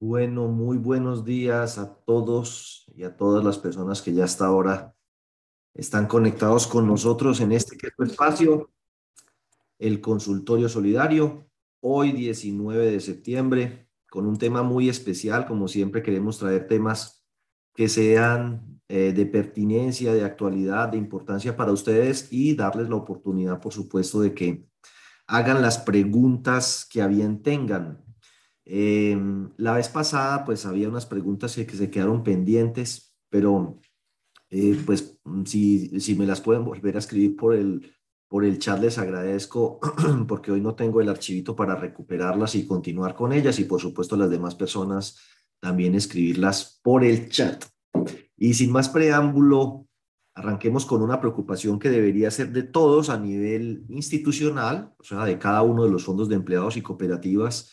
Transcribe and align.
Bueno, 0.00 0.46
muy 0.46 0.76
buenos 0.76 1.24
días 1.24 1.76
a 1.76 1.92
todos 1.92 2.84
y 2.94 3.02
a 3.02 3.16
todas 3.16 3.44
las 3.44 3.58
personas 3.58 4.00
que 4.00 4.14
ya 4.14 4.22
hasta 4.22 4.46
ahora 4.46 4.94
están 5.74 6.06
conectados 6.06 6.68
con 6.68 6.86
nosotros 6.86 7.40
en 7.40 7.50
este 7.50 7.76
espacio, 7.98 8.70
el 9.76 10.00
consultorio 10.00 10.68
solidario, 10.68 11.50
hoy 11.80 12.12
19 12.12 12.92
de 12.92 13.00
septiembre, 13.00 13.88
con 14.08 14.24
un 14.24 14.36
tema 14.38 14.62
muy 14.62 14.88
especial, 14.88 15.46
como 15.46 15.66
siempre 15.66 16.00
queremos 16.00 16.38
traer 16.38 16.68
temas 16.68 17.26
que 17.74 17.88
sean 17.88 18.80
eh, 18.86 19.12
de 19.12 19.26
pertinencia, 19.26 20.14
de 20.14 20.24
actualidad, 20.24 20.90
de 20.90 20.98
importancia 20.98 21.56
para 21.56 21.72
ustedes 21.72 22.28
y 22.30 22.54
darles 22.54 22.88
la 22.88 22.94
oportunidad, 22.94 23.60
por 23.60 23.72
supuesto, 23.72 24.20
de 24.20 24.32
que 24.32 24.64
hagan 25.26 25.60
las 25.60 25.78
preguntas 25.78 26.86
que 26.88 27.02
a 27.02 27.08
bien 27.08 27.42
tengan 27.42 28.07
Em, 28.70 29.50
la 29.56 29.72
vez 29.72 29.88
pasada, 29.88 30.44
pues 30.44 30.66
había 30.66 30.90
unas 30.90 31.06
preguntas 31.06 31.54
que, 31.54 31.64
se 31.64 31.90
quedaron 31.90 32.22
pendientes, 32.22 33.16
pero 33.30 33.80
eh, 34.50 34.78
pues 34.84 35.18
mm, 35.24 35.44
si, 35.46 36.00
si 36.00 36.14
me 36.14 36.26
las 36.26 36.42
pueden 36.42 36.66
volver 36.66 36.96
a 36.96 36.98
escribir 36.98 37.34
por 37.34 37.54
el, 37.54 37.90
por 38.28 38.44
el 38.44 38.58
chat, 38.58 38.78
les 38.78 38.98
agradezco, 38.98 39.80
porque 40.28 40.52
hoy 40.52 40.60
no 40.60 40.74
tengo 40.74 41.00
el 41.00 41.08
archivito 41.08 41.56
para 41.56 41.76
recuperarlas 41.76 42.56
y 42.56 42.66
continuar 42.66 43.14
con 43.14 43.32
ellas, 43.32 43.58
y 43.58 43.64
por 43.64 43.80
supuesto 43.80 44.18
las 44.18 44.28
demás 44.28 44.54
personas 44.54 45.18
también 45.60 45.94
escribirlas 45.94 46.78
por 46.82 47.04
el 47.04 47.30
chat. 47.30 47.64
Y 48.36 48.52
sin 48.52 48.70
más 48.70 48.90
preámbulo, 48.90 49.86
arranquemos 50.34 50.84
con 50.84 51.00
una 51.00 51.20
preocupación 51.20 51.78
que 51.78 51.88
debería 51.88 52.30
ser 52.30 52.52
de 52.52 52.64
todos 52.64 53.08
a 53.08 53.18
nivel 53.18 53.86
institucional, 53.88 54.92
o 54.98 55.04
sea, 55.04 55.24
de 55.24 55.38
cada 55.38 55.62
uno 55.62 55.84
de 55.84 55.90
los 55.90 56.04
fondos 56.04 56.28
de 56.28 56.34
empleados 56.36 56.76
y 56.76 56.82
cooperativas 56.82 57.72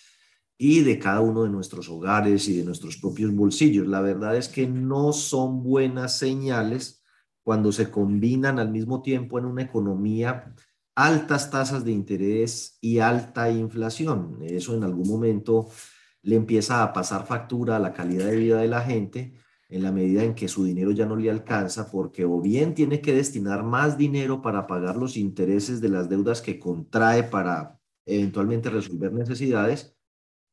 y 0.58 0.82
de 0.82 1.00
cada 1.00 1.22
uno 1.22 1.44
de 1.44 1.50
nuestros 1.50 1.90
hogares 1.90 2.48
y 2.48 2.58
de 2.58 2.64
nuestros 2.64 2.98
propios 2.98 3.34
bolsillos. 3.34 3.88
La 3.88 4.02
verdad 4.02 4.36
es 4.36 4.48
que 4.48 4.67
no 4.67 5.14
son 5.14 5.64
buenas 5.64 6.17
señales 6.17 7.03
cuando 7.44 7.72
se 7.72 7.92
combinan 7.92 8.59
al 8.59 8.72
mismo 8.72 9.02
tiempo 9.02 9.38
en 9.38 9.45
una 9.45 9.64
economía 9.64 10.53
altas 10.95 11.52
tasas 11.52 11.84
de 11.84 11.92
interés 11.92 12.78
y 12.81 13.00
alta 13.00 13.50
inflación. 13.52 14.39
Eso 14.42 14.75
en 14.75 14.84
algún 14.84 15.08
momento 15.08 15.67
le 16.22 16.38
empieza 16.38 16.84
a 16.84 16.94
pasar 16.94 17.25
factura 17.28 17.75
a 17.75 17.80
la 17.80 17.94
calidad 17.94 18.28
de 18.28 18.38
vida 18.38 18.62
de 18.62 18.67
la 18.67 18.81
gente 18.81 19.34
en 19.67 19.84
la 19.84 19.92
medida 19.92 20.23
en 20.23 20.36
que 20.36 20.47
su 20.47 20.64
dinero 20.64 20.92
ya 20.92 21.06
no 21.06 21.16
le 21.16 21.30
alcanza 21.30 21.92
porque 21.92 22.23
o 22.23 22.40
bien 22.40 22.73
tiene 22.73 23.02
que 23.02 23.14
destinar 23.14 23.64
más 23.64 23.97
dinero 23.97 24.42
para 24.42 24.67
pagar 24.67 24.95
los 24.95 25.17
intereses 25.17 25.81
de 25.81 25.90
las 25.90 26.08
deudas 26.08 26.42
que 26.42 26.59
contrae 26.59 27.23
para 27.23 27.80
eventualmente 28.06 28.69
resolver 28.69 29.12
necesidades 29.12 29.94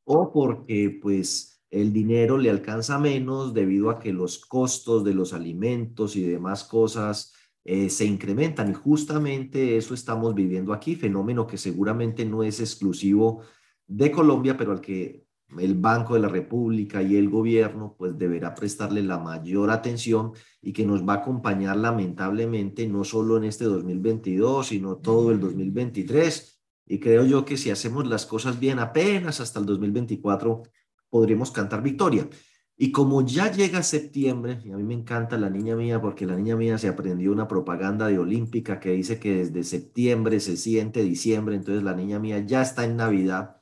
o 0.05 0.33
porque 0.33 0.98
pues 1.00 1.62
el 1.70 1.92
dinero 1.92 2.36
le 2.36 2.50
alcanza 2.50 2.98
menos 2.98 3.55
debido 3.55 3.91
a 3.91 3.98
que 3.98 4.12
los 4.12 4.39
costos 4.39 5.05
de 5.05 5.14
los 5.14 5.33
alimentos 5.33 6.17
y 6.17 6.22
demás 6.22 6.64
cosas 6.64 7.33
eh, 7.64 7.89
se 7.89 8.05
incrementan. 8.05 8.70
Y 8.70 8.75
justamente 8.75 9.77
eso 9.77 9.94
estamos 9.94 10.34
viviendo 10.34 10.72
aquí, 10.72 10.97
fenómeno 10.97 11.47
que 11.47 11.56
seguramente 11.56 12.25
no 12.27 12.42
es 12.42 12.61
exclusivo 12.61 13.42
de 13.86 14.11
Colombia, 14.11 14.56
pero 14.56 14.72
al 14.72 14.81
que 14.81 15.25
el 15.59 15.75
Banco 15.75 16.14
de 16.14 16.20
la 16.20 16.28
República 16.28 17.03
y 17.03 17.16
el 17.16 17.28
gobierno 17.28 17.94
pues 17.98 18.16
deberá 18.19 18.55
prestarle 18.55 19.03
la 19.03 19.19
mayor 19.19 19.70
atención 19.70 20.33
y 20.61 20.72
que 20.72 20.87
nos 20.87 21.06
va 21.06 21.14
a 21.14 21.16
acompañar 21.19 21.77
lamentablemente 21.77 22.87
no 22.87 23.05
solo 23.05 23.37
en 23.37 23.44
este 23.44 23.64
2022, 23.64 24.66
sino 24.66 24.97
todo 24.97 25.31
el 25.31 25.41
2023 25.41 26.52
y 26.86 26.98
creo 26.98 27.25
yo 27.25 27.44
que 27.44 27.56
si 27.56 27.70
hacemos 27.70 28.06
las 28.06 28.27
cosas 28.27 28.58
bien, 28.58 28.78
apenas 28.78 29.41
hasta 29.41 29.61
el 29.61 29.66
2024 29.66 30.62
podremos 31.11 31.50
cantar 31.50 31.83
victoria. 31.83 32.28
Y 32.77 32.91
como 32.91 33.25
ya 33.25 33.52
llega 33.52 33.83
septiembre, 33.83 34.61
y 34.64 34.72
a 34.72 34.77
mí 34.77 34.83
me 34.83 34.94
encanta 34.94 35.38
la 35.38 35.50
niña 35.50 35.77
mía, 35.77 36.00
porque 36.00 36.27
la 36.27 36.36
niña 36.36 36.56
mía 36.56 36.78
se 36.78 36.88
aprendió 36.88 37.30
una 37.30 37.47
propaganda 37.47 38.09
de 38.09 38.19
Olímpica 38.19 38.81
que 38.81 38.93
dice 38.93 39.20
que 39.20 39.37
desde 39.37 39.62
septiembre 39.62 40.41
se 40.41 40.56
siente 40.56 41.03
diciembre, 41.03 41.54
entonces 41.54 41.84
la 41.84 41.94
niña 41.94 42.19
mía 42.19 42.41
ya 42.41 42.62
está 42.62 42.84
en 42.84 42.97
Navidad. 42.97 43.60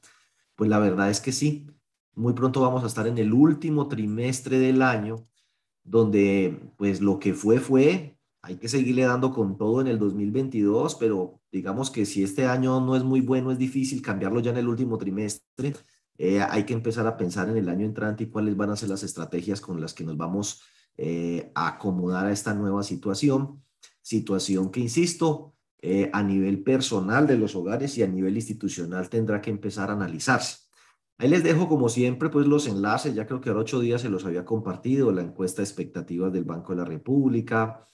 Pues 0.54 0.70
la 0.70 0.78
verdad 0.78 1.10
es 1.10 1.20
que 1.20 1.32
sí, 1.32 1.66
muy 2.14 2.32
pronto 2.34 2.60
vamos 2.60 2.84
a 2.84 2.86
estar 2.86 3.06
en 3.06 3.18
el 3.18 3.32
último 3.32 3.88
trimestre 3.88 4.58
del 4.58 4.80
año, 4.82 5.26
donde 5.84 6.72
pues 6.76 7.00
lo 7.00 7.18
que 7.18 7.34
fue 7.34 7.58
fue, 7.58 8.16
hay 8.42 8.56
que 8.56 8.68
seguirle 8.68 9.02
dando 9.02 9.32
con 9.32 9.58
todo 9.58 9.80
en 9.80 9.88
el 9.88 9.98
2022, 9.98 10.94
pero 10.94 11.39
digamos 11.50 11.90
que 11.90 12.06
si 12.06 12.22
este 12.22 12.46
año 12.46 12.80
no 12.80 12.96
es 12.96 13.04
muy 13.04 13.20
bueno, 13.20 13.50
es 13.50 13.58
difícil 13.58 14.02
cambiarlo 14.02 14.40
ya 14.40 14.50
en 14.50 14.58
el 14.58 14.68
último 14.68 14.98
trimestre. 14.98 15.74
Eh, 16.16 16.40
hay 16.40 16.64
que 16.64 16.74
empezar 16.74 17.06
a 17.06 17.16
pensar 17.16 17.48
en 17.48 17.56
el 17.56 17.68
año 17.68 17.86
entrante 17.86 18.24
y 18.24 18.26
cuáles 18.28 18.56
van 18.56 18.70
a 18.70 18.76
ser 18.76 18.88
las 18.88 19.02
estrategias 19.02 19.60
con 19.60 19.80
las 19.80 19.94
que 19.94 20.04
nos 20.04 20.16
vamos 20.16 20.62
eh, 20.96 21.50
a 21.54 21.68
acomodar 21.68 22.26
a 22.26 22.32
esta 22.32 22.54
nueva 22.54 22.82
situación. 22.82 23.62
Situación 24.02 24.70
que, 24.70 24.80
insisto, 24.80 25.54
eh, 25.80 26.10
a 26.12 26.22
nivel 26.22 26.62
personal 26.62 27.26
de 27.26 27.38
los 27.38 27.54
hogares 27.54 27.96
y 27.96 28.02
a 28.02 28.06
nivel 28.06 28.36
institucional 28.36 29.08
tendrá 29.08 29.40
que 29.40 29.50
empezar 29.50 29.90
a 29.90 29.94
analizarse. 29.94 30.58
Ahí 31.16 31.28
les 31.28 31.42
dejo, 31.42 31.68
como 31.68 31.88
siempre, 31.88 32.28
pues 32.28 32.46
los 32.46 32.66
enlaces. 32.66 33.14
Ya 33.14 33.26
creo 33.26 33.40
que 33.40 33.50
ahora 33.50 33.62
ocho 33.62 33.80
días 33.80 34.02
se 34.02 34.08
los 34.08 34.24
había 34.24 34.44
compartido, 34.44 35.12
la 35.12 35.22
encuesta 35.22 35.62
de 35.62 35.68
expectativas 35.68 36.32
del 36.32 36.44
Banco 36.44 36.72
de 36.72 36.78
la 36.78 36.84
República, 36.84 37.86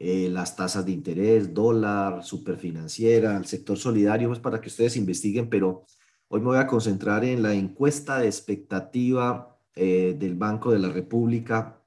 eh, 0.00 0.28
las 0.30 0.54
tasas 0.54 0.86
de 0.86 0.92
interés, 0.92 1.52
dólar, 1.52 2.22
superfinanciera, 2.22 3.36
el 3.36 3.46
sector 3.46 3.76
solidario, 3.76 4.28
pues 4.28 4.38
para 4.38 4.60
que 4.60 4.68
ustedes 4.68 4.96
investiguen, 4.96 5.48
pero 5.50 5.84
hoy 6.28 6.40
me 6.40 6.46
voy 6.46 6.58
a 6.58 6.68
concentrar 6.68 7.24
en 7.24 7.42
la 7.42 7.52
encuesta 7.52 8.20
de 8.20 8.26
expectativa 8.26 9.58
eh, 9.74 10.14
del 10.16 10.36
Banco 10.36 10.70
de 10.70 10.78
la 10.78 10.88
República 10.88 11.82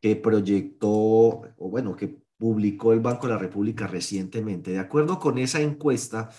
que 0.00 0.14
proyectó, 0.14 0.88
o 0.88 1.68
bueno, 1.68 1.96
que 1.96 2.22
publicó 2.38 2.92
el 2.92 3.00
Banco 3.00 3.26
de 3.26 3.32
la 3.32 3.38
República 3.38 3.86
recientemente. 3.88 4.72
De 4.72 4.78
acuerdo 4.78 5.18
con 5.18 5.38
esa 5.38 5.60
encuesta 5.60 6.30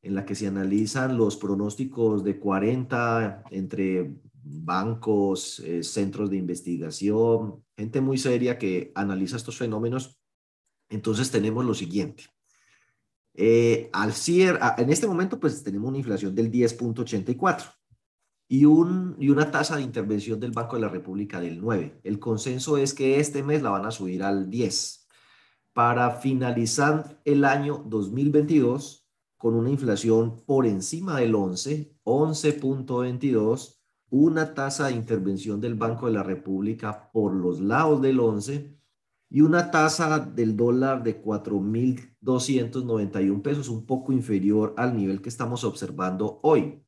en 0.00 0.14
la 0.14 0.24
que 0.24 0.34
se 0.34 0.46
analizan 0.46 1.16
los 1.16 1.36
pronósticos 1.36 2.22
de 2.24 2.38
40 2.38 3.44
entre 3.50 4.12
bancos, 4.44 5.60
eh, 5.60 5.82
centros 5.82 6.30
de 6.30 6.36
investigación, 6.36 7.64
gente 7.76 8.00
muy 8.00 8.18
seria 8.18 8.58
que 8.58 8.92
analiza 8.94 9.36
estos 9.36 9.56
fenómenos, 9.56 10.21
entonces 10.94 11.30
tenemos 11.30 11.64
lo 11.64 11.74
siguiente. 11.74 12.24
Eh, 13.34 13.88
al 13.92 14.12
cierre, 14.12 14.60
en 14.76 14.90
este 14.90 15.06
momento 15.06 15.40
pues 15.40 15.62
tenemos 15.62 15.88
una 15.88 15.98
inflación 15.98 16.34
del 16.34 16.50
10.84 16.50 17.64
y, 18.48 18.66
un, 18.66 19.16
y 19.18 19.30
una 19.30 19.50
tasa 19.50 19.76
de 19.76 19.82
intervención 19.82 20.38
del 20.38 20.52
Banco 20.52 20.76
de 20.76 20.82
la 20.82 20.88
República 20.88 21.40
del 21.40 21.60
9. 21.60 22.00
El 22.04 22.18
consenso 22.18 22.76
es 22.76 22.92
que 22.92 23.18
este 23.18 23.42
mes 23.42 23.62
la 23.62 23.70
van 23.70 23.86
a 23.86 23.90
subir 23.90 24.22
al 24.22 24.50
10 24.50 25.08
para 25.72 26.10
finalizar 26.10 27.20
el 27.24 27.46
año 27.46 27.82
2022 27.86 29.08
con 29.38 29.54
una 29.54 29.70
inflación 29.70 30.44
por 30.44 30.66
encima 30.66 31.18
del 31.18 31.34
11, 31.34 31.96
11.22, 32.04 33.78
una 34.10 34.52
tasa 34.52 34.88
de 34.88 34.92
intervención 34.92 35.60
del 35.60 35.74
Banco 35.74 36.06
de 36.06 36.12
la 36.12 36.22
República 36.22 37.10
por 37.10 37.32
los 37.32 37.60
lados 37.60 38.02
del 38.02 38.20
11 38.20 38.81
y 39.34 39.40
una 39.40 39.70
tasa 39.70 40.18
del 40.18 40.58
dólar 40.58 41.02
de 41.02 41.22
4.291 41.22 43.40
pesos, 43.40 43.70
un 43.70 43.86
poco 43.86 44.12
inferior 44.12 44.74
al 44.76 44.94
nivel 44.94 45.22
que 45.22 45.30
estamos 45.30 45.64
observando 45.64 46.38
hoy. 46.42 46.82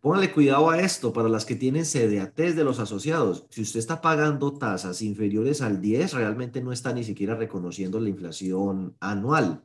Póngale 0.00 0.32
cuidado 0.32 0.70
a 0.70 0.80
esto 0.80 1.12
para 1.12 1.28
las 1.28 1.44
que 1.44 1.54
tienen 1.54 1.84
CDATs 1.84 2.56
de 2.56 2.64
los 2.64 2.80
asociados. 2.80 3.46
Si 3.50 3.62
usted 3.62 3.78
está 3.78 4.00
pagando 4.00 4.58
tasas 4.58 5.02
inferiores 5.02 5.62
al 5.62 5.80
10, 5.80 6.14
realmente 6.14 6.60
no 6.60 6.72
está 6.72 6.92
ni 6.92 7.04
siquiera 7.04 7.36
reconociendo 7.36 8.00
la 8.00 8.08
inflación 8.08 8.96
anual. 8.98 9.64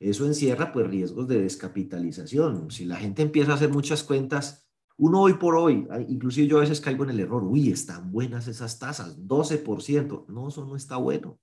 Eso 0.00 0.26
encierra 0.26 0.72
pues 0.72 0.88
riesgos 0.88 1.28
de 1.28 1.42
descapitalización. 1.42 2.72
Si 2.72 2.86
la 2.86 2.96
gente 2.96 3.22
empieza 3.22 3.52
a 3.52 3.54
hacer 3.54 3.70
muchas 3.70 4.02
cuentas, 4.02 4.66
uno 4.98 5.20
hoy 5.20 5.34
por 5.34 5.54
hoy, 5.54 5.86
inclusive 6.08 6.48
yo 6.48 6.56
a 6.56 6.62
veces 6.62 6.80
caigo 6.80 7.04
en 7.04 7.10
el 7.10 7.20
error, 7.20 7.44
uy, 7.44 7.70
están 7.70 8.10
buenas 8.10 8.48
esas 8.48 8.78
tasas, 8.78 9.20
12%. 9.20 10.26
No, 10.26 10.48
eso 10.48 10.64
no 10.64 10.74
está 10.74 10.96
bueno. 10.96 11.38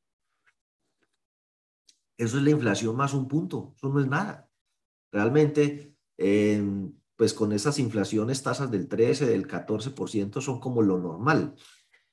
Eso 2.17 2.37
es 2.37 2.43
la 2.43 2.51
inflación 2.51 2.95
más 2.95 3.13
un 3.13 3.27
punto, 3.27 3.73
eso 3.75 3.89
no 3.89 3.99
es 3.99 4.07
nada. 4.07 4.49
Realmente, 5.11 5.95
em, 6.17 6.93
pues 7.15 7.33
con 7.33 7.51
esas 7.51 7.79
inflaciones, 7.79 8.43
tasas 8.43 8.71
del 8.71 8.87
13, 8.87 9.25
del 9.25 9.47
14% 9.47 10.41
son 10.41 10.59
como 10.59 10.81
lo 10.81 10.99
normal. 10.99 11.55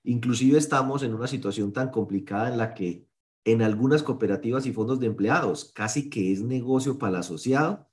Inclusive 0.04 0.58
estamos 0.58 1.02
en 1.02 1.14
una 1.14 1.26
situación 1.26 1.72
tan 1.72 1.90
complicada 1.90 2.50
en 2.50 2.58
la 2.58 2.74
que 2.74 3.06
en 3.44 3.62
algunas 3.62 4.02
cooperativas 4.02 4.66
y 4.66 4.72
fondos 4.72 5.00
de 5.00 5.06
empleados 5.06 5.72
casi 5.74 6.10
que 6.10 6.32
es 6.32 6.42
negocio 6.42 6.98
para 6.98 7.10
el 7.10 7.20
asociado 7.20 7.88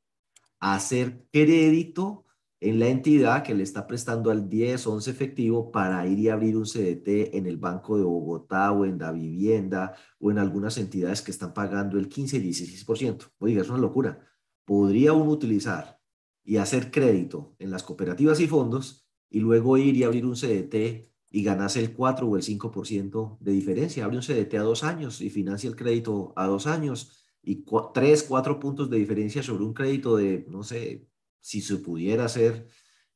hacer 0.60 1.26
crédito 1.32 2.26
en 2.60 2.80
la 2.80 2.88
entidad 2.88 3.44
que 3.44 3.54
le 3.54 3.64
está 3.64 3.86
prestando 3.86 4.32
al 4.32 4.50
10, 4.50 4.88
11 4.88 5.12
efectivo 5.12 5.72
para 5.72 6.06
ir 6.08 6.20
y 6.20 6.30
abrir 6.30 6.58
un 6.58 6.66
CDT 6.66 7.36
en 7.36 7.46
el 7.46 7.58
Banco 7.58 7.98
de 7.98 8.04
Bogotá 8.04 8.72
o 8.72 8.86
en 8.86 8.98
la 8.98 9.12
vivienda 9.12 9.96
o 10.20 10.32
en 10.32 10.40
algunas 10.40 10.78
entidades 10.78 11.22
que 11.22 11.32
están 11.32 11.54
pagando 11.54 12.00
el 12.00 12.10
15 12.10 12.38
y 12.38 12.42
16%. 12.42 13.32
Oiga, 13.40 13.62
es 13.62 13.70
una 13.70 13.78
locura. 13.78 14.20
Podría 14.66 15.14
uno 15.14 15.32
utilizar 15.32 16.00
y 16.44 16.58
hacer 16.58 16.92
crédito 16.92 17.56
en 17.60 17.70
las 17.70 17.84
cooperativas 17.84 18.40
y 18.40 18.48
fondos 18.48 19.08
y 19.30 19.40
luego 19.40 19.78
ir 19.78 19.96
y 19.96 20.04
abrir 20.04 20.26
un 20.26 20.36
CDT 20.36 21.08
y 21.30 21.44
ganarse 21.44 21.80
el 21.80 21.94
4 21.94 22.28
o 22.28 22.38
el 22.38 22.44
5% 22.44 23.38
de 23.40 23.52
diferencia. 23.52 24.06
Abre 24.06 24.18
un 24.18 24.24
CDT 24.24 24.56
a 24.56 24.64
dos 24.64 24.84
años 24.84 25.22
y 25.22 25.30
financia 25.30 25.70
el 25.70 25.76
crédito 25.76 26.34
a 26.36 26.48
dos 26.48 26.66
años 26.66 27.26
y 27.44 27.66
tres, 27.94 28.24
cuatro 28.24 28.60
puntos 28.60 28.90
de 28.90 28.98
diferencia 28.98 29.44
sobre 29.44 29.64
un 29.64 29.74
crédito 29.74 30.18
de, 30.18 30.46
no 30.50 30.64
sé, 30.64 31.08
si 31.48 31.62
se 31.62 31.78
pudiera 31.78 32.26
hacer 32.26 32.68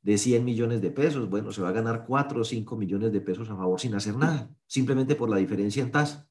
de 0.01 0.17
100 0.17 0.45
millones 0.45 0.81
de 0.81 0.89
pesos, 0.89 1.29
bueno, 1.29 1.51
se 1.51 1.61
va 1.61 1.67
a 1.67 1.73
ganar 1.73 2.05
4 2.07 2.39
o 2.39 2.43
5 2.45 2.77
millones 2.77 3.11
de 3.11 3.19
pesos 3.19 3.49
a 3.49 3.57
favor 3.57 3.77
sin 3.77 3.93
hacer 3.93 4.15
nada, 4.15 4.49
simplemente 4.65 5.15
por 5.15 5.29
la 5.29 5.35
diferencia 5.35 5.83
en 5.83 5.91
tasa. 5.91 6.25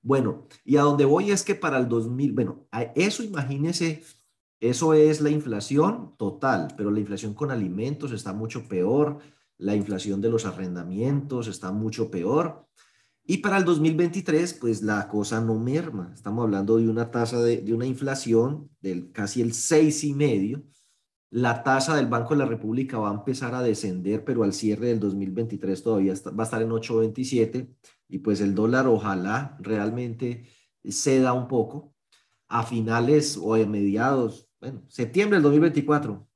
Bueno, 0.00 0.46
y 0.64 0.76
a 0.76 0.82
donde 0.82 1.04
voy 1.04 1.32
es 1.32 1.42
que 1.42 1.56
para 1.56 1.76
el 1.78 1.88
2000, 1.88 2.32
bueno, 2.34 2.68
eso 2.94 3.24
imagínese, 3.24 4.04
eso 4.60 4.94
es 4.94 5.20
la 5.20 5.30
inflación 5.30 6.14
total, 6.16 6.72
pero 6.76 6.92
la 6.92 7.00
inflación 7.00 7.34
con 7.34 7.50
alimentos 7.50 8.12
está 8.12 8.32
mucho 8.32 8.68
peor, 8.68 9.18
la 9.58 9.74
inflación 9.74 10.20
de 10.20 10.30
los 10.30 10.46
arrendamientos 10.46 11.48
está 11.48 11.72
mucho 11.72 12.12
peor. 12.12 12.68
Y 13.24 13.38
para 13.38 13.58
el 13.58 13.64
2023, 13.64 14.54
pues 14.54 14.82
la 14.82 15.08
cosa 15.08 15.40
no 15.40 15.58
merma. 15.58 16.12
Estamos 16.14 16.44
hablando 16.44 16.76
de 16.76 16.88
una 16.88 17.10
tasa 17.10 17.42
de, 17.42 17.60
de 17.60 17.74
una 17.74 17.86
inflación 17.86 18.70
del 18.80 19.10
casi 19.10 19.42
el 19.42 19.50
6,5 19.50 20.62
la 21.30 21.62
tasa 21.62 21.94
del 21.94 22.06
Banco 22.06 22.34
de 22.34 22.38
la 22.38 22.46
República 22.46 22.98
va 22.98 23.10
a 23.10 23.14
empezar 23.14 23.54
a 23.54 23.62
descender, 23.62 24.24
pero 24.24 24.42
al 24.42 24.52
cierre 24.52 24.88
del 24.88 25.00
2023 25.00 25.82
todavía 25.82 26.14
va 26.36 26.42
a 26.42 26.44
estar 26.44 26.60
en 26.60 26.70
8.27 26.70 27.68
y 28.08 28.18
pues 28.18 28.40
el 28.40 28.54
dólar 28.54 28.88
ojalá 28.88 29.56
realmente 29.60 30.46
ceda 30.84 31.32
un 31.32 31.48
poco. 31.48 31.94
A 32.48 32.64
finales 32.64 33.38
o 33.40 33.54
a 33.54 33.64
mediados, 33.64 34.48
bueno, 34.60 34.82
septiembre 34.88 35.36
del 35.36 35.44
2024, 35.44 36.28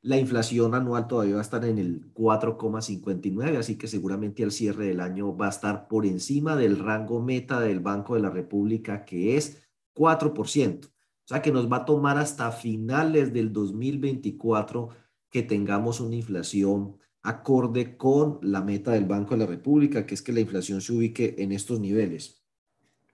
la 0.00 0.16
inflación 0.16 0.74
anual 0.74 1.06
todavía 1.06 1.34
va 1.34 1.40
a 1.40 1.42
estar 1.42 1.62
en 1.66 1.76
el 1.76 2.14
4,59, 2.14 3.58
así 3.58 3.76
que 3.76 3.86
seguramente 3.86 4.44
al 4.44 4.52
cierre 4.52 4.86
del 4.86 5.00
año 5.00 5.36
va 5.36 5.46
a 5.46 5.50
estar 5.50 5.86
por 5.86 6.06
encima 6.06 6.56
del 6.56 6.78
rango 6.78 7.20
meta 7.20 7.60
del 7.60 7.80
Banco 7.80 8.14
de 8.14 8.20
la 8.20 8.30
República, 8.30 9.04
que 9.04 9.36
es 9.36 9.62
4%. 9.94 10.90
O 11.28 11.34
sea 11.34 11.42
que 11.42 11.52
nos 11.52 11.70
va 11.70 11.76
a 11.76 11.84
tomar 11.84 12.16
hasta 12.16 12.50
finales 12.50 13.34
del 13.34 13.52
2024 13.52 14.88
que 15.28 15.42
tengamos 15.42 16.00
una 16.00 16.14
inflación 16.14 16.96
acorde 17.20 17.98
con 17.98 18.38
la 18.40 18.62
meta 18.62 18.92
del 18.92 19.04
Banco 19.04 19.34
de 19.34 19.40
la 19.40 19.46
República, 19.46 20.06
que 20.06 20.14
es 20.14 20.22
que 20.22 20.32
la 20.32 20.40
inflación 20.40 20.80
se 20.80 20.94
ubique 20.94 21.34
en 21.36 21.52
estos 21.52 21.80
niveles, 21.80 22.42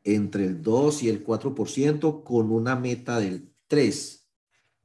entre 0.04 0.44
el 0.44 0.62
2 0.62 1.02
y 1.02 1.08
el 1.08 1.24
4%, 1.24 2.22
con 2.22 2.52
una 2.52 2.76
meta 2.76 3.18
del 3.18 3.52
3. 3.66 4.28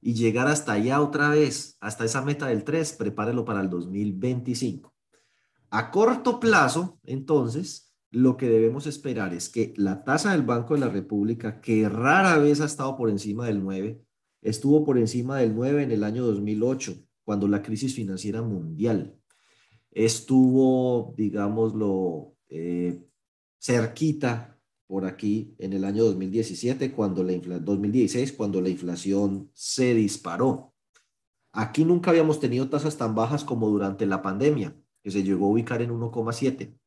Y 0.02 0.16
llegar 0.16 0.48
hasta 0.48 0.72
allá 0.72 1.00
otra 1.00 1.30
vez, 1.30 1.78
hasta 1.82 2.06
esa 2.06 2.24
meta 2.24 2.48
del 2.48 2.64
3, 2.64 2.94
prepárelo 2.94 3.46
para 3.46 3.62
el 3.62 3.70
2025. 3.70 4.92
A 5.70 5.92
corto 5.92 6.40
plazo, 6.40 7.00
entonces, 7.04 7.89
lo 8.12 8.38
que 8.38 8.50
debemos 8.50 8.88
esperar 8.88 9.34
es 9.34 9.50
que 9.50 9.74
la 9.78 10.04
tasa 10.04 10.32
del 10.32 10.42
Banco 10.42 10.74
de 10.74 10.80
la 10.80 10.90
República, 10.90 11.62
que 11.62 11.88
rara 11.88 12.38
vez 12.40 12.60
ha 12.62 12.66
estado 12.66 12.98
por 12.98 13.10
encima 13.10 13.46
del 13.46 13.62
9, 13.64 14.02
estuvo 14.42 14.84
por 14.84 14.98
encima 14.98 15.38
del 15.38 15.56
9 15.56 15.84
en 15.84 15.92
el 15.92 16.04
año 16.04 16.26
2008, 16.26 16.96
cuando 17.24 17.48
la 17.48 17.62
crisis 17.62 17.94
financiera 17.94 18.42
mundial 18.42 19.16
estuvo, 19.92 21.14
digámoslo, 21.18 22.34
eh, 22.50 23.04
cerquita 23.60 24.60
por 24.88 25.06
aquí 25.06 25.54
en 25.60 25.74
el 25.74 25.84
año 25.84 26.04
2017, 26.06 26.92
cuando 26.94 27.24
la 27.24 27.34
2016, 27.60 28.34
cuando 28.34 28.62
la 28.62 28.70
inflación 28.70 29.52
se 29.54 29.94
disparó. 29.94 30.74
Aquí 31.52 31.86
nunca 31.86 32.10
habíamos 32.10 32.40
tenido 32.40 32.70
tasas 32.70 32.98
tan 32.98 33.14
bajas 33.14 33.44
como 33.44 33.70
durante 33.70 34.06
la 34.08 34.22
pandemia, 34.22 34.76
que 35.04 35.12
se 35.12 35.24
llegó 35.24 35.48
a 35.48 35.50
ubicar 35.50 35.82
en 35.82 35.92
1,7 35.92 36.80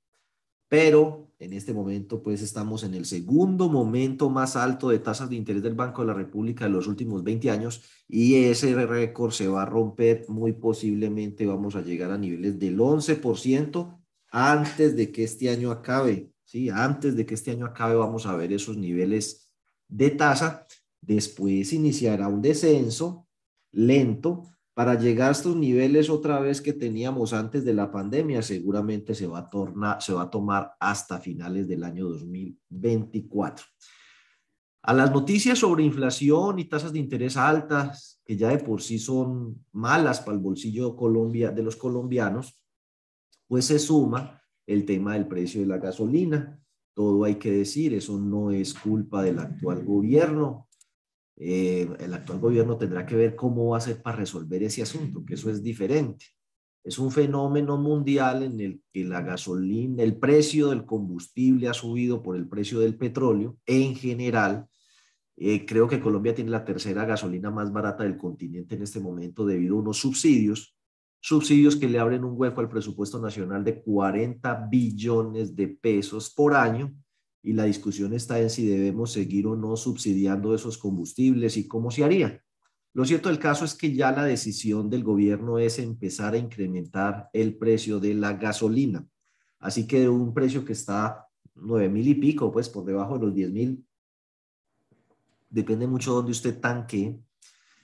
pero 0.72 1.30
en 1.38 1.52
este 1.52 1.74
momento 1.74 2.22
pues 2.22 2.40
estamos 2.40 2.82
en 2.82 2.94
el 2.94 3.04
segundo 3.04 3.68
momento 3.68 4.30
más 4.30 4.56
alto 4.56 4.88
de 4.88 5.00
tasas 5.00 5.28
de 5.28 5.36
interés 5.36 5.62
del 5.62 5.74
Banco 5.74 6.00
de 6.00 6.08
la 6.08 6.14
República 6.14 6.64
de 6.64 6.70
los 6.70 6.86
últimos 6.86 7.22
20 7.22 7.50
años 7.50 7.82
y 8.08 8.44
ese 8.44 8.74
récord 8.86 9.32
se 9.32 9.48
va 9.48 9.64
a 9.64 9.66
romper 9.66 10.24
muy 10.30 10.54
posiblemente, 10.54 11.44
vamos 11.44 11.76
a 11.76 11.82
llegar 11.82 12.10
a 12.10 12.16
niveles 12.16 12.58
del 12.58 12.78
11% 12.78 14.00
antes 14.30 14.96
de 14.96 15.12
que 15.12 15.24
este 15.24 15.50
año 15.50 15.70
acabe, 15.70 16.32
¿sí? 16.46 16.70
Antes 16.70 17.16
de 17.16 17.26
que 17.26 17.34
este 17.34 17.50
año 17.50 17.66
acabe 17.66 17.96
vamos 17.96 18.24
a 18.24 18.34
ver 18.34 18.50
esos 18.50 18.78
niveles 18.78 19.52
de 19.88 20.08
tasa, 20.08 20.66
después 21.02 21.74
iniciará 21.74 22.28
un 22.28 22.40
descenso 22.40 23.28
lento 23.72 24.44
para 24.74 24.94
llegar 24.94 25.28
a 25.28 25.32
estos 25.32 25.54
niveles 25.54 26.08
otra 26.08 26.40
vez 26.40 26.60
que 26.60 26.72
teníamos 26.72 27.32
antes 27.32 27.64
de 27.64 27.74
la 27.74 27.90
pandemia, 27.90 28.40
seguramente 28.40 29.14
se 29.14 29.26
va 29.26 29.40
a, 29.40 29.50
tornar, 29.50 30.00
se 30.00 30.14
va 30.14 30.22
a 30.22 30.30
tomar 30.30 30.72
hasta 30.80 31.18
finales 31.20 31.68
del 31.68 31.84
año 31.84 32.08
2024. 32.08 33.66
A 34.84 34.94
las 34.94 35.12
noticias 35.12 35.58
sobre 35.58 35.84
inflación 35.84 36.58
y 36.58 36.64
tasas 36.64 36.92
de 36.92 36.98
interés 36.98 37.36
altas, 37.36 38.20
que 38.24 38.36
ya 38.36 38.48
de 38.48 38.58
por 38.58 38.80
sí 38.80 38.98
son 38.98 39.64
malas 39.72 40.20
para 40.20 40.36
el 40.36 40.42
bolsillo 40.42 40.96
Colombia, 40.96 41.50
de 41.50 41.62
los 41.62 41.76
colombianos, 41.76 42.64
pues 43.46 43.66
se 43.66 43.78
suma 43.78 44.42
el 44.66 44.86
tema 44.86 45.12
del 45.12 45.28
precio 45.28 45.60
de 45.60 45.66
la 45.66 45.78
gasolina. 45.78 46.58
Todo 46.94 47.24
hay 47.24 47.36
que 47.36 47.52
decir, 47.52 47.94
eso 47.94 48.18
no 48.18 48.50
es 48.50 48.74
culpa 48.74 49.22
del 49.22 49.38
actual 49.38 49.84
gobierno, 49.84 50.68
eh, 51.44 51.88
el 51.98 52.14
actual 52.14 52.38
gobierno 52.38 52.76
tendrá 52.76 53.04
que 53.04 53.16
ver 53.16 53.34
cómo 53.34 53.70
va 53.70 53.76
a 53.76 53.78
hacer 53.78 54.00
para 54.00 54.16
resolver 54.16 54.62
ese 54.62 54.82
asunto, 54.82 55.24
que 55.24 55.34
eso 55.34 55.50
es 55.50 55.60
diferente. 55.60 56.26
Es 56.84 57.00
un 57.00 57.10
fenómeno 57.10 57.76
mundial 57.76 58.44
en 58.44 58.60
el 58.60 58.80
que 58.92 59.04
la 59.04 59.22
gasolina, 59.22 60.04
el 60.04 60.18
precio 60.18 60.68
del 60.68 60.84
combustible 60.84 61.68
ha 61.68 61.74
subido 61.74 62.22
por 62.22 62.36
el 62.36 62.48
precio 62.48 62.78
del 62.78 62.96
petróleo 62.96 63.56
en 63.66 63.96
general. 63.96 64.68
Eh, 65.36 65.66
creo 65.66 65.88
que 65.88 65.98
Colombia 65.98 66.32
tiene 66.32 66.50
la 66.50 66.64
tercera 66.64 67.04
gasolina 67.04 67.50
más 67.50 67.72
barata 67.72 68.04
del 68.04 68.16
continente 68.16 68.76
en 68.76 68.82
este 68.82 69.00
momento 69.00 69.44
debido 69.44 69.74
a 69.74 69.80
unos 69.80 69.96
subsidios, 69.96 70.76
subsidios 71.20 71.74
que 71.74 71.88
le 71.88 71.98
abren 71.98 72.22
un 72.22 72.38
hueco 72.38 72.60
al 72.60 72.68
presupuesto 72.68 73.20
nacional 73.20 73.64
de 73.64 73.82
40 73.82 74.68
billones 74.70 75.56
de 75.56 75.68
pesos 75.68 76.32
por 76.32 76.54
año 76.54 76.94
y 77.42 77.52
la 77.52 77.64
discusión 77.64 78.12
está 78.14 78.40
en 78.40 78.50
si 78.50 78.66
debemos 78.66 79.12
seguir 79.12 79.46
o 79.46 79.56
no 79.56 79.76
subsidiando 79.76 80.54
esos 80.54 80.78
combustibles 80.78 81.56
y 81.56 81.66
cómo 81.66 81.90
se 81.90 82.04
haría. 82.04 82.42
Lo 82.94 83.04
cierto 83.04 83.28
del 83.30 83.38
caso 83.38 83.64
es 83.64 83.74
que 83.74 83.94
ya 83.94 84.12
la 84.12 84.24
decisión 84.24 84.90
del 84.90 85.02
gobierno 85.02 85.58
es 85.58 85.78
empezar 85.78 86.34
a 86.34 86.38
incrementar 86.38 87.30
el 87.32 87.56
precio 87.56 87.98
de 87.98 88.14
la 88.14 88.34
gasolina. 88.34 89.06
Así 89.58 89.86
que 89.86 90.00
de 90.00 90.08
un 90.08 90.34
precio 90.34 90.64
que 90.64 90.74
está 90.74 91.26
nueve 91.54 91.88
mil 91.88 92.06
y 92.06 92.14
pico, 92.14 92.52
pues 92.52 92.68
por 92.68 92.84
debajo 92.84 93.18
de 93.18 93.26
los 93.26 93.34
diez 93.34 93.50
mil, 93.50 93.84
depende 95.48 95.86
mucho 95.86 96.10
de 96.10 96.16
dónde 96.16 96.32
usted 96.32 96.60
tanque. 96.60 97.18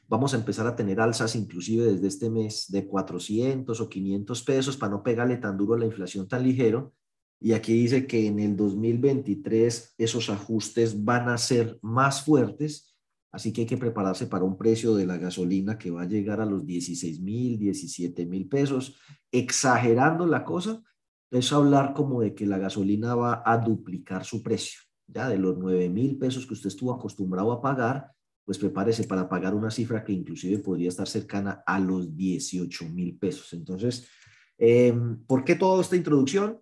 Vamos 0.06 0.34
a 0.34 0.36
empezar 0.36 0.66
a 0.66 0.76
tener 0.76 1.00
alzas 1.00 1.34
inclusive 1.34 1.84
desde 1.84 2.06
este 2.06 2.30
mes 2.30 2.66
de 2.70 2.86
400 2.86 3.80
o 3.80 3.88
500 3.88 4.42
pesos 4.42 4.76
para 4.76 4.92
no 4.92 5.02
pegarle 5.02 5.36
tan 5.38 5.56
duro 5.56 5.74
a 5.74 5.78
la 5.78 5.86
inflación 5.86 6.28
tan 6.28 6.42
ligero 6.42 6.94
y 7.40 7.52
aquí 7.52 7.72
dice 7.72 8.06
que 8.06 8.26
en 8.26 8.40
el 8.40 8.56
2023 8.56 9.94
esos 9.96 10.28
ajustes 10.28 11.04
van 11.04 11.28
a 11.28 11.38
ser 11.38 11.78
más 11.82 12.24
fuertes, 12.24 12.96
así 13.30 13.52
que 13.52 13.60
hay 13.60 13.66
que 13.66 13.76
prepararse 13.76 14.26
para 14.26 14.44
un 14.44 14.58
precio 14.58 14.96
de 14.96 15.06
la 15.06 15.18
gasolina 15.18 15.78
que 15.78 15.90
va 15.90 16.02
a 16.02 16.08
llegar 16.08 16.40
a 16.40 16.46
los 16.46 16.66
16 16.66 17.20
mil, 17.20 17.58
17 17.58 18.26
mil 18.26 18.48
pesos. 18.48 18.96
Exagerando 19.30 20.26
la 20.26 20.44
cosa, 20.44 20.82
es 21.30 21.52
hablar 21.52 21.94
como 21.94 22.22
de 22.22 22.34
que 22.34 22.46
la 22.46 22.58
gasolina 22.58 23.14
va 23.14 23.42
a 23.44 23.58
duplicar 23.58 24.24
su 24.24 24.42
precio. 24.42 24.80
Ya 25.06 25.28
de 25.28 25.38
los 25.38 25.56
9 25.58 25.88
mil 25.90 26.18
pesos 26.18 26.46
que 26.46 26.54
usted 26.54 26.68
estuvo 26.68 26.92
acostumbrado 26.92 27.52
a 27.52 27.62
pagar, 27.62 28.10
pues 28.44 28.58
prepárese 28.58 29.04
para 29.04 29.28
pagar 29.28 29.54
una 29.54 29.70
cifra 29.70 30.02
que 30.02 30.12
inclusive 30.12 30.58
podría 30.58 30.88
estar 30.88 31.06
cercana 31.06 31.62
a 31.66 31.78
los 31.78 32.16
18 32.16 32.88
mil 32.88 33.16
pesos. 33.16 33.52
Entonces, 33.52 34.08
eh, 34.56 34.92
¿por 35.26 35.44
qué 35.44 35.54
toda 35.54 35.82
esta 35.82 35.96
introducción? 35.96 36.58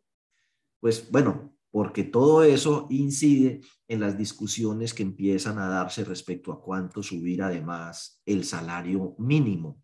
Pues 0.87 1.11
bueno, 1.11 1.52
porque 1.73 2.05
todo 2.05 2.45
eso 2.45 2.87
incide 2.90 3.61
en 3.88 3.99
las 3.99 4.16
discusiones 4.16 4.95
que 4.95 5.02
empiezan 5.02 5.59
a 5.59 5.66
darse 5.66 6.05
respecto 6.05 6.52
a 6.52 6.61
cuánto 6.62 7.02
subir 7.02 7.43
además 7.43 8.23
el 8.25 8.45
salario 8.45 9.16
mínimo. 9.19 9.83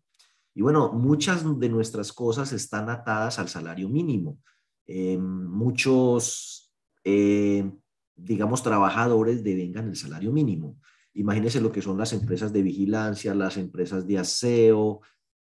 Y 0.55 0.61
bueno, 0.61 0.93
muchas 0.93 1.43
de 1.59 1.67
nuestras 1.67 2.13
cosas 2.13 2.53
están 2.53 2.89
atadas 2.89 3.37
al 3.37 3.49
salario 3.49 3.89
mínimo. 3.89 4.39
Eh, 4.87 5.17
muchos, 5.17 6.73
eh, 7.03 7.69
digamos, 8.15 8.63
trabajadores 8.63 9.43
devengan 9.43 9.89
el 9.89 9.97
salario 9.97 10.31
mínimo. 10.31 10.79
Imagínense 11.15 11.59
lo 11.59 11.73
que 11.73 11.81
son 11.81 11.97
las 11.97 12.13
empresas 12.13 12.53
de 12.53 12.61
vigilancia, 12.61 13.35
las 13.35 13.57
empresas 13.57 14.07
de 14.07 14.19
aseo, 14.19 15.01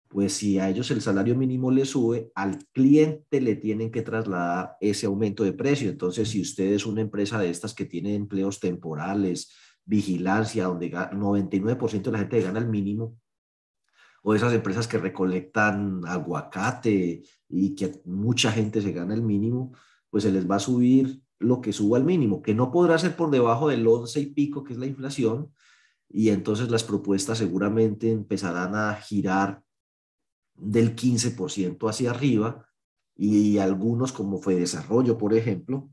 pues 0.08 0.32
si 0.32 0.58
a 0.58 0.70
ellos 0.70 0.90
el 0.90 1.02
salario 1.02 1.36
mínimo 1.36 1.70
le 1.70 1.84
sube, 1.84 2.32
al 2.34 2.58
cliente 2.72 3.40
le 3.40 3.56
tienen 3.56 3.90
que 3.90 4.02
trasladar 4.02 4.76
ese 4.80 5.06
aumento 5.06 5.44
de 5.44 5.52
precio. 5.52 5.90
Entonces, 5.90 6.30
si 6.30 6.40
usted 6.40 6.72
es 6.72 6.86
una 6.86 7.02
empresa 7.02 7.38
de 7.38 7.50
estas 7.50 7.74
que 7.74 7.84
tiene 7.84 8.14
empleos 8.14 8.58
temporales, 8.58 9.52
vigilancia, 9.84 10.64
donde 10.64 10.90
99% 10.90 12.02
de 12.02 12.12
la 12.12 12.18
gente 12.18 12.40
gana 12.40 12.58
el 12.58 12.68
mínimo, 12.68 13.18
o 14.22 14.34
esas 14.34 14.52
empresas 14.52 14.88
que 14.88 14.98
recolectan 14.98 16.02
aguacate 16.06 17.22
y 17.48 17.74
que 17.74 18.00
mucha 18.04 18.50
gente 18.50 18.80
se 18.82 18.92
gana 18.92 19.14
el 19.14 19.22
mínimo, 19.22 19.72
pues 20.10 20.24
se 20.24 20.32
les 20.32 20.50
va 20.50 20.56
a 20.56 20.60
subir 20.60 21.22
lo 21.38 21.60
que 21.60 21.72
suba 21.72 21.98
al 21.98 22.04
mínimo, 22.04 22.42
que 22.42 22.54
no 22.54 22.70
podrá 22.70 22.98
ser 22.98 23.14
por 23.14 23.30
debajo 23.30 23.68
del 23.68 23.86
11 23.86 24.20
y 24.20 24.26
pico, 24.26 24.64
que 24.64 24.72
es 24.72 24.78
la 24.78 24.86
inflación, 24.86 25.52
y 26.08 26.30
entonces 26.30 26.70
las 26.70 26.82
propuestas 26.82 27.38
seguramente 27.38 28.10
empezarán 28.10 28.74
a 28.74 28.94
girar 28.94 29.62
del 30.58 30.94
15% 30.94 31.88
hacia 31.88 32.10
arriba, 32.10 32.66
y 33.16 33.58
algunos, 33.58 34.12
como 34.12 34.38
fue 34.38 34.54
desarrollo, 34.54 35.18
por 35.18 35.34
ejemplo, 35.34 35.90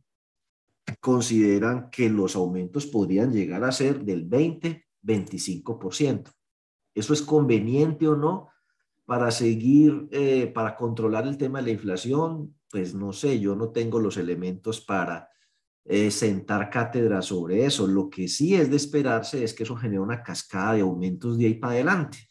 consideran 1.00 1.90
que 1.90 2.10
los 2.10 2.36
aumentos 2.36 2.86
podrían 2.86 3.34
llegar 3.34 3.64
a 3.64 3.72
ser 3.72 4.06
del 4.06 4.30
20-25%. 4.30 6.32
¿Eso 6.94 7.14
es 7.14 7.22
conveniente 7.22 8.08
o 8.08 8.16
no 8.16 8.50
para 9.06 9.32
seguir, 9.32 10.08
eh, 10.12 10.48
para 10.48 10.76
controlar 10.76 11.28
el 11.28 11.38
tema 11.38 11.60
de 11.60 11.66
la 11.66 11.72
inflación? 11.72 12.56
Pues 12.70 12.94
no 12.94 13.12
sé, 13.12 13.40
yo 13.40 13.56
no 13.56 13.70
tengo 13.70 14.00
los 14.00 14.18
elementos 14.18 14.82
para 14.82 15.30
eh, 15.84 16.12
sentar 16.12 16.70
cátedra 16.70 17.22
sobre 17.22 17.66
eso. 17.66 17.88
Lo 17.88 18.10
que 18.10 18.28
sí 18.28 18.56
es 18.56 18.70
de 18.70 18.78
esperarse 18.78 19.44
es 19.44 19.54
que 19.54 19.64
eso 19.64 19.76
genere 19.76 20.00
una 20.00 20.24
cascada 20.24 20.74
de 20.74 20.82
aumentos 20.82 21.38
de 21.38 21.48
ahí 21.48 21.56
para 21.56 21.74
adelante. 21.74 22.30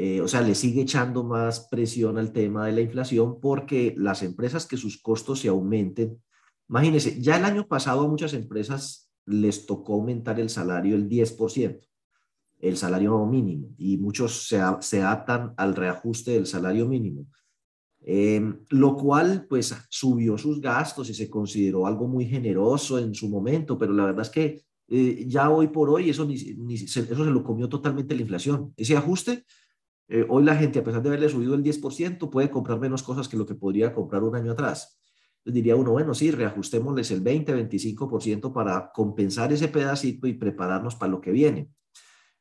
Eh, 0.00 0.20
o 0.20 0.28
sea, 0.28 0.42
le 0.42 0.54
sigue 0.54 0.82
echando 0.82 1.24
más 1.24 1.66
presión 1.68 2.18
al 2.18 2.32
tema 2.32 2.66
de 2.66 2.72
la 2.72 2.82
inflación 2.82 3.40
porque 3.40 3.94
las 3.96 4.22
empresas 4.22 4.64
que 4.64 4.76
sus 4.76 5.02
costos 5.02 5.40
se 5.40 5.48
aumenten, 5.48 6.22
imagínense, 6.68 7.20
ya 7.20 7.36
el 7.36 7.44
año 7.44 7.66
pasado 7.66 8.04
a 8.04 8.08
muchas 8.08 8.32
empresas 8.32 9.10
les 9.26 9.66
tocó 9.66 9.94
aumentar 9.94 10.38
el 10.38 10.50
salario 10.50 10.94
el 10.94 11.08
10%, 11.08 11.80
el 12.60 12.76
salario 12.76 13.26
mínimo, 13.26 13.74
y 13.76 13.96
muchos 13.96 14.46
se, 14.46 14.60
se 14.82 15.02
atan 15.02 15.52
al 15.56 15.74
reajuste 15.74 16.30
del 16.30 16.46
salario 16.46 16.86
mínimo. 16.86 17.26
Em, 18.00 18.64
lo 18.70 18.96
cual 18.96 19.46
pues 19.48 19.74
subió 19.90 20.38
sus 20.38 20.60
gastos 20.60 21.10
y 21.10 21.14
se 21.14 21.28
consideró 21.28 21.88
algo 21.88 22.06
muy 22.06 22.24
generoso 22.24 23.00
en 23.00 23.16
su 23.16 23.28
momento, 23.28 23.76
pero 23.76 23.92
la 23.92 24.04
verdad 24.04 24.22
es 24.22 24.30
que 24.30 24.62
eh, 24.86 25.24
ya 25.26 25.50
hoy 25.50 25.66
por 25.66 25.90
hoy 25.90 26.08
eso, 26.08 26.24
ni, 26.24 26.36
eso 26.36 27.04
se 27.04 27.14
lo 27.14 27.42
comió 27.42 27.68
totalmente 27.68 28.14
la 28.14 28.22
inflación. 28.22 28.72
Ese 28.76 28.96
ajuste, 28.96 29.44
eh, 30.08 30.26
hoy 30.28 30.44
la 30.44 30.56
gente 30.56 30.78
a 30.78 30.84
pesar 30.84 31.02
de 31.02 31.08
haberle 31.08 31.28
subido 31.28 31.54
el 31.54 31.62
10% 31.62 32.30
puede 32.30 32.50
comprar 32.50 32.80
menos 32.80 33.02
cosas 33.02 33.28
que 33.28 33.36
lo 33.36 33.46
que 33.46 33.54
podría 33.54 33.92
comprar 33.92 34.22
un 34.22 34.36
año 34.36 34.52
atrás. 34.52 35.00
Entonces 35.38 35.54
diría 35.54 35.76
uno, 35.76 35.92
bueno, 35.92 36.14
sí, 36.14 36.30
reajustémosles 36.30 37.10
el 37.10 37.22
20-25% 37.22 38.52
para 38.52 38.90
compensar 38.92 39.52
ese 39.52 39.68
pedacito 39.68 40.26
y 40.26 40.34
prepararnos 40.34 40.96
para 40.96 41.12
lo 41.12 41.20
que 41.20 41.30
viene 41.30 41.70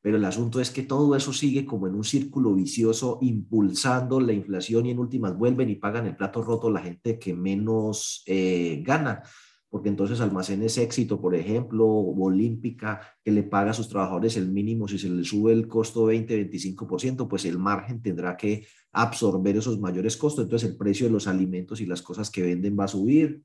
pero 0.08 0.18
el 0.18 0.24
asunto 0.24 0.62
es 0.62 0.72
que 0.72 0.84
todo 0.84 1.16
eso 1.18 1.34
sigue 1.34 1.66
como 1.66 1.86
en 1.86 1.94
un 1.94 2.06
círculo 2.06 2.54
vicioso 2.54 3.18
impulsando 3.22 4.22
la 4.22 4.32
inflación 4.32 4.86
y 4.86 4.92
en 4.92 5.00
últimas 5.00 5.38
vuelven 5.38 5.70
y 5.70 5.76
pagan 5.76 6.06
el 6.06 6.16
plato 6.16 6.42
roto 6.42 6.70
la 6.70 6.82
gente 6.82 7.20
que 7.20 7.34
menos 7.34 8.24
eh, 8.26 8.82
gana, 8.86 9.24
porque 9.70 9.90
entonces 9.90 10.22
almacenes 10.22 10.78
éxito, 10.78 11.20
por 11.20 11.36
ejemplo, 11.36 11.86
o 11.86 12.26
olímpica, 12.26 13.02
que 13.24 13.32
le 13.32 13.44
paga 13.44 13.72
a 13.72 13.74
sus 13.74 13.90
trabajadores 13.90 14.38
el 14.38 14.50
mínimo, 14.50 14.88
si 14.88 14.98
se 14.98 15.10
le 15.10 15.24
sube 15.24 15.52
el 15.52 15.68
costo 15.68 16.12
20-25%, 16.12 17.28
pues 17.28 17.46
el 17.46 17.60
margen 17.60 18.02
tendrá 18.02 18.38
que 18.38 18.66
absorber 18.94 19.58
esos 19.58 19.80
mayores 19.80 20.16
costos, 20.16 20.46
entonces 20.46 20.70
el 20.70 20.78
precio 20.78 21.08
de 21.08 21.12
los 21.12 21.28
alimentos 21.28 21.82
y 21.82 21.86
las 21.86 22.02
cosas 22.02 22.30
que 22.30 22.44
venden 22.44 22.78
va 22.80 22.86
a 22.86 22.90
subir. 22.90 23.44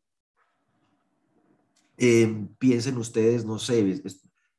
Eh, 1.98 2.46
piensen 2.58 2.96
ustedes, 2.98 3.44
no 3.44 3.58
sé, 3.58 4.00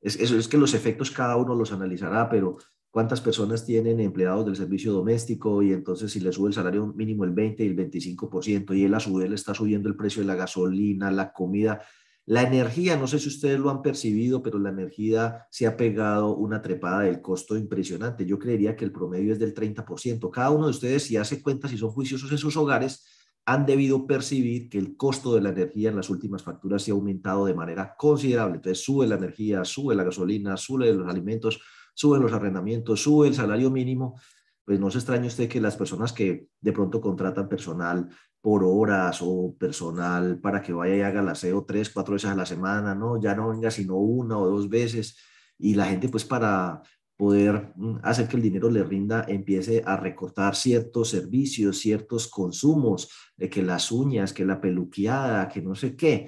es, 0.02 0.20
es 0.20 0.48
que 0.48 0.58
los 0.58 0.74
efectos 0.74 1.12
cada 1.12 1.38
uno 1.38 1.56
los 1.56 1.72
analizará, 1.72 2.30
pero 2.30 2.58
cuántas 2.94 3.22
personas 3.22 3.66
tienen 3.66 4.00
empleados 4.00 4.46
del 4.46 4.56
servicio 4.56 4.94
doméstico 4.94 5.64
y 5.64 5.74
entonces 5.74 6.12
si 6.12 6.20
le 6.20 6.32
sube 6.32 6.50
el 6.50 6.54
salario 6.54 6.86
mínimo 6.86 7.24
el 7.24 7.32
20 7.32 7.64
y 7.64 7.68
el 7.68 7.76
25% 7.76 8.78
y 8.78 8.84
él 8.84 8.94
a 8.94 9.00
su 9.00 9.16
vez 9.16 9.28
le 9.28 9.36
está 9.36 9.56
subiendo 9.56 9.90
el 9.90 9.96
precio 9.96 10.22
de 10.22 10.28
la 10.28 10.36
gasolina, 10.36 11.10
la 11.10 11.34
comida, 11.34 11.82
la 12.28 12.44
energía, 12.44 12.96
no 12.96 13.08
sé 13.08 13.18
si 13.18 13.30
ustedes 13.30 13.60
lo 13.60 13.72
han 13.72 13.82
percibido, 13.82 14.44
pero 14.44 14.60
la 14.60 14.70
energía 14.70 15.48
se 15.50 15.66
ha 15.66 15.76
pegado 15.76 16.36
una 16.36 16.62
trepada 16.62 17.00
del 17.00 17.20
costo 17.20 17.58
impresionante. 17.58 18.28
Yo 18.28 18.38
creería 18.38 18.76
que 18.76 18.86
el 18.86 18.92
promedio 18.92 19.34
es 19.34 19.40
del 19.40 19.56
30%. 19.56 20.30
Cada 20.30 20.52
uno 20.52 20.66
de 20.66 20.72
ustedes, 20.72 21.02
si 21.02 21.18
hace 21.18 21.42
cuenta, 21.42 21.68
si 21.68 21.80
son 21.80 21.90
juiciosos 21.90 22.32
en 22.32 22.38
sus 22.38 22.56
hogares, 22.58 23.08
han 23.44 23.66
debido 23.66 24.06
percibir 24.06 24.70
que 24.70 24.78
el 24.78 24.96
costo 24.96 25.34
de 25.34 25.42
la 25.42 25.50
energía 25.50 25.90
en 25.90 25.96
las 25.96 26.12
últimas 26.12 26.44
facturas 26.44 26.84
se 26.84 26.92
ha 26.92 26.94
aumentado 26.94 27.48
de 27.48 27.56
manera 27.56 27.96
considerable. 27.98 28.58
Entonces 28.58 28.86
sube 28.86 29.08
la 29.08 29.16
energía, 29.16 29.66
sube 29.66 29.96
la 29.96 30.04
gasolina, 30.04 30.56
sube 30.58 30.94
los 30.94 31.10
alimentos, 31.10 31.60
suben 31.94 32.22
los 32.22 32.34
arrendamientos, 32.34 33.02
sube 33.02 33.28
el 33.28 33.36
salario 33.36 33.70
mínimo. 33.70 34.20
Pues 34.66 34.80
no 34.80 34.90
se 34.90 35.00
extrañe 35.00 35.28
usted 35.28 35.50
que 35.50 35.60
las 35.60 35.76
personas 35.76 36.14
que 36.14 36.48
de 36.62 36.72
pronto 36.72 37.02
contratan 37.02 37.50
personal 37.50 38.10
por 38.40 38.64
horas 38.64 39.20
o 39.22 39.56
personal 39.58 40.40
para 40.40 40.62
que 40.62 40.74
vaya 40.74 40.96
y 40.96 41.02
haga 41.02 41.22
el 41.22 41.30
aseo 41.30 41.66
tres, 41.66 41.90
cuatro 41.90 42.14
veces 42.14 42.30
a 42.30 42.36
la 42.36 42.46
semana, 42.46 42.96
¿no? 42.96 43.22
Ya 43.22 43.36
no 43.36 43.50
venga 43.50 43.72
sino 43.72 43.98
una 43.98 44.38
o 44.38 44.50
dos 44.50 44.70
veces. 44.70 45.18
Y 45.58 45.76
la 45.76 45.86
gente 45.86 46.10
pues 46.10 46.26
para 46.26 46.82
poder 47.16 47.72
mm, 47.76 48.00
hacer 48.04 48.28
que 48.28 48.38
el 48.38 48.44
dinero 48.44 48.70
le 48.70 48.84
rinda, 48.84 49.26
empiece 49.28 49.84
a 49.86 49.98
recortar 49.98 50.56
ciertos 50.56 51.10
servicios, 51.10 51.78
ciertos 51.78 52.28
consumos, 52.28 53.10
de 53.38 53.50
que 53.50 53.62
las 53.62 53.92
uñas, 53.92 54.34
que 54.34 54.46
la 54.46 54.60
peluqueada, 54.60 55.48
que 55.48 55.62
no 55.62 55.76
sé 55.76 55.96
qué. 55.96 56.28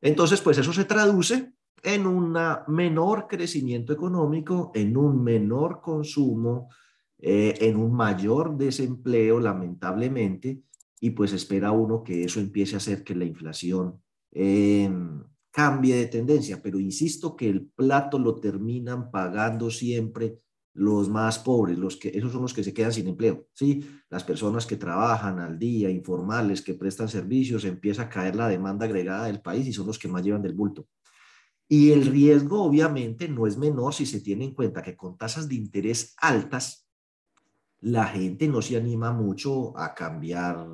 Entonces, 0.00 0.40
pues 0.40 0.58
eso 0.58 0.72
se 0.72 0.84
traduce 0.84 1.52
en 1.82 2.06
un 2.06 2.36
menor 2.68 3.26
crecimiento 3.28 3.92
económico, 3.92 4.72
en 4.74 4.96
un 4.96 5.22
menor 5.22 5.80
consumo, 5.80 6.68
eh, 7.18 7.54
en 7.60 7.76
un 7.76 7.92
mayor 7.94 8.56
desempleo, 8.56 9.40
lamentablemente, 9.40 10.62
y 11.00 11.10
pues 11.10 11.32
espera 11.32 11.72
uno 11.72 12.02
que 12.02 12.24
eso 12.24 12.40
empiece 12.40 12.74
a 12.74 12.78
hacer 12.78 13.04
que 13.04 13.14
la 13.14 13.24
inflación 13.24 14.02
eh, 14.32 14.90
cambie 15.50 15.96
de 15.96 16.06
tendencia, 16.06 16.60
pero 16.62 16.78
insisto 16.78 17.34
que 17.36 17.48
el 17.48 17.66
plato 17.68 18.18
lo 18.18 18.40
terminan 18.40 19.10
pagando 19.10 19.70
siempre 19.70 20.40
los 20.74 21.08
más 21.08 21.38
pobres, 21.38 21.78
los 21.78 21.96
que, 21.96 22.10
esos 22.10 22.32
son 22.32 22.42
los 22.42 22.52
que 22.52 22.62
se 22.62 22.74
quedan 22.74 22.92
sin 22.92 23.08
empleo, 23.08 23.48
¿sí? 23.54 23.82
Las 24.10 24.24
personas 24.24 24.66
que 24.66 24.76
trabajan 24.76 25.38
al 25.38 25.58
día, 25.58 25.88
informales, 25.88 26.60
que 26.60 26.74
prestan 26.74 27.08
servicios, 27.08 27.64
empieza 27.64 28.02
a 28.02 28.08
caer 28.10 28.36
la 28.36 28.48
demanda 28.48 28.84
agregada 28.84 29.26
del 29.26 29.40
país 29.40 29.66
y 29.66 29.72
son 29.72 29.86
los 29.86 29.98
que 29.98 30.08
más 30.08 30.22
llevan 30.22 30.42
del 30.42 30.52
bulto. 30.52 30.86
Y 31.68 31.90
el 31.90 32.06
riesgo, 32.06 32.62
obviamente, 32.62 33.28
no 33.28 33.46
es 33.46 33.56
menor 33.58 33.92
si 33.92 34.06
se 34.06 34.20
tiene 34.20 34.44
en 34.44 34.54
cuenta 34.54 34.82
que 34.82 34.96
con 34.96 35.16
tasas 35.16 35.48
de 35.48 35.56
interés 35.56 36.14
altas, 36.18 36.86
la 37.80 38.06
gente 38.06 38.48
no 38.48 38.62
se 38.62 38.76
anima 38.76 39.12
mucho 39.12 39.76
a 39.76 39.94
cambiar, 39.94 40.66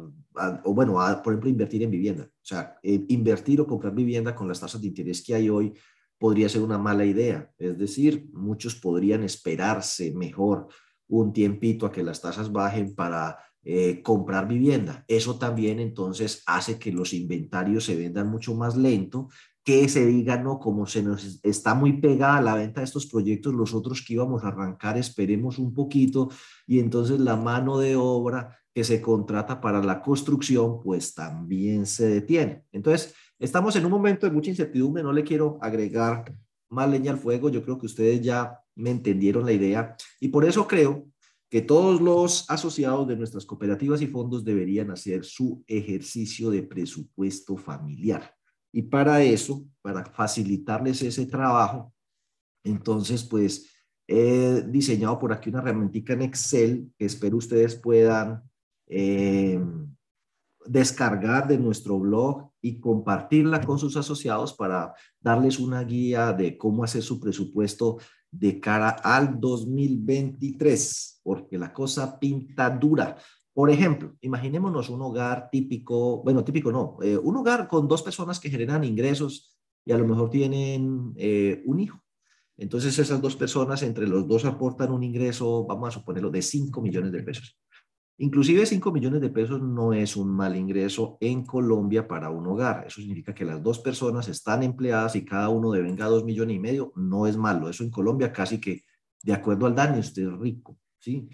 o 0.64 0.74
bueno, 0.74 1.00
a, 1.00 1.22
por 1.22 1.32
ejemplo, 1.32 1.50
invertir 1.50 1.82
en 1.82 1.90
vivienda. 1.90 2.24
O 2.24 2.44
sea, 2.44 2.76
eh, 2.82 3.04
invertir 3.08 3.60
o 3.60 3.66
comprar 3.66 3.94
vivienda 3.94 4.34
con 4.34 4.48
las 4.48 4.60
tasas 4.60 4.80
de 4.80 4.88
interés 4.88 5.22
que 5.22 5.34
hay 5.34 5.48
hoy 5.48 5.74
podría 6.18 6.48
ser 6.48 6.62
una 6.62 6.78
mala 6.78 7.04
idea. 7.04 7.50
Es 7.58 7.76
decir, 7.78 8.28
muchos 8.32 8.76
podrían 8.76 9.24
esperarse 9.24 10.12
mejor 10.14 10.68
un 11.08 11.32
tiempito 11.32 11.84
a 11.84 11.92
que 11.92 12.02
las 12.02 12.20
tasas 12.20 12.52
bajen 12.52 12.94
para 12.94 13.38
eh, 13.64 14.02
comprar 14.02 14.46
vivienda. 14.46 15.04
Eso 15.08 15.38
también 15.38 15.80
entonces 15.80 16.42
hace 16.46 16.78
que 16.78 16.92
los 16.92 17.12
inventarios 17.12 17.84
se 17.84 17.96
vendan 17.96 18.28
mucho 18.28 18.54
más 18.54 18.76
lento 18.76 19.28
que 19.64 19.88
se 19.88 20.04
diga, 20.06 20.36
no, 20.38 20.58
como 20.58 20.86
se 20.86 21.02
nos 21.02 21.40
está 21.42 21.74
muy 21.74 22.00
pegada 22.00 22.40
la 22.40 22.54
venta 22.54 22.80
de 22.80 22.84
estos 22.84 23.06
proyectos, 23.06 23.54
los 23.54 23.74
otros 23.74 24.02
que 24.04 24.14
íbamos 24.14 24.42
a 24.42 24.48
arrancar, 24.48 24.98
esperemos 24.98 25.58
un 25.58 25.72
poquito 25.72 26.30
y 26.66 26.80
entonces 26.80 27.20
la 27.20 27.36
mano 27.36 27.78
de 27.78 27.94
obra 27.96 28.58
que 28.74 28.84
se 28.84 29.00
contrata 29.00 29.60
para 29.60 29.82
la 29.82 30.00
construcción, 30.00 30.82
pues 30.82 31.14
también 31.14 31.86
se 31.86 32.08
detiene. 32.08 32.64
Entonces, 32.72 33.14
estamos 33.38 33.76
en 33.76 33.84
un 33.84 33.92
momento 33.92 34.26
de 34.26 34.32
mucha 34.32 34.50
incertidumbre, 34.50 35.02
no 35.02 35.12
le 35.12 35.24
quiero 35.24 35.58
agregar 35.60 36.34
más 36.70 36.90
leña 36.90 37.12
al 37.12 37.18
fuego, 37.18 37.50
yo 37.50 37.62
creo 37.62 37.78
que 37.78 37.86
ustedes 37.86 38.20
ya 38.22 38.58
me 38.74 38.90
entendieron 38.90 39.44
la 39.44 39.52
idea 39.52 39.94
y 40.20 40.28
por 40.28 40.44
eso 40.44 40.66
creo 40.66 41.06
que 41.50 41.60
todos 41.60 42.00
los 42.00 42.50
asociados 42.50 43.06
de 43.06 43.14
nuestras 43.14 43.44
cooperativas 43.44 44.00
y 44.00 44.06
fondos 44.06 44.42
deberían 44.42 44.90
hacer 44.90 45.22
su 45.22 45.62
ejercicio 45.66 46.50
de 46.50 46.62
presupuesto 46.62 47.58
familiar. 47.58 48.34
Y 48.72 48.82
para 48.82 49.22
eso, 49.22 49.64
para 49.82 50.04
facilitarles 50.04 51.02
ese 51.02 51.26
trabajo, 51.26 51.92
entonces, 52.64 53.24
pues 53.24 53.68
he 54.06 54.62
diseñado 54.68 55.18
por 55.18 55.32
aquí 55.32 55.50
una 55.50 55.60
herramienta 55.60 56.12
en 56.12 56.22
Excel 56.22 56.92
que 56.98 57.06
espero 57.06 57.36
ustedes 57.36 57.76
puedan 57.76 58.42
eh, 58.86 59.60
descargar 60.66 61.48
de 61.48 61.58
nuestro 61.58 61.98
blog 61.98 62.50
y 62.60 62.78
compartirla 62.78 63.60
con 63.60 63.78
sus 63.78 63.96
asociados 63.96 64.52
para 64.52 64.94
darles 65.20 65.58
una 65.58 65.82
guía 65.82 66.32
de 66.32 66.56
cómo 66.56 66.84
hacer 66.84 67.02
su 67.02 67.18
presupuesto 67.18 67.98
de 68.30 68.60
cara 68.60 68.90
al 68.90 69.38
2023, 69.38 71.20
porque 71.22 71.58
la 71.58 71.72
cosa 71.72 72.18
pinta 72.18 72.70
dura. 72.70 73.16
Por 73.54 73.70
ejemplo, 73.70 74.16
imaginémonos 74.20 74.88
un 74.88 75.02
hogar 75.02 75.50
típico, 75.50 76.22
bueno, 76.22 76.42
típico 76.42 76.72
no, 76.72 76.96
eh, 77.02 77.18
un 77.18 77.36
hogar 77.36 77.68
con 77.68 77.86
dos 77.86 78.02
personas 78.02 78.40
que 78.40 78.48
generan 78.48 78.82
ingresos 78.84 79.58
y 79.84 79.92
a 79.92 79.98
lo 79.98 80.06
mejor 80.06 80.30
tienen 80.30 81.12
eh, 81.16 81.62
un 81.66 81.80
hijo. 81.80 82.02
Entonces 82.56 82.98
esas 82.98 83.20
dos 83.20 83.36
personas, 83.36 83.82
entre 83.82 84.06
los 84.06 84.26
dos 84.26 84.44
aportan 84.44 84.92
un 84.92 85.02
ingreso, 85.02 85.66
vamos 85.66 85.88
a 85.88 85.98
suponerlo, 85.98 86.30
de 86.30 86.40
5 86.40 86.80
millones 86.80 87.12
de 87.12 87.22
pesos. 87.22 87.58
Inclusive 88.18 88.64
5 88.64 88.92
millones 88.92 89.20
de 89.20 89.30
pesos 89.30 89.60
no 89.60 89.92
es 89.92 90.16
un 90.16 90.28
mal 90.28 90.56
ingreso 90.56 91.18
en 91.20 91.44
Colombia 91.44 92.06
para 92.06 92.30
un 92.30 92.46
hogar. 92.46 92.84
Eso 92.86 93.00
significa 93.00 93.34
que 93.34 93.44
las 93.44 93.62
dos 93.62 93.80
personas 93.80 94.28
están 94.28 94.62
empleadas 94.62 95.16
y 95.16 95.24
cada 95.24 95.48
uno 95.48 95.72
devenga 95.72 96.06
2 96.06 96.24
millones 96.24 96.56
y 96.56 96.60
medio. 96.60 96.92
No 96.94 97.26
es 97.26 97.36
malo. 97.36 97.68
Eso 97.68 97.82
en 97.84 97.90
Colombia 97.90 98.32
casi 98.32 98.60
que 98.60 98.84
de 99.22 99.32
acuerdo 99.32 99.66
al 99.66 99.74
daño, 99.74 99.98
usted 99.98 100.22
es 100.22 100.38
rico. 100.38 100.78
¿sí? 100.98 101.28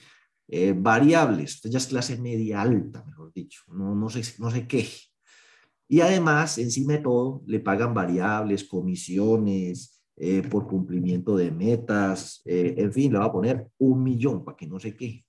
Eh, 0.51 0.75
variables, 0.75 1.57
usted 1.57 1.71
ya 1.71 1.79
es 1.79 1.87
clase 1.87 2.17
media 2.17 2.63
alta, 2.63 3.05
mejor 3.05 3.33
dicho. 3.33 3.63
No, 3.69 3.95
no, 3.95 4.09
sé, 4.09 4.23
no 4.39 4.51
sé 4.51 4.67
qué. 4.67 4.89
Y 5.87 6.01
además, 6.01 6.59
encima 6.59 6.95
de 6.95 7.01
todo, 7.01 7.43
le 7.47 7.61
pagan 7.61 7.95
variables, 7.95 8.65
comisiones, 8.65 10.03
eh, 10.17 10.43
por 10.43 10.67
cumplimiento 10.67 11.37
de 11.37 11.51
metas, 11.51 12.43
eh, 12.45 12.75
en 12.77 12.93
fin, 12.93 13.13
le 13.13 13.19
va 13.19 13.27
a 13.27 13.33
poner 13.33 13.69
un 13.79 14.03
millón 14.03 14.45
para 14.45 14.57
que 14.57 14.67
no 14.67 14.81
se 14.81 14.97
queje. 14.97 15.25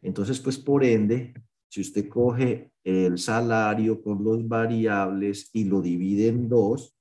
Entonces, 0.00 0.38
pues 0.38 0.58
por 0.58 0.84
ende, 0.84 1.34
si 1.68 1.80
usted 1.80 2.08
coge 2.08 2.70
el 2.84 3.18
salario 3.18 4.00
con 4.00 4.22
los 4.22 4.46
variables 4.46 5.50
y 5.52 5.64
lo 5.64 5.82
divide 5.82 6.28
en 6.28 6.48
dos, 6.48 6.96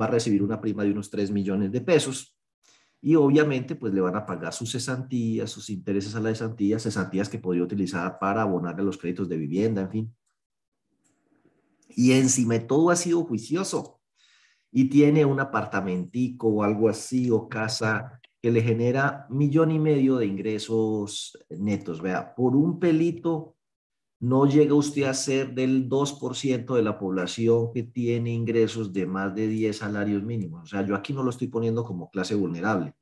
va 0.00 0.06
a 0.06 0.10
recibir 0.10 0.42
una 0.42 0.60
prima 0.60 0.84
de 0.84 0.90
unos 0.90 1.10
3 1.10 1.30
millones 1.30 1.72
de 1.72 1.80
pesos. 1.80 2.33
Y 3.06 3.16
obviamente, 3.16 3.74
pues 3.74 3.92
le 3.92 4.00
van 4.00 4.16
a 4.16 4.24
pagar 4.24 4.54
sus 4.54 4.72
cesantías, 4.72 5.50
sus 5.50 5.68
intereses 5.68 6.14
a 6.14 6.20
la 6.20 6.30
cesantía, 6.30 6.78
cesantías 6.78 7.28
que 7.28 7.38
podría 7.38 7.62
utilizar 7.62 8.18
para 8.18 8.40
abonarle 8.40 8.82
los 8.82 8.96
créditos 8.96 9.28
de 9.28 9.36
vivienda, 9.36 9.82
en 9.82 9.90
fin. 9.90 10.16
Y 11.90 12.12
encima 12.12 12.58
todo 12.60 12.88
ha 12.88 12.96
sido 12.96 13.22
juicioso 13.24 14.00
y 14.72 14.88
tiene 14.88 15.26
un 15.26 15.38
apartamentico 15.38 16.48
o 16.48 16.62
algo 16.62 16.88
así 16.88 17.30
o 17.30 17.46
casa 17.46 18.22
que 18.40 18.50
le 18.50 18.62
genera 18.62 19.26
millón 19.28 19.70
y 19.70 19.78
medio 19.78 20.16
de 20.16 20.24
ingresos 20.24 21.38
netos. 21.50 22.00
Vea, 22.00 22.34
por 22.34 22.56
un 22.56 22.78
pelito 22.78 23.54
no 24.24 24.46
llega 24.46 24.74
usted 24.74 25.02
a 25.02 25.12
ser 25.12 25.54
del 25.54 25.86
2% 25.86 26.74
de 26.74 26.82
la 26.82 26.98
población 26.98 27.70
que 27.74 27.82
tiene 27.82 28.32
ingresos 28.32 28.90
de 28.90 29.04
más 29.04 29.34
de 29.34 29.46
10 29.48 29.76
salarios 29.76 30.22
mínimos. 30.22 30.62
O 30.62 30.66
sea, 30.66 30.80
yo 30.86 30.94
aquí 30.94 31.12
no 31.12 31.22
lo 31.22 31.28
estoy 31.28 31.48
poniendo 31.48 31.84
como 31.84 32.10
clase 32.10 32.34
vulnerable. 32.34 32.94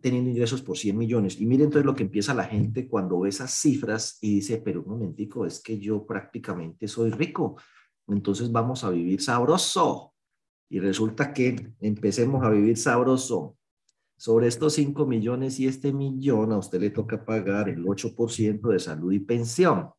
Teniendo 0.00 0.30
ingresos 0.30 0.62
por 0.62 0.76
100 0.76 0.98
millones. 0.98 1.40
Y 1.40 1.46
miren 1.46 1.66
entonces 1.66 1.86
lo 1.86 1.94
que 1.94 2.02
empieza 2.02 2.34
la 2.34 2.42
gente 2.42 2.88
cuando 2.88 3.20
ve 3.20 3.28
esas 3.28 3.52
cifras 3.52 4.18
y 4.20 4.34
dice, 4.34 4.56
pero 4.56 4.82
un 4.82 4.88
momentico, 4.88 5.46
es 5.46 5.60
que 5.60 5.78
yo 5.78 6.04
prácticamente 6.04 6.88
soy 6.88 7.12
rico. 7.12 7.54
Entonces 8.08 8.50
vamos 8.50 8.82
a 8.82 8.90
vivir 8.90 9.22
sabroso 9.22 10.12
y 10.68 10.80
resulta 10.80 11.32
que 11.32 11.72
empecemos 11.78 12.42
a 12.42 12.50
vivir 12.50 12.76
sabroso. 12.76 13.56
Sobre 14.24 14.46
estos 14.46 14.72
5 14.72 15.04
millones 15.04 15.60
y 15.60 15.66
este 15.66 15.92
millón, 15.92 16.50
a 16.50 16.56
usted 16.56 16.80
le 16.80 16.88
toca 16.88 17.26
pagar 17.26 17.68
el 17.68 17.84
8% 17.84 18.70
de 18.70 18.78
salud 18.78 19.12
y 19.12 19.18
pensión. 19.18 19.90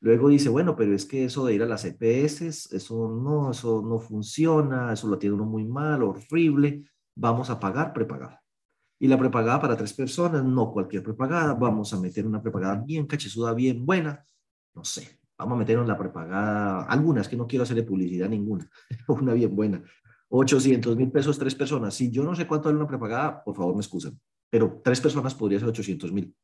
Luego 0.00 0.30
dice, 0.30 0.48
bueno, 0.48 0.74
pero 0.74 0.92
es 0.96 1.06
que 1.06 1.26
eso 1.26 1.46
de 1.46 1.54
ir 1.54 1.62
a 1.62 1.66
las 1.66 1.84
EPS, 1.84 2.72
eso 2.72 3.08
no, 3.08 3.52
eso 3.52 3.80
no 3.80 4.00
funciona, 4.00 4.92
eso 4.92 5.06
lo 5.06 5.16
tiene 5.16 5.36
uno 5.36 5.44
muy 5.44 5.64
mal, 5.64 6.02
horrible. 6.02 6.82
Vamos 7.14 7.50
a 7.50 7.60
pagar 7.60 7.92
prepagada. 7.92 8.42
Y 8.98 9.06
la 9.06 9.16
prepagada 9.16 9.60
para 9.60 9.76
tres 9.76 9.92
personas, 9.92 10.44
no 10.44 10.72
cualquier 10.72 11.04
prepagada, 11.04 11.54
vamos 11.54 11.94
a 11.94 12.00
meter 12.00 12.26
una 12.26 12.42
prepagada 12.42 12.82
bien 12.84 13.06
cachezuda, 13.06 13.54
bien 13.54 13.86
buena, 13.86 14.26
no 14.74 14.82
sé, 14.82 15.20
Vamos 15.42 15.56
a 15.56 15.58
meternos 15.58 15.88
la 15.88 15.98
prepagada, 15.98 16.84
algunas 16.84 17.28
que 17.28 17.36
no 17.36 17.48
quiero 17.48 17.64
hacerle 17.64 17.82
publicidad 17.82 18.28
ninguna, 18.28 18.70
una 19.08 19.34
bien 19.34 19.56
buena. 19.56 19.82
800 20.34 20.96
mil 20.96 21.10
pesos, 21.10 21.38
tres 21.38 21.54
personas. 21.54 21.94
Si 21.94 22.10
yo 22.10 22.24
no 22.24 22.34
sé 22.34 22.46
cuánto 22.46 22.68
vale 22.68 22.78
una 22.78 22.88
prepagada, 22.88 23.44
por 23.44 23.54
favor 23.54 23.74
me 23.74 23.82
excusan, 23.82 24.18
pero 24.48 24.80
tres 24.82 24.98
personas 24.98 25.34
podría 25.34 25.58
ser 25.58 25.68
800 25.68 26.10
mil. 26.10 26.34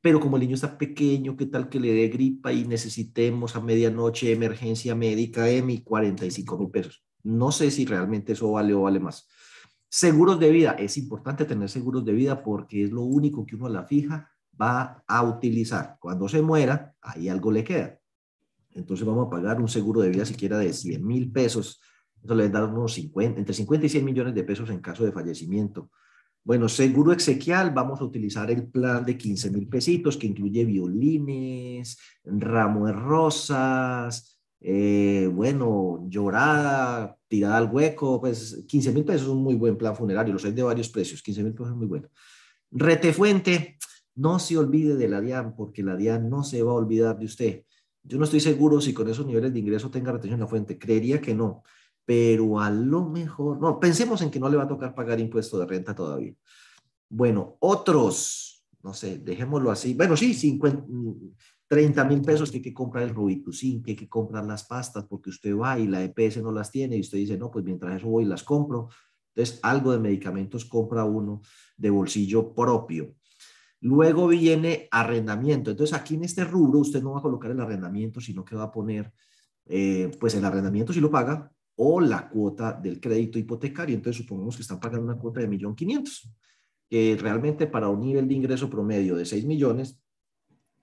Pero 0.00 0.20
como 0.20 0.36
el 0.36 0.42
niño 0.42 0.54
está 0.54 0.78
pequeño, 0.78 1.36
¿qué 1.36 1.46
tal 1.46 1.68
que 1.68 1.80
le 1.80 1.92
dé 1.92 2.08
gripa 2.08 2.52
y 2.52 2.64
necesitemos 2.64 3.56
a 3.56 3.60
medianoche 3.60 4.32
emergencia 4.32 4.94
médica 4.94 5.50
EMI 5.50 5.82
45 5.82 6.58
mil 6.58 6.70
pesos? 6.70 7.04
No 7.24 7.50
sé 7.50 7.72
si 7.72 7.84
realmente 7.84 8.32
eso 8.32 8.52
vale 8.52 8.74
o 8.74 8.82
vale 8.82 9.00
más. 9.00 9.28
Seguros 9.88 10.38
de 10.38 10.50
vida. 10.50 10.72
Es 10.72 10.96
importante 10.96 11.44
tener 11.44 11.68
seguros 11.68 12.04
de 12.04 12.12
vida 12.12 12.44
porque 12.44 12.84
es 12.84 12.92
lo 12.92 13.02
único 13.02 13.44
que 13.44 13.56
uno 13.56 13.66
a 13.66 13.70
la 13.70 13.84
fija 13.84 14.30
va 14.60 15.02
a 15.06 15.22
utilizar. 15.24 15.96
Cuando 16.00 16.28
se 16.28 16.42
muera, 16.42 16.94
ahí 17.00 17.28
algo 17.28 17.50
le 17.50 17.64
queda. 17.64 17.98
Entonces 18.70 19.04
vamos 19.04 19.26
a 19.26 19.30
pagar 19.30 19.60
un 19.60 19.68
seguro 19.68 20.00
de 20.00 20.10
vida 20.10 20.24
siquiera 20.24 20.58
de 20.58 20.72
100 20.72 21.04
mil 21.04 21.30
pesos. 21.30 21.80
Eso 22.22 22.34
le 22.34 22.48
da 22.48 22.64
unos 22.64 22.94
50, 22.94 23.40
entre 23.40 23.54
50 23.54 23.86
y 23.86 23.88
100 23.88 24.04
millones 24.04 24.34
de 24.34 24.44
pesos 24.44 24.70
en 24.70 24.80
caso 24.80 25.04
de 25.04 25.12
fallecimiento. 25.12 25.90
Bueno, 26.44 26.68
seguro 26.68 27.12
exequial, 27.12 27.70
vamos 27.70 28.00
a 28.00 28.04
utilizar 28.04 28.50
el 28.50 28.66
plan 28.66 29.04
de 29.04 29.16
15 29.16 29.50
mil 29.50 29.68
pesitos 29.68 30.16
que 30.16 30.26
incluye 30.26 30.64
violines, 30.64 31.98
ramo 32.24 32.86
de 32.86 32.92
rosas, 32.92 34.40
eh, 34.60 35.30
bueno, 35.32 36.04
llorada, 36.08 37.16
tirada 37.28 37.58
al 37.58 37.70
hueco, 37.70 38.20
pues 38.20 38.64
15 38.66 38.92
mil 38.92 39.04
pesos 39.04 39.22
es 39.22 39.28
un 39.28 39.42
muy 39.42 39.54
buen 39.54 39.76
plan 39.76 39.94
funerario, 39.94 40.32
los 40.32 40.44
hay 40.44 40.52
de 40.52 40.62
varios 40.62 40.88
precios, 40.88 41.22
15 41.22 41.42
mil 41.44 41.52
pesos 41.52 41.70
es 41.70 41.76
muy 41.76 41.86
bueno. 41.86 42.08
Retefuente, 42.72 43.78
no 44.14 44.38
se 44.38 44.58
olvide 44.58 44.96
de 44.96 45.08
la 45.08 45.20
DIAN 45.20 45.54
porque 45.54 45.82
la 45.82 45.96
DIAN 45.96 46.28
no 46.28 46.42
se 46.44 46.62
va 46.62 46.72
a 46.72 46.74
olvidar 46.74 47.18
de 47.18 47.24
usted. 47.24 47.64
Yo 48.02 48.18
no 48.18 48.24
estoy 48.24 48.40
seguro 48.40 48.80
si 48.80 48.92
con 48.92 49.08
esos 49.08 49.26
niveles 49.26 49.52
de 49.52 49.60
ingreso 49.60 49.90
tenga 49.90 50.10
retención 50.10 50.34
en 50.34 50.40
la 50.40 50.48
fuente. 50.48 50.78
Creería 50.78 51.20
que 51.20 51.34
no, 51.34 51.62
pero 52.04 52.60
a 52.60 52.70
lo 52.70 53.08
mejor, 53.08 53.60
no, 53.60 53.78
pensemos 53.78 54.22
en 54.22 54.30
que 54.30 54.40
no 54.40 54.48
le 54.48 54.56
va 54.56 54.64
a 54.64 54.68
tocar 54.68 54.94
pagar 54.94 55.20
impuesto 55.20 55.58
de 55.58 55.66
renta 55.66 55.94
todavía. 55.94 56.34
Bueno, 57.08 57.56
otros, 57.60 58.66
no 58.82 58.92
sé, 58.94 59.18
dejémoslo 59.18 59.70
así. 59.70 59.94
Bueno, 59.94 60.16
sí, 60.16 60.34
50, 60.34 60.84
30 61.68 62.04
mil 62.04 62.22
pesos 62.22 62.50
que 62.50 62.58
hay 62.58 62.62
que 62.62 62.74
comprar 62.74 63.04
el 63.04 63.14
Robitussin, 63.14 63.82
que 63.82 63.92
hay 63.92 63.96
que 63.96 64.08
comprar 64.08 64.44
las 64.44 64.64
pastas 64.64 65.04
porque 65.04 65.30
usted 65.30 65.56
va 65.56 65.78
y 65.78 65.86
la 65.86 66.02
EPS 66.02 66.42
no 66.42 66.52
las 66.52 66.70
tiene 66.70 66.96
y 66.96 67.00
usted 67.00 67.18
dice, 67.18 67.38
no, 67.38 67.50
pues 67.50 67.64
mientras 67.64 67.96
eso 67.96 68.08
voy 68.08 68.24
las 68.24 68.42
compro. 68.42 68.88
Entonces, 69.34 69.60
algo 69.62 69.92
de 69.92 69.98
medicamentos 69.98 70.64
compra 70.64 71.04
uno 71.04 71.40
de 71.76 71.90
bolsillo 71.90 72.52
propio. 72.54 73.14
Luego 73.80 74.28
viene 74.28 74.88
arrendamiento. 74.90 75.70
Entonces, 75.70 75.96
aquí 75.96 76.16
en 76.16 76.24
este 76.24 76.44
rubro 76.44 76.80
usted 76.80 77.02
no 77.02 77.12
va 77.12 77.20
a 77.20 77.22
colocar 77.22 77.50
el 77.50 77.60
arrendamiento, 77.60 78.20
sino 78.20 78.44
que 78.44 78.54
va 78.54 78.64
a 78.64 78.72
poner, 78.72 79.12
eh, 79.66 80.10
pues 80.20 80.34
el 80.34 80.44
arrendamiento 80.44 80.92
si 80.92 81.00
lo 81.00 81.10
paga 81.10 81.50
o 81.76 82.00
la 82.00 82.28
cuota 82.28 82.72
del 82.72 83.00
crédito 83.00 83.38
hipotecario. 83.38 83.94
Entonces, 83.94 84.22
supongamos 84.22 84.56
que 84.56 84.62
están 84.62 84.80
pagando 84.80 85.04
una 85.04 85.18
cuota 85.18 85.40
de 85.40 85.48
1.500.000, 85.48 86.32
que 86.88 87.16
realmente 87.20 87.66
para 87.66 87.88
un 87.88 88.00
nivel 88.00 88.28
de 88.28 88.34
ingreso 88.34 88.68
promedio 88.68 89.16
de 89.16 89.24
6 89.24 89.44
millones 89.44 89.98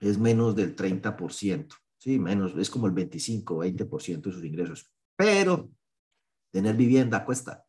es 0.00 0.18
menos 0.18 0.56
del 0.56 0.74
30%, 0.74 1.74
¿sí? 1.98 2.18
Menos, 2.18 2.54
es 2.56 2.70
como 2.70 2.86
el 2.86 2.92
25, 2.92 3.64
20% 3.64 4.20
de 4.20 4.32
sus 4.32 4.44
ingresos. 4.44 4.90
Pero 5.16 5.70
tener 6.50 6.76
vivienda 6.76 7.24
cuesta. 7.24 7.64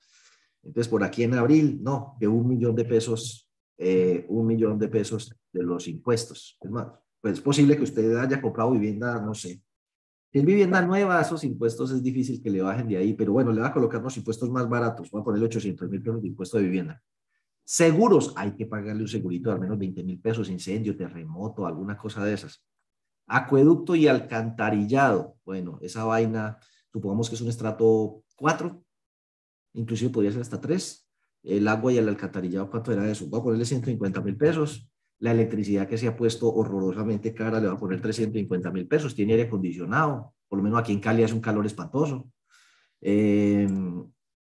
Entonces, 0.64 0.90
por 0.90 1.04
aquí 1.04 1.24
en 1.24 1.34
abril, 1.34 1.80
no, 1.82 2.16
de 2.20 2.28
un 2.28 2.48
millón 2.48 2.76
de 2.76 2.86
pesos 2.86 3.52
eh, 3.84 4.28
un 4.30 4.46
millón 4.46 4.78
de 4.78 4.88
pesos 4.90 5.36
de 5.52 5.64
los 5.64 5.88
impuestos. 5.88 6.56
Es 6.62 6.70
más, 6.70 6.86
pues 7.20 7.34
es 7.34 7.42
posible 7.42 7.76
que 7.76 7.82
usted 7.82 8.16
haya 8.16 8.40
comprado 8.40 8.70
vivienda, 8.74 9.20
no 9.20 9.34
sé. 9.34 9.60
Es 10.32 10.46
vivienda 10.46 10.82
nueva, 10.82 11.20
esos 11.20 11.44
impuestos 11.44 11.92
es 11.92 12.02
difícil 12.02 12.42
que 12.42 12.50
le 12.50 12.62
bajen 12.62 12.88
de 12.88 12.98
ahí, 12.98 13.14
pero 13.14 13.34
bueno, 13.34 13.52
le 13.52 13.62
va 13.62 13.68
a 13.68 13.74
colocar 13.74 14.02
los 14.02 14.16
impuestos 14.16 14.50
más 14.50 14.68
baratos. 14.70 15.12
Voy 15.12 15.22
a 15.22 15.24
ponerle 15.26 15.46
800 15.48 15.90
mil 15.90 16.02
pesos 16.02 16.22
de 16.22 16.28
impuesto 16.30 16.58
de 16.58 16.64
vivienda. 16.64 17.02
Seguros, 17.66 18.34
hay 18.38 18.56
que 18.56 18.66
pagarle 18.66 19.02
un 19.02 19.08
segurito 19.08 19.50
de 19.50 19.56
al 19.56 19.62
menos 19.62 19.78
20 19.78 20.04
mil 20.04 20.20
pesos, 20.20 20.50
incendio, 20.50 20.96
terremoto, 20.96 21.66
alguna 21.66 21.98
cosa 21.98 22.24
de 22.24 22.34
esas. 22.34 22.64
Acueducto 23.28 23.96
y 23.96 24.08
alcantarillado. 24.08 25.36
Bueno, 25.44 25.80
esa 25.82 26.06
vaina, 26.06 26.58
supongamos 26.92 27.30
que 27.30 27.36
es 27.36 27.42
un 27.42 27.50
estrato 27.50 28.24
4, 28.38 28.84
inclusive 29.74 30.12
podría 30.12 30.32
ser 30.32 30.42
hasta 30.42 30.62
3 30.62 31.08
el 31.44 31.68
agua 31.68 31.92
y 31.92 31.98
el 31.98 32.08
alcantarillado, 32.08 32.70
¿cuánto 32.70 32.92
era 32.92 33.10
eso? 33.10 33.26
Voy 33.28 33.40
a 33.40 33.44
ponerle 33.44 33.66
150 33.66 34.22
mil 34.22 34.38
pesos. 34.38 34.91
La 35.22 35.32
electricidad 35.32 35.88
que 35.88 35.98
se 35.98 36.08
ha 36.08 36.16
puesto 36.16 36.54
horrorosamente 36.54 37.34
cara, 37.34 37.60
le 37.60 37.68
va 37.68 37.74
a 37.74 37.80
poner 37.80 38.02
350 38.02 38.72
mil 38.72 38.88
pesos. 38.88 39.16
Tiene 39.16 39.34
aire 39.34 39.48
acondicionado, 39.48 40.34
por 40.48 40.58
lo 40.58 40.64
menos 40.64 40.80
aquí 40.80 40.92
en 40.92 41.00
Cali 41.00 41.24
hace 41.24 41.34
un 41.34 41.42
calor 41.42 41.66
espantoso. 41.66 42.30
Em, 43.00 44.06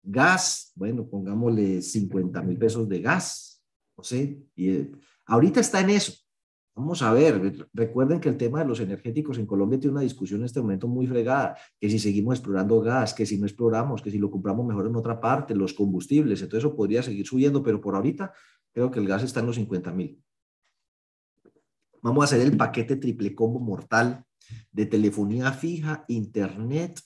gas, 0.01 0.71
bueno, 0.75 1.07
pongámosle 1.07 1.81
50 1.81 2.41
mil 2.41 2.57
pesos 2.57 2.87
de 2.89 3.01
gas, 3.01 3.63
no 3.97 4.03
sé. 4.03 4.41
Y, 4.55 4.69
eh, 4.69 4.91
ahorita 5.25 5.59
está 5.59 5.81
en 5.81 5.91
eso. 5.91 6.13
Vamos 6.75 7.03
a 7.03 7.13
ver, 7.13 7.69
recuerden 7.71 8.19
que 8.19 8.29
el 8.29 8.37
tema 8.37 8.59
de 8.59 8.65
los 8.65 8.79
energéticos 8.79 9.37
en 9.37 9.45
Colombia 9.45 9.79
tiene 9.79 9.91
una 9.93 10.01
discusión 10.01 10.39
en 10.39 10.45
este 10.45 10.59
momento 10.59 10.87
muy 10.87 11.05
fregada, 11.05 11.55
que 11.79 11.87
si 11.87 11.99
seguimos 11.99 12.39
explorando 12.39 12.81
gas, 12.81 13.13
que 13.13 13.27
si 13.27 13.37
no 13.37 13.45
exploramos, 13.45 14.01
que 14.01 14.09
si 14.09 14.17
lo 14.17 14.31
compramos 14.31 14.65
mejor 14.65 14.87
en 14.87 14.95
otra 14.95 15.21
parte, 15.21 15.53
los 15.53 15.73
combustibles, 15.73 16.41
entonces 16.41 16.65
eso 16.65 16.75
podría 16.75 17.03
seguir 17.03 17.27
subiendo, 17.27 17.61
pero 17.61 17.79
por 17.79 17.95
ahorita 17.95 18.33
creo 18.71 18.89
que 18.89 18.99
el 18.99 19.07
gas 19.07 19.21
está 19.21 19.41
en 19.41 19.45
los 19.45 19.55
50 19.57 19.93
mil. 19.93 20.19
Vamos 22.03 22.21
a 22.21 22.25
hacer 22.25 22.41
el 22.41 22.57
paquete 22.57 22.97
triple 22.97 23.33
combo 23.33 23.61
mortal 23.61 24.25
de 24.73 24.85
telefonía 24.85 25.53
fija, 25.53 26.03
internet 26.09 26.99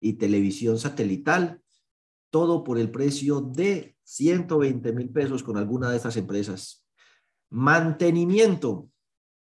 y 0.00 0.12
televisión 0.12 0.78
satelital. 0.78 1.60
todo 2.30 2.64
por 2.64 2.78
el 2.78 2.90
precio 2.90 3.40
de 3.40 3.96
120 4.02 4.92
mil 4.92 5.10
pesos 5.10 5.44
con 5.44 5.56
alguna 5.56 5.90
de 5.90 5.96
estas 5.96 6.16
empresas. 6.16 6.84
Mantenimiento, 7.50 8.90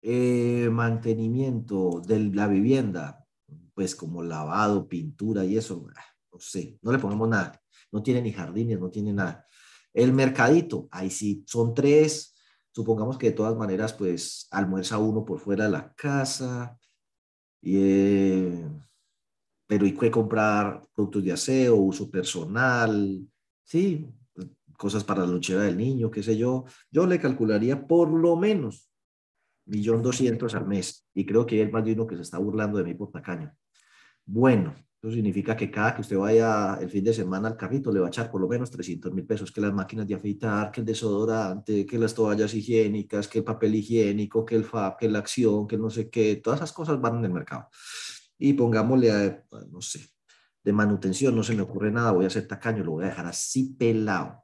eh, 0.01 0.69
mantenimiento 0.71 2.01
de 2.05 2.31
la 2.31 2.47
vivienda, 2.47 3.25
pues 3.73 3.95
como 3.95 4.23
lavado, 4.23 4.87
pintura 4.87 5.43
y 5.43 5.57
eso, 5.57 5.87
ah, 5.93 6.05
no 6.31 6.39
sé, 6.39 6.77
no 6.81 6.93
le 6.93 6.99
ponemos 6.99 7.27
nada, 7.27 7.61
no 7.91 8.01
tiene 8.01 8.21
ni 8.21 8.31
jardines, 8.31 8.79
no 8.79 8.89
tiene 8.89 9.11
nada. 9.11 9.45
El 9.93 10.13
mercadito, 10.13 10.87
ahí 10.91 11.09
sí, 11.09 11.43
son 11.45 11.73
tres, 11.73 12.28
supongamos 12.71 13.17
que 13.17 13.27
de 13.27 13.35
todas 13.35 13.55
maneras, 13.55 13.93
pues 13.93 14.47
almuerza 14.51 14.97
uno 14.97 15.25
por 15.25 15.39
fuera 15.39 15.65
de 15.65 15.71
la 15.71 15.93
casa, 15.93 16.77
y, 17.61 17.77
eh, 17.77 18.69
pero 19.67 19.85
hay 19.85 19.93
que 19.93 20.11
comprar 20.11 20.81
productos 20.93 21.23
de 21.23 21.31
aseo, 21.33 21.75
uso 21.75 22.09
personal, 22.09 23.27
sí, 23.63 24.07
cosas 24.77 25.03
para 25.03 25.21
la 25.21 25.27
lonchera 25.27 25.63
del 25.63 25.77
niño, 25.77 26.09
qué 26.09 26.23
sé 26.23 26.37
yo, 26.37 26.65
yo 26.89 27.05
le 27.05 27.19
calcularía 27.19 27.85
por 27.85 28.09
lo 28.09 28.35
menos 28.35 28.89
millón 29.65 30.01
doscientos 30.01 30.55
al 30.55 30.65
mes. 30.65 31.07
Y 31.13 31.25
creo 31.25 31.45
que 31.45 31.61
hay 31.61 31.71
más 31.71 31.85
de 31.85 31.93
uno 31.93 32.07
que 32.07 32.15
se 32.15 32.23
está 32.23 32.37
burlando 32.37 32.77
de 32.77 32.83
mí 32.83 32.93
por 32.93 33.11
tacaño. 33.11 33.53
Bueno, 34.25 34.75
eso 35.01 35.13
significa 35.13 35.55
que 35.55 35.71
cada 35.71 35.95
que 35.95 36.01
usted 36.01 36.17
vaya 36.17 36.77
el 36.81 36.89
fin 36.89 37.03
de 37.05 37.13
semana 37.13 37.47
al 37.47 37.55
carrito 37.55 37.89
le 37.89 38.01
va 38.01 38.07
a 38.07 38.09
echar 38.09 38.29
por 38.29 38.41
lo 38.41 38.49
menos 38.49 38.69
300 38.69 39.13
mil 39.13 39.25
pesos, 39.25 39.49
que 39.49 39.61
las 39.61 39.73
máquinas 39.73 40.05
de 40.05 40.15
afeitar, 40.15 40.71
que 40.71 40.81
el 40.81 40.85
desodorante, 40.85 41.85
que 41.85 41.97
las 41.97 42.13
toallas 42.13 42.53
higiénicas, 42.53 43.29
que 43.29 43.37
el 43.39 43.45
papel 43.45 43.75
higiénico, 43.75 44.43
que 44.43 44.55
el 44.55 44.65
FAB, 44.65 44.97
que 44.97 45.07
la 45.07 45.19
acción, 45.19 45.67
que 45.67 45.77
no 45.77 45.89
sé 45.89 46.09
qué, 46.09 46.35
todas 46.35 46.59
esas 46.59 46.73
cosas 46.73 46.99
van 46.99 47.19
en 47.19 47.25
el 47.25 47.31
mercado. 47.31 47.69
Y 48.37 48.53
pongámosle, 48.53 49.11
a, 49.11 49.45
no 49.71 49.81
sé, 49.81 50.05
de 50.65 50.73
manutención, 50.73 51.33
no 51.33 51.43
se 51.43 51.55
me 51.55 51.61
ocurre 51.61 51.91
nada, 51.91 52.11
voy 52.11 52.25
a 52.25 52.27
hacer 52.27 52.45
tacaño, 52.45 52.83
lo 52.83 52.91
voy 52.91 53.05
a 53.05 53.07
dejar 53.07 53.25
así 53.25 53.75
pelado. 53.79 54.43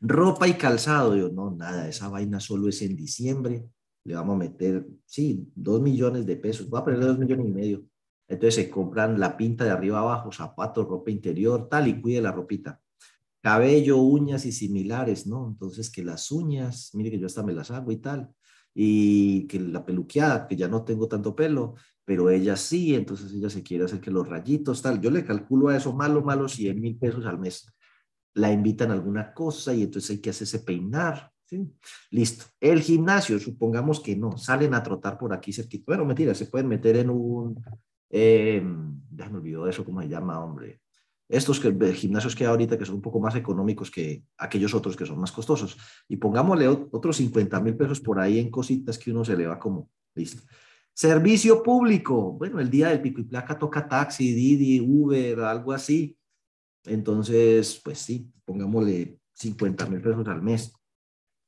Ropa 0.00 0.48
y 0.48 0.54
calzado, 0.54 1.14
yo 1.14 1.28
no, 1.28 1.52
nada, 1.52 1.88
esa 1.88 2.08
vaina 2.08 2.40
solo 2.40 2.68
es 2.68 2.82
en 2.82 2.96
diciembre, 2.96 3.64
le 4.04 4.14
vamos 4.14 4.34
a 4.34 4.38
meter, 4.38 4.88
sí, 5.04 5.46
dos 5.54 5.80
millones 5.80 6.26
de 6.26 6.36
pesos, 6.36 6.68
voy 6.68 6.80
a 6.80 6.84
ponerle 6.84 7.06
dos 7.06 7.18
millones 7.18 7.46
y 7.46 7.50
medio 7.50 7.89
entonces 8.30 8.54
se 8.54 8.70
compran 8.70 9.18
la 9.18 9.36
pinta 9.36 9.64
de 9.64 9.70
arriba 9.70 9.98
abajo, 9.98 10.30
zapatos, 10.30 10.86
ropa 10.86 11.10
interior, 11.10 11.68
tal, 11.68 11.88
y 11.88 12.00
cuide 12.00 12.22
la 12.22 12.30
ropita. 12.30 12.80
Cabello, 13.42 13.96
uñas 13.96 14.46
y 14.46 14.52
similares, 14.52 15.26
¿no? 15.26 15.48
Entonces 15.48 15.90
que 15.90 16.04
las 16.04 16.30
uñas, 16.30 16.90
mire 16.94 17.10
que 17.10 17.18
yo 17.18 17.26
hasta 17.26 17.42
me 17.42 17.52
las 17.52 17.72
hago 17.72 17.90
y 17.90 17.96
tal. 17.96 18.30
Y 18.72 19.48
que 19.48 19.58
la 19.58 19.84
peluqueada, 19.84 20.46
que 20.46 20.54
ya 20.54 20.68
no 20.68 20.84
tengo 20.84 21.08
tanto 21.08 21.34
pelo, 21.34 21.74
pero 22.04 22.30
ella 22.30 22.54
sí, 22.54 22.94
entonces 22.94 23.32
ella 23.32 23.50
se 23.50 23.64
quiere 23.64 23.86
hacer 23.86 24.00
que 24.00 24.12
los 24.12 24.28
rayitos, 24.28 24.80
tal. 24.80 25.00
Yo 25.00 25.10
le 25.10 25.24
calculo 25.24 25.68
a 25.68 25.76
eso 25.76 25.92
malo, 25.92 26.22
malo, 26.22 26.48
100 26.48 26.80
mil 26.80 26.96
pesos 26.96 27.26
al 27.26 27.40
mes. 27.40 27.66
La 28.34 28.52
invitan 28.52 28.92
a 28.92 28.94
alguna 28.94 29.34
cosa 29.34 29.74
y 29.74 29.82
entonces 29.82 30.10
hay 30.10 30.18
que 30.20 30.30
hacerse 30.30 30.60
peinar, 30.60 31.32
¿sí? 31.46 31.68
Listo. 32.12 32.44
El 32.60 32.80
gimnasio, 32.80 33.40
supongamos 33.40 33.98
que 33.98 34.14
no, 34.14 34.36
salen 34.38 34.74
a 34.74 34.84
trotar 34.84 35.18
por 35.18 35.32
aquí 35.32 35.52
cerquita. 35.52 35.84
Bueno, 35.88 36.04
mentira, 36.04 36.32
se 36.32 36.46
pueden 36.46 36.68
meter 36.68 36.96
en 36.96 37.10
un, 37.10 37.60
eh, 38.10 38.62
ya 39.10 39.28
me 39.28 39.38
olvidó 39.38 39.68
eso, 39.68 39.84
¿cómo 39.84 40.02
se 40.02 40.08
llama, 40.08 40.42
hombre? 40.42 40.80
Estos 41.28 41.60
que, 41.60 41.72
gimnasios 41.94 42.34
que 42.34 42.44
hay 42.44 42.50
ahorita 42.50 42.76
que 42.76 42.84
son 42.84 42.96
un 42.96 43.02
poco 43.02 43.20
más 43.20 43.36
económicos 43.36 43.88
que 43.88 44.24
aquellos 44.36 44.74
otros 44.74 44.96
que 44.96 45.06
son 45.06 45.20
más 45.20 45.30
costosos. 45.30 45.78
Y 46.08 46.16
pongámosle 46.16 46.66
otros 46.66 47.18
50 47.18 47.60
mil 47.60 47.76
pesos 47.76 48.00
por 48.00 48.18
ahí 48.18 48.40
en 48.40 48.50
cositas 48.50 48.98
que 48.98 49.12
uno 49.12 49.24
se 49.24 49.36
le 49.36 49.46
va 49.46 49.56
como, 49.56 49.88
listo. 50.16 50.42
Servicio 50.92 51.62
público. 51.62 52.32
Bueno, 52.32 52.58
el 52.58 52.68
día 52.68 52.88
del 52.88 53.00
pico 53.00 53.20
y 53.20 53.24
placa 53.24 53.56
toca 53.56 53.86
taxi, 53.86 54.34
Didi, 54.34 54.80
Uber, 54.80 55.38
algo 55.40 55.72
así. 55.72 56.16
Entonces, 56.84 57.80
pues 57.84 57.98
sí, 57.98 58.28
pongámosle 58.44 59.20
50 59.32 59.86
mil 59.86 60.00
pesos 60.00 60.26
al 60.26 60.42
mes. 60.42 60.72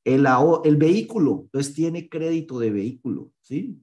El, 0.05 0.25
el 0.63 0.77
vehículo, 0.77 1.41
entonces 1.43 1.73
tiene 1.73 2.07
crédito 2.09 2.57
de 2.59 2.71
vehículo, 2.71 3.31
¿sí? 3.41 3.81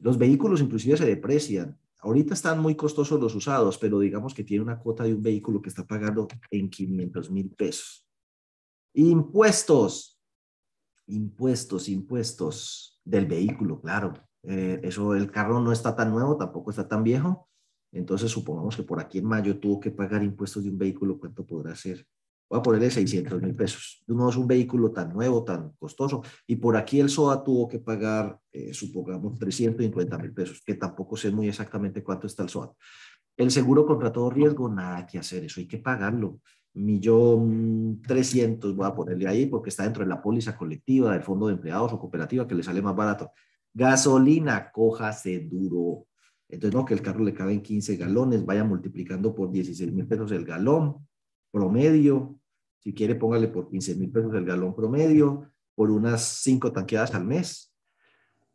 Los 0.00 0.18
vehículos 0.18 0.60
inclusive 0.60 0.96
se 0.96 1.06
deprecian. 1.06 1.78
Ahorita 2.00 2.34
están 2.34 2.60
muy 2.60 2.76
costosos 2.76 3.20
los 3.20 3.34
usados, 3.34 3.76
pero 3.78 3.98
digamos 3.98 4.32
que 4.32 4.44
tiene 4.44 4.62
una 4.62 4.78
cuota 4.78 5.04
de 5.04 5.14
un 5.14 5.22
vehículo 5.22 5.60
que 5.60 5.68
está 5.68 5.84
pagando 5.86 6.28
en 6.50 6.70
500 6.70 7.30
mil 7.30 7.50
pesos. 7.50 8.06
Impuestos, 8.94 10.20
impuestos, 11.06 11.88
impuestos 11.88 13.00
del 13.04 13.26
vehículo, 13.26 13.80
claro. 13.80 14.14
Eh, 14.44 14.80
eso, 14.82 15.14
el 15.14 15.30
carro 15.30 15.60
no 15.60 15.72
está 15.72 15.96
tan 15.96 16.10
nuevo, 16.10 16.36
tampoco 16.36 16.70
está 16.70 16.86
tan 16.86 17.02
viejo. 17.02 17.48
Entonces, 17.90 18.30
supongamos 18.30 18.76
que 18.76 18.82
por 18.82 19.00
aquí 19.00 19.18
en 19.18 19.24
mayo 19.24 19.58
tuvo 19.58 19.80
que 19.80 19.90
pagar 19.90 20.22
impuestos 20.22 20.62
de 20.62 20.70
un 20.70 20.78
vehículo, 20.78 21.18
¿cuánto 21.18 21.44
podrá 21.44 21.74
ser? 21.74 22.06
Voy 22.48 22.60
a 22.60 22.62
ponerle 22.62 22.90
600 22.90 23.42
mil 23.42 23.54
pesos. 23.54 24.02
No 24.06 24.28
es 24.28 24.36
un 24.36 24.46
vehículo 24.46 24.90
tan 24.90 25.12
nuevo, 25.12 25.44
tan 25.44 25.72
costoso. 25.78 26.22
Y 26.46 26.56
por 26.56 26.76
aquí 26.76 27.00
el 27.00 27.10
SOA 27.10 27.44
tuvo 27.44 27.68
que 27.68 27.78
pagar, 27.78 28.38
eh, 28.52 28.72
supongamos, 28.72 29.38
350 29.38 30.18
mil 30.18 30.32
pesos, 30.32 30.62
que 30.64 30.74
tampoco 30.74 31.16
sé 31.16 31.30
muy 31.30 31.48
exactamente 31.48 32.02
cuánto 32.02 32.26
está 32.26 32.42
el 32.42 32.48
SOA. 32.48 32.72
El 33.36 33.50
seguro 33.50 33.86
contra 33.86 34.12
todo 34.12 34.30
riesgo, 34.30 34.68
nada 34.68 35.06
que 35.06 35.18
hacer, 35.18 35.44
eso 35.44 35.60
hay 35.60 35.68
que 35.68 35.78
pagarlo. 35.78 36.40
Millón 36.74 38.00
trescientos 38.06 38.74
voy 38.74 38.86
a 38.86 38.94
ponerle 38.94 39.26
ahí 39.28 39.46
porque 39.46 39.70
está 39.70 39.84
dentro 39.84 40.02
de 40.02 40.08
la 40.08 40.22
póliza 40.22 40.56
colectiva 40.56 41.12
del 41.12 41.22
fondo 41.22 41.46
de 41.46 41.54
empleados 41.54 41.92
o 41.92 41.98
cooperativa 41.98 42.46
que 42.46 42.54
le 42.54 42.62
sale 42.62 42.82
más 42.82 42.96
barato. 42.96 43.32
Gasolina, 43.72 44.70
cójase 44.72 45.40
duro. 45.40 46.06
Entonces, 46.48 46.74
no, 46.74 46.84
que 46.84 46.94
el 46.94 47.02
carro 47.02 47.22
le 47.22 47.34
cabe 47.34 47.52
en 47.52 47.62
15 47.62 47.96
galones, 47.96 48.44
vaya 48.44 48.64
multiplicando 48.64 49.34
por 49.34 49.50
16 49.50 49.92
mil 49.92 50.06
pesos 50.06 50.32
el 50.32 50.44
galón 50.44 51.06
promedio, 51.50 52.37
si 52.78 52.92
quiere 52.92 53.14
póngale 53.14 53.48
por 53.48 53.68
15 53.68 53.94
mil 53.96 54.10
pesos 54.10 54.34
el 54.34 54.44
galón 54.44 54.74
promedio, 54.74 55.50
por 55.74 55.90
unas 55.90 56.22
cinco 56.42 56.72
tanqueadas 56.72 57.14
al 57.14 57.24
mes, 57.24 57.72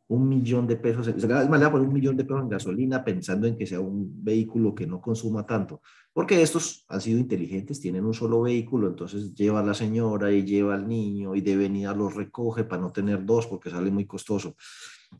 un 0.07 0.27
millón 0.27 0.67
de 0.67 0.75
pesos, 0.75 1.07
es 1.07 1.27
más, 1.27 1.69
por 1.69 1.81
un 1.81 1.93
millón 1.93 2.17
de 2.17 2.25
pesos 2.25 2.41
en 2.41 2.49
gasolina 2.49 3.03
pensando 3.03 3.47
en 3.47 3.57
que 3.57 3.65
sea 3.65 3.79
un 3.79 4.23
vehículo 4.23 4.75
que 4.75 4.85
no 4.85 5.01
consuma 5.01 5.45
tanto, 5.45 5.81
porque 6.11 6.41
estos 6.41 6.85
han 6.89 7.01
sido 7.01 7.19
inteligentes, 7.19 7.79
tienen 7.79 8.05
un 8.05 8.13
solo 8.13 8.41
vehículo, 8.41 8.87
entonces 8.87 9.33
lleva 9.33 9.61
a 9.61 9.63
la 9.63 9.73
señora 9.73 10.31
y 10.31 10.43
lleva 10.43 10.75
al 10.75 10.87
niño 10.87 11.35
y 11.35 11.41
de 11.41 11.55
venida 11.55 11.95
los 11.95 12.13
recoge 12.13 12.63
para 12.63 12.81
no 12.81 12.91
tener 12.91 13.25
dos 13.25 13.47
porque 13.47 13.69
sale 13.69 13.89
muy 13.89 14.05
costoso. 14.05 14.55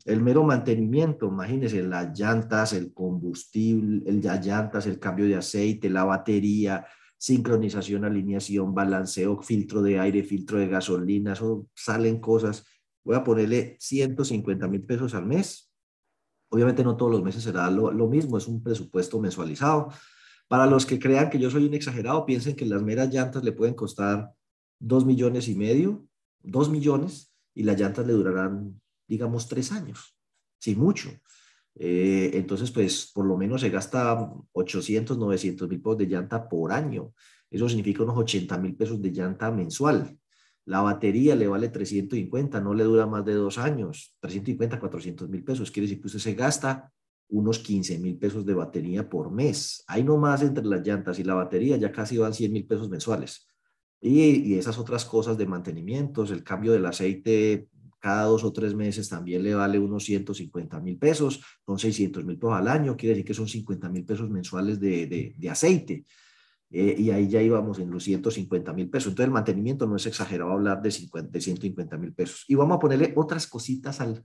El 0.04 0.20
mero 0.20 0.44
mantenimiento, 0.44 1.26
imagínense, 1.26 1.82
las 1.82 2.18
llantas, 2.18 2.72
el 2.72 2.92
combustible, 2.92 4.02
el, 4.06 4.20
las 4.20 4.44
llantas, 4.44 4.86
el 4.86 4.98
cambio 4.98 5.26
de 5.26 5.36
aceite, 5.36 5.88
la 5.88 6.04
batería, 6.04 6.84
sincronización, 7.24 8.04
alineación, 8.04 8.74
balanceo, 8.74 9.40
filtro 9.40 9.80
de 9.80 9.98
aire, 9.98 10.22
filtro 10.22 10.58
de 10.58 10.68
gasolina, 10.68 11.32
eso 11.32 11.66
salen 11.74 12.20
cosas. 12.20 12.66
Voy 13.02 13.16
a 13.16 13.24
ponerle 13.24 13.78
150 13.80 14.68
mil 14.68 14.84
pesos 14.84 15.14
al 15.14 15.24
mes. 15.24 15.72
Obviamente 16.50 16.84
no 16.84 16.98
todos 16.98 17.10
los 17.12 17.22
meses 17.22 17.42
será 17.42 17.70
lo, 17.70 18.08
mismo, 18.08 18.36
es 18.36 18.46
un 18.46 18.62
presupuesto 18.62 19.18
mensualizado. 19.20 19.88
Para 20.48 20.66
los 20.66 20.84
que 20.84 20.98
crean 20.98 21.30
que 21.30 21.38
yo 21.38 21.48
soy 21.48 21.64
un 21.64 21.72
exagerado, 21.72 22.26
piensen 22.26 22.56
que 22.56 22.66
las 22.66 22.82
meras 22.82 23.08
llantas 23.08 23.42
le 23.42 23.52
pueden 23.52 23.72
costar 23.72 24.30
2 24.80 25.06
millones 25.06 25.48
y 25.48 25.54
medio, 25.54 26.06
2 26.42 26.68
millones, 26.68 27.34
y 27.54 27.62
las 27.62 27.80
llantas 27.80 28.06
le 28.06 28.12
durarán, 28.12 28.78
digamos, 29.08 29.48
3 29.48 29.72
años, 29.72 30.14
sin 30.58 30.78
mucho. 30.78 31.08
Eh, 31.76 32.30
entonces, 32.34 32.70
pues 32.70 33.10
por 33.12 33.26
lo 33.26 33.36
menos 33.36 33.60
se 33.60 33.70
gasta 33.70 34.32
800, 34.52 35.18
900 35.18 35.68
mil 35.68 35.80
pesos 35.80 35.98
de 35.98 36.06
llanta 36.06 36.48
por 36.48 36.72
año. 36.72 37.12
Eso 37.50 37.68
significa 37.68 38.02
unos 38.02 38.16
80 38.16 38.58
mil 38.58 38.76
pesos 38.76 39.00
de 39.00 39.10
llanta 39.10 39.50
mensual. 39.50 40.18
La 40.66 40.80
batería 40.80 41.36
le 41.36 41.46
vale 41.46 41.68
350, 41.68 42.60
no 42.60 42.74
le 42.74 42.84
dura 42.84 43.06
más 43.06 43.24
de 43.24 43.34
dos 43.34 43.58
años. 43.58 44.16
350, 44.20 44.80
400 44.80 45.28
mil 45.28 45.44
pesos. 45.44 45.70
Quiere 45.70 45.86
decir 45.86 46.00
que 46.00 46.06
usted 46.06 46.20
se 46.20 46.34
gasta 46.34 46.90
unos 47.28 47.58
15 47.58 47.98
mil 47.98 48.16
pesos 48.16 48.46
de 48.46 48.54
batería 48.54 49.08
por 49.08 49.30
mes. 49.30 49.84
Hay 49.86 50.04
nomás 50.04 50.42
entre 50.42 50.64
las 50.64 50.86
llantas 50.86 51.18
y 51.18 51.24
la 51.24 51.34
batería 51.34 51.76
ya 51.76 51.92
casi 51.92 52.16
van 52.16 52.32
100 52.32 52.52
mil 52.52 52.66
pesos 52.66 52.88
mensuales. 52.88 53.46
Y, 54.00 54.20
y, 54.20 54.54
esas 54.58 54.78
otras 54.78 55.04
cosas 55.04 55.38
de 55.38 55.46
mantenimientos, 55.46 56.30
el 56.30 56.44
cambio 56.44 56.72
del 56.72 56.84
aceite 56.84 57.68
cada 58.04 58.24
dos 58.24 58.44
o 58.44 58.52
tres 58.52 58.74
meses 58.74 59.08
también 59.08 59.42
le 59.42 59.54
vale 59.54 59.78
unos 59.78 60.04
150 60.04 60.78
mil 60.80 60.98
pesos, 60.98 61.40
son 61.64 61.78
600 61.78 62.22
mil 62.22 62.36
pesos 62.36 62.52
al 62.54 62.68
año, 62.68 62.98
quiere 62.98 63.14
decir 63.14 63.24
que 63.24 63.32
son 63.32 63.48
50 63.48 63.88
mil 63.88 64.04
pesos 64.04 64.28
mensuales 64.28 64.78
de, 64.78 65.34
de, 65.34 65.48
aceite. 65.48 66.04
Eh, 66.68 66.96
y 66.98 67.08
ahí 67.08 67.28
ya 67.28 67.40
íbamos 67.40 67.78
en 67.78 67.90
los 67.90 68.04
150 68.04 68.74
mil 68.74 68.90
pesos. 68.90 69.08
Entonces 69.08 69.28
el 69.28 69.32
mantenimiento 69.32 69.86
no 69.86 69.96
es 69.96 70.04
exagerado 70.04 70.52
hablar 70.52 70.82
de, 70.82 70.90
50, 70.90 71.30
de 71.30 71.40
150 71.40 71.96
mil 71.96 72.12
pesos. 72.12 72.44
Y 72.46 72.54
vamos 72.56 72.76
a 72.76 72.78
ponerle 72.78 73.14
otras 73.16 73.46
cositas 73.46 73.98
al, 74.02 74.22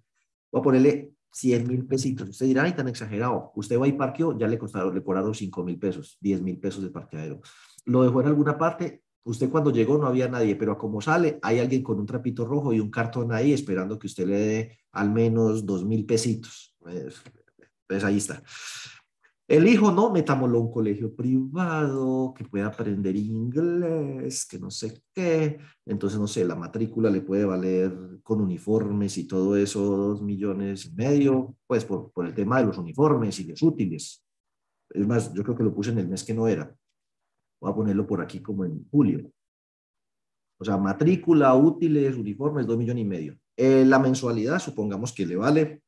voy 0.51 0.59
a 0.59 0.61
ponerle 0.61 1.13
100 1.31 1.65
mil 1.65 1.85
pesitos. 1.85 2.27
Usted 2.27 2.47
dirá, 2.47 2.63
ay, 2.63 2.73
tan 2.73 2.89
exagerado. 2.89 3.53
Usted 3.55 3.79
va 3.79 3.87
y 3.87 3.93
parqueó, 3.93 4.37
ya 4.37 4.47
le 4.49 4.57
costaron, 4.57 4.93
le 4.93 5.01
cobraron 5.01 5.33
5 5.33 5.63
mil 5.63 5.79
pesos, 5.79 6.17
10 6.19 6.41
mil 6.41 6.59
pesos 6.59 6.83
de 6.83 6.89
parqueadero. 6.89 7.39
Lo 7.85 8.03
dejó 8.03 8.19
en 8.19 8.27
alguna 8.27 8.57
parte, 8.57 9.03
Usted 9.23 9.49
cuando 9.49 9.71
llegó 9.71 9.97
no 9.97 10.07
había 10.07 10.27
nadie, 10.27 10.55
pero 10.55 10.77
como 10.77 11.01
sale, 11.01 11.39
hay 11.41 11.59
alguien 11.59 11.83
con 11.83 11.99
un 11.99 12.05
trapito 12.05 12.45
rojo 12.45 12.73
y 12.73 12.79
un 12.79 12.89
cartón 12.89 13.31
ahí 13.31 13.53
esperando 13.53 13.99
que 13.99 14.07
usted 14.07 14.25
le 14.25 14.39
dé 14.39 14.79
al 14.91 15.11
menos 15.11 15.65
dos 15.65 15.85
mil 15.85 16.05
pesitos. 16.05 16.75
Pues, 16.79 17.21
pues, 17.87 18.03
ahí 18.03 18.17
está. 18.17 18.41
El 19.47 19.67
hijo, 19.67 19.91
no, 19.91 20.11
metámoslo 20.11 20.59
a 20.59 20.61
un 20.61 20.71
colegio 20.71 21.15
privado, 21.15 22.33
que 22.37 22.45
pueda 22.45 22.67
aprender 22.67 23.15
inglés, 23.15 24.45
que 24.45 24.59
no 24.59 24.69
sé 24.69 25.01
qué. 25.11 25.57
Entonces, 25.85 26.19
no 26.19 26.27
sé, 26.27 26.45
la 26.45 26.55
matrícula 26.55 27.09
le 27.09 27.21
puede 27.21 27.45
valer 27.45 28.19
con 28.21 28.41
uniformes 28.41 29.17
y 29.17 29.27
todo 29.27 29.57
eso, 29.57 29.81
dos 29.81 30.21
millones 30.21 30.85
y 30.85 30.93
medio, 30.93 31.55
pues 31.65 31.83
por, 31.83 32.11
por 32.11 32.27
el 32.27 32.33
tema 32.35 32.59
de 32.59 32.67
los 32.67 32.77
uniformes 32.77 33.39
y 33.39 33.45
los 33.45 33.61
útiles. 33.63 34.23
Es 34.91 35.07
más, 35.07 35.33
yo 35.33 35.43
creo 35.43 35.55
que 35.55 35.63
lo 35.63 35.73
puse 35.73 35.91
en 35.91 35.99
el 35.99 36.07
mes 36.07 36.23
que 36.23 36.33
no 36.35 36.47
era. 36.47 36.75
Voy 37.61 37.71
a 37.71 37.75
ponerlo 37.75 38.07
por 38.07 38.21
aquí 38.21 38.39
como 38.39 38.65
en 38.65 38.87
julio. 38.89 39.31
O 40.59 40.65
sea, 40.65 40.77
matrícula, 40.77 41.53
útiles, 41.55 42.15
uniformes, 42.15 42.67
dos 42.67 42.77
millones 42.77 43.03
y 43.03 43.07
medio. 43.07 43.37
Eh, 43.55 43.85
la 43.85 43.99
mensualidad, 43.99 44.59
supongamos 44.59 45.13
que 45.13 45.25
le 45.25 45.35
vale 45.35 45.81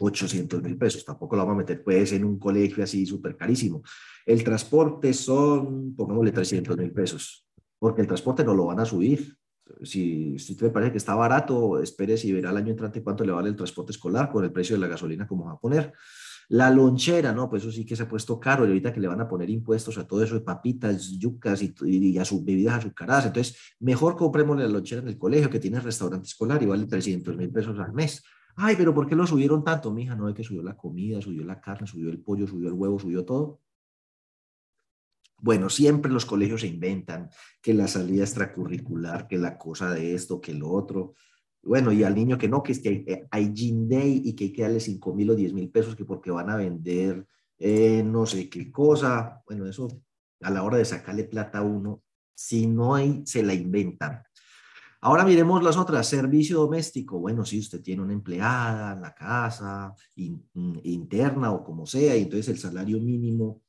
800 0.00 0.62
mil 0.62 0.76
pesos. 0.78 1.04
Tampoco 1.04 1.36
lo 1.36 1.42
vamos 1.42 1.54
a 1.54 1.58
meter 1.58 1.82
pues 1.84 2.12
en 2.12 2.24
un 2.24 2.38
colegio 2.38 2.82
así 2.82 3.04
súper 3.06 3.36
carísimo. 3.36 3.82
El 4.24 4.42
transporte 4.42 5.12
son, 5.12 5.94
pongámosle 5.94 6.32
300 6.32 6.76
mil 6.76 6.92
pesos, 6.92 7.46
porque 7.78 8.00
el 8.00 8.06
transporte 8.06 8.44
no 8.44 8.54
lo 8.54 8.66
van 8.66 8.80
a 8.80 8.84
subir. 8.84 9.36
Si, 9.82 10.38
si 10.38 10.54
le 10.56 10.70
parece 10.70 10.92
que 10.92 10.98
está 10.98 11.14
barato, 11.14 11.80
espere 11.80 12.16
si 12.16 12.32
verá 12.32 12.50
el 12.50 12.56
año 12.56 12.70
entrante 12.70 13.02
cuánto 13.02 13.24
le 13.24 13.32
vale 13.32 13.48
el 13.48 13.56
transporte 13.56 13.92
escolar 13.92 14.30
con 14.30 14.44
el 14.44 14.52
precio 14.52 14.76
de 14.76 14.80
la 14.80 14.88
gasolina 14.88 15.26
como 15.26 15.46
va 15.46 15.52
a 15.52 15.58
poner. 15.58 15.92
La 16.52 16.68
lonchera, 16.68 17.32
no, 17.32 17.48
pues 17.48 17.62
eso 17.62 17.72
sí 17.72 17.86
que 17.86 17.96
se 17.96 18.02
ha 18.02 18.08
puesto 18.08 18.38
caro 18.38 18.66
y 18.66 18.68
ahorita 18.68 18.92
que 18.92 19.00
le 19.00 19.08
van 19.08 19.22
a 19.22 19.26
poner 19.26 19.48
impuestos 19.48 19.96
a 19.96 20.06
todo 20.06 20.22
eso 20.22 20.34
de 20.34 20.42
papitas, 20.42 21.12
yucas 21.18 21.62
y, 21.62 22.18
a 22.18 22.26
sus 22.26 22.44
bebidas 22.44 22.74
azucaradas. 22.74 23.24
Entonces, 23.24 23.56
mejor 23.80 24.16
compremos 24.16 24.58
la 24.58 24.68
lonchera 24.68 25.00
en 25.00 25.08
el 25.08 25.16
colegio 25.16 25.48
que 25.48 25.58
tiene 25.58 25.80
restaurante 25.80 26.26
escolar 26.26 26.62
y 26.62 26.66
vale 26.66 26.84
300 26.84 27.38
mil 27.38 27.50
pesos 27.50 27.78
al 27.78 27.94
mes. 27.94 28.22
Ay, 28.54 28.74
pero 28.76 28.92
¿por 28.92 29.06
qué 29.06 29.16
lo 29.16 29.26
subieron 29.26 29.64
tanto, 29.64 29.90
mija? 29.94 30.14
No 30.14 30.28
es 30.28 30.34
que 30.34 30.44
subió 30.44 30.62
la 30.62 30.76
comida, 30.76 31.22
subió 31.22 31.42
la 31.42 31.58
carne, 31.58 31.86
subió 31.86 32.10
el 32.10 32.20
pollo, 32.20 32.46
subió 32.46 32.68
el 32.68 32.74
huevo, 32.74 32.98
subió 32.98 33.24
todo. 33.24 33.62
Bueno, 35.38 35.70
siempre 35.70 36.12
los 36.12 36.26
colegios 36.26 36.60
se 36.60 36.66
inventan 36.66 37.30
que 37.62 37.72
la 37.72 37.88
salida 37.88 38.24
extracurricular, 38.24 39.26
que 39.26 39.38
la 39.38 39.56
cosa 39.56 39.90
de 39.90 40.14
esto, 40.14 40.38
que 40.38 40.52
lo 40.52 40.70
otro. 40.70 41.14
Bueno, 41.62 41.92
y 41.92 42.02
al 42.02 42.14
niño 42.14 42.38
que 42.38 42.48
no, 42.48 42.62
que 42.62 42.72
es 42.72 42.80
que 42.80 43.26
hay, 43.30 43.52
Gym 43.52 43.88
Day 43.88 44.22
y 44.24 44.34
que 44.34 44.44
hay 44.44 44.52
que 44.52 44.62
darle 44.62 44.80
5 44.80 45.14
mil 45.14 45.30
o 45.30 45.34
10 45.34 45.52
mil 45.52 45.70
pesos 45.70 45.94
que 45.94 46.04
porque 46.04 46.30
van 46.30 46.50
a 46.50 46.56
vender 46.56 47.26
eh, 47.58 48.02
no 48.04 48.26
sé 48.26 48.48
qué 48.48 48.72
cosa. 48.72 49.40
Bueno, 49.46 49.66
eso 49.66 49.88
a 50.40 50.50
la 50.50 50.64
hora 50.64 50.78
de 50.78 50.84
sacarle 50.84 51.24
plata 51.24 51.58
a 51.58 51.62
uno, 51.62 52.02
si 52.34 52.66
no 52.66 52.96
hay, 52.96 53.22
se 53.24 53.44
la 53.44 53.54
inventan. 53.54 54.22
Ahora 55.00 55.24
miremos 55.24 55.62
las 55.62 55.76
otras. 55.76 56.08
Servicio 56.08 56.58
doméstico. 56.58 57.20
Bueno, 57.20 57.44
si 57.44 57.60
usted 57.60 57.80
tiene 57.80 58.02
una 58.02 58.12
empleada 58.12 58.94
en 58.94 59.02
la 59.02 59.14
casa, 59.14 59.94
interna 60.14 61.52
o 61.52 61.62
como 61.62 61.86
sea, 61.86 62.14
entonces 62.16 62.48
el 62.48 62.58
salario 62.58 62.98
mínimo 63.00 63.62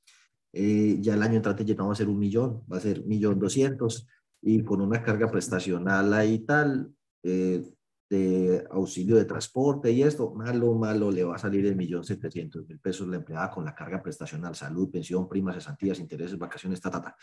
eh, 0.51 0.97
ya 1.01 1.15
el 1.15 1.23
año 1.23 1.37
entrante 1.37 1.65
ya 1.65 1.73
no 1.73 1.87
va 1.87 1.93
a 1.93 1.95
ser 1.95 2.07
un 2.07 2.19
millón, 2.19 2.63
va 2.71 2.77
a 2.77 2.81
ser 2.81 3.03
millón 3.05 3.39
doscientos, 3.39 4.07
y 4.39 4.63
con 4.63 4.81
una 4.81 5.01
carga 5.01 5.31
prestacional 5.31 6.13
ahí 6.13 6.39
tal, 6.39 6.93
eh, 7.23 7.63
de 8.13 8.65
auxilio 8.69 9.15
de 9.15 9.25
transporte 9.25 9.91
y 9.91 10.03
esto, 10.03 10.33
malo, 10.33 10.73
malo, 10.75 11.11
le 11.11 11.23
va 11.23 11.35
a 11.35 11.39
salir 11.39 11.65
el 11.65 11.75
millón 11.75 12.03
setecientos 12.03 12.67
mil 12.67 12.79
pesos 12.79 13.07
la 13.07 13.17
empleada 13.17 13.49
con 13.49 13.65
la 13.65 13.73
carga 13.73 14.01
prestacional, 14.01 14.55
salud, 14.55 14.91
pensión, 14.91 15.27
primas, 15.27 15.55
cesantías, 15.55 15.99
intereses, 15.99 16.37
vacaciones, 16.37 16.79
ta, 16.79 16.89
ta, 16.91 17.01
ta. 17.01 17.15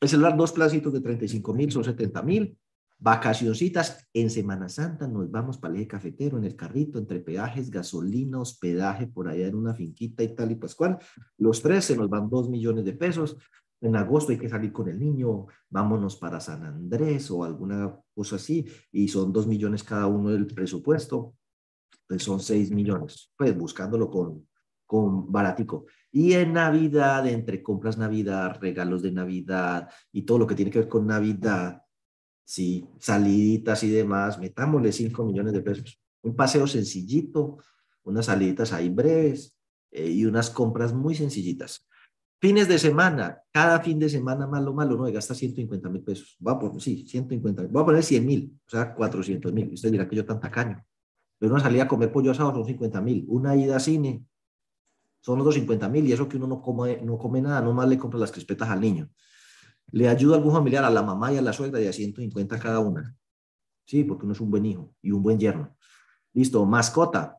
El 0.00 0.08
celular, 0.08 0.36
dos 0.36 0.52
placitos 0.52 0.92
de 0.92 1.00
35 1.00 1.54
mil 1.54 1.70
son 1.70 1.84
70 1.84 2.22
mil, 2.22 2.58
Vacacioncitas 3.04 4.08
en 4.14 4.30
Semana 4.30 4.68
Santa, 4.68 5.08
nos 5.08 5.28
vamos 5.28 5.58
para 5.58 5.74
el 5.74 5.80
eje 5.80 5.88
cafetero 5.88 6.38
en 6.38 6.44
el 6.44 6.54
carrito, 6.54 7.00
entre 7.00 7.18
peajes, 7.18 7.68
gasolina, 7.68 8.38
hospedaje 8.38 9.08
por 9.08 9.26
allá 9.26 9.48
en 9.48 9.56
una 9.56 9.74
finquita 9.74 10.22
y 10.22 10.36
tal 10.36 10.52
y 10.52 10.54
pascual. 10.54 10.98
Los 11.36 11.62
tres 11.62 11.86
se 11.86 11.96
nos 11.96 12.08
van 12.08 12.30
dos 12.30 12.48
millones 12.48 12.84
de 12.84 12.92
pesos. 12.92 13.36
En 13.82 13.96
agosto 13.96 14.30
hay 14.30 14.38
que 14.38 14.48
salir 14.48 14.72
con 14.72 14.88
el 14.88 14.98
niño, 14.98 15.46
vámonos 15.68 16.16
para 16.16 16.38
San 16.38 16.64
Andrés 16.64 17.28
o 17.32 17.42
alguna 17.42 18.00
cosa 18.14 18.36
así, 18.36 18.64
y 18.92 19.08
son 19.08 19.32
dos 19.32 19.48
millones 19.48 19.82
cada 19.82 20.06
uno 20.06 20.30
del 20.30 20.46
presupuesto, 20.46 21.34
pues 22.06 22.22
son 22.22 22.38
seis 22.38 22.70
millones, 22.70 23.32
pues 23.36 23.58
buscándolo 23.58 24.08
con, 24.08 24.46
con 24.86 25.32
baratico. 25.32 25.86
Y 26.12 26.34
en 26.34 26.52
Navidad, 26.52 27.26
entre 27.26 27.60
compras 27.60 27.98
Navidad, 27.98 28.56
regalos 28.60 29.02
de 29.02 29.10
Navidad 29.10 29.90
y 30.12 30.22
todo 30.22 30.38
lo 30.38 30.46
que 30.46 30.54
tiene 30.54 30.70
que 30.70 30.78
ver 30.78 30.88
con 30.88 31.08
Navidad, 31.08 31.82
sí, 32.44 32.86
saliditas 33.00 33.82
y 33.82 33.90
demás, 33.90 34.38
metámosle 34.38 34.92
5 34.92 35.24
millones 35.24 35.54
de 35.54 35.60
pesos. 35.60 36.00
Un 36.22 36.36
paseo 36.36 36.68
sencillito, 36.68 37.58
unas 38.04 38.26
saliditas 38.26 38.72
ahí 38.72 38.90
breves 38.90 39.58
eh, 39.90 40.08
y 40.08 40.24
unas 40.24 40.50
compras 40.50 40.92
muy 40.92 41.16
sencillitas. 41.16 41.88
Fines 42.42 42.66
de 42.66 42.76
semana, 42.76 43.40
cada 43.52 43.78
fin 43.78 44.00
de 44.00 44.08
semana, 44.08 44.48
malo, 44.48 44.74
malo, 44.74 44.96
no, 44.96 45.04
gasta 45.12 45.32
150 45.32 45.88
mil 45.88 46.02
pesos. 46.02 46.36
Va 46.44 46.58
por, 46.58 46.82
sí, 46.82 47.06
150, 47.06 47.68
voy 47.70 47.82
a 47.82 47.84
poner 47.84 48.02
100 48.02 48.26
mil, 48.26 48.58
o 48.66 48.68
sea, 48.68 48.92
400 48.92 49.52
mil. 49.52 49.72
Usted 49.72 49.92
dirá 49.92 50.08
que 50.08 50.16
yo 50.16 50.26
tan 50.26 50.40
tacaño. 50.40 50.84
Pero 51.38 51.54
una 51.54 51.62
salida 51.62 51.84
a 51.84 51.86
comer 51.86 52.10
pollo 52.10 52.32
asado 52.32 52.52
son 52.52 52.66
50 52.66 53.00
mil. 53.00 53.24
Una 53.28 53.54
ida 53.54 53.76
a 53.76 53.78
cine 53.78 54.26
son 55.20 55.38
otros 55.38 55.54
50 55.54 55.88
mil 55.88 56.04
y 56.04 56.12
eso 56.12 56.28
que 56.28 56.36
uno 56.36 56.48
no 56.48 56.60
come, 56.60 57.00
no 57.00 57.16
come 57.16 57.40
nada, 57.40 57.60
nomás 57.60 57.88
le 57.88 57.96
compra 57.96 58.18
las 58.18 58.32
crispetas 58.32 58.68
al 58.68 58.80
niño. 58.80 59.08
Le 59.92 60.08
ayuda 60.08 60.34
a 60.34 60.38
algún 60.38 60.52
familiar, 60.52 60.84
a 60.84 60.90
la 60.90 61.04
mamá 61.04 61.32
y 61.32 61.36
a 61.36 61.42
la 61.42 61.52
suegra, 61.52 61.78
de 61.78 61.88
a 61.88 61.92
150 61.92 62.58
cada 62.58 62.80
una. 62.80 63.14
Sí, 63.84 64.02
porque 64.02 64.24
uno 64.24 64.32
es 64.32 64.40
un 64.40 64.50
buen 64.50 64.66
hijo 64.66 64.92
y 65.00 65.12
un 65.12 65.22
buen 65.22 65.38
yerno. 65.38 65.76
Listo, 66.32 66.66
mascota. 66.66 67.38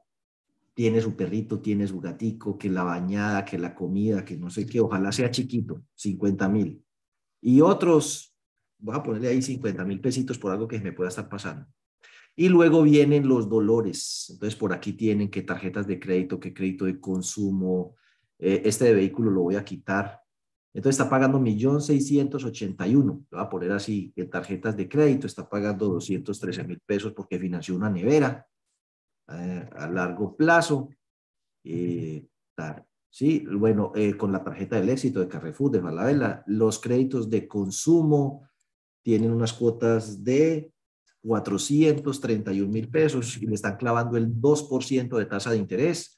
Tiene 0.74 1.02
su 1.02 1.16
perrito, 1.16 1.60
tiene 1.60 1.88
su 1.88 2.00
gatico, 2.00 2.58
que 2.58 2.70
la 2.70 2.84
bañada, 2.84 3.46
que 3.46 3.58
la 3.58 3.76
comida, 3.76 4.26
que 4.26 4.38
no 4.38 4.50
sé 4.50 4.66
qué. 4.66 4.80
Ojalá 4.80 5.12
sea 5.12 5.30
chiquito, 5.30 5.84
50 5.96 6.50
mil. 6.50 6.84
Y 7.42 7.62
otros, 7.62 8.36
voy 8.80 8.96
a 8.96 9.04
ponerle 9.04 9.28
ahí 9.30 9.42
50 9.42 9.86
mil 9.86 10.02
pesitos 10.02 10.38
por 10.40 10.52
algo 10.52 10.68
que 10.68 10.80
me 10.80 10.94
pueda 10.94 11.10
estar 11.10 11.30
pasando. 11.30 11.68
Y 12.36 12.50
luego 12.50 12.82
vienen 12.82 13.28
los 13.28 13.48
dolores. 13.48 14.28
Entonces, 14.32 14.58
por 14.58 14.74
aquí 14.74 14.94
tienen 14.94 15.30
que 15.30 15.44
tarjetas 15.44 15.86
de 15.86 16.00
crédito, 16.00 16.40
que 16.40 16.54
crédito 16.54 16.86
de 16.86 17.00
consumo. 17.00 17.96
Eh, 18.40 18.64
este 18.66 18.86
de 18.86 18.94
vehículo 18.96 19.30
lo 19.30 19.42
voy 19.42 19.56
a 19.56 19.64
quitar 19.64 20.24
entonces 20.74 21.00
está 21.00 21.10
pagando 21.10 21.40
1.681.000. 21.40 23.06
Lo 23.06 23.38
voy 23.38 23.40
a 23.40 23.50
poner 23.50 23.72
así, 23.72 24.12
en 24.16 24.30
tarjetas 24.30 24.76
de 24.76 24.90
crédito 24.90 25.28
está 25.28 25.48
pagando 25.48 25.88
213 25.88 26.64
mil 26.64 26.80
pesos 26.80 27.14
porque 27.14 27.38
financió 27.38 27.76
una 27.76 27.90
nevera 27.90 28.48
eh, 29.30 29.70
a 29.76 29.88
largo 29.88 30.36
plazo. 30.36 30.90
Eh, 31.64 32.26
sí, 33.10 33.46
bueno, 33.52 33.92
eh, 33.96 34.18
con 34.18 34.32
la 34.32 34.44
tarjeta 34.44 34.80
del 34.80 34.90
éxito 34.90 35.20
de 35.20 35.28
Carrefour, 35.28 35.72
de 35.72 35.82
Falabella, 35.82 36.44
los 36.48 36.80
créditos 36.80 37.30
de 37.30 37.48
consumo 37.48 38.48
tienen 39.02 39.32
unas 39.32 39.54
cuotas 39.54 40.24
de 40.24 40.72
431 41.26 42.72
mil 42.72 42.90
pesos 42.90 43.38
y 43.42 43.48
le 43.48 43.56
están 43.56 43.78
clavando 43.78 44.18
el 44.18 44.34
2% 44.34 45.18
de 45.18 45.26
tasa 45.26 45.52
de 45.52 45.58
interés 45.58 46.18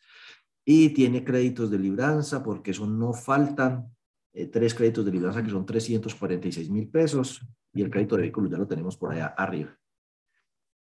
y 0.66 0.90
tiene 0.90 1.24
créditos 1.24 1.70
de 1.70 1.78
libranza 1.78 2.44
porque 2.44 2.72
eso 2.72 2.88
no 2.88 3.14
faltan 3.14 3.96
eh, 4.34 4.48
tres 4.48 4.74
créditos 4.74 5.06
de 5.06 5.12
libranza 5.12 5.44
que 5.44 5.52
son 5.52 5.66
346 5.66 6.70
mil 6.70 6.90
pesos 6.90 7.42
y 7.74 7.84
el 7.84 7.90
crédito 7.90 8.16
de 8.16 8.24
vehículo 8.24 8.50
ya 8.50 8.58
lo 8.58 8.68
tenemos 8.68 8.98
por 8.98 9.14
allá 9.14 9.28
arriba. 9.28 9.78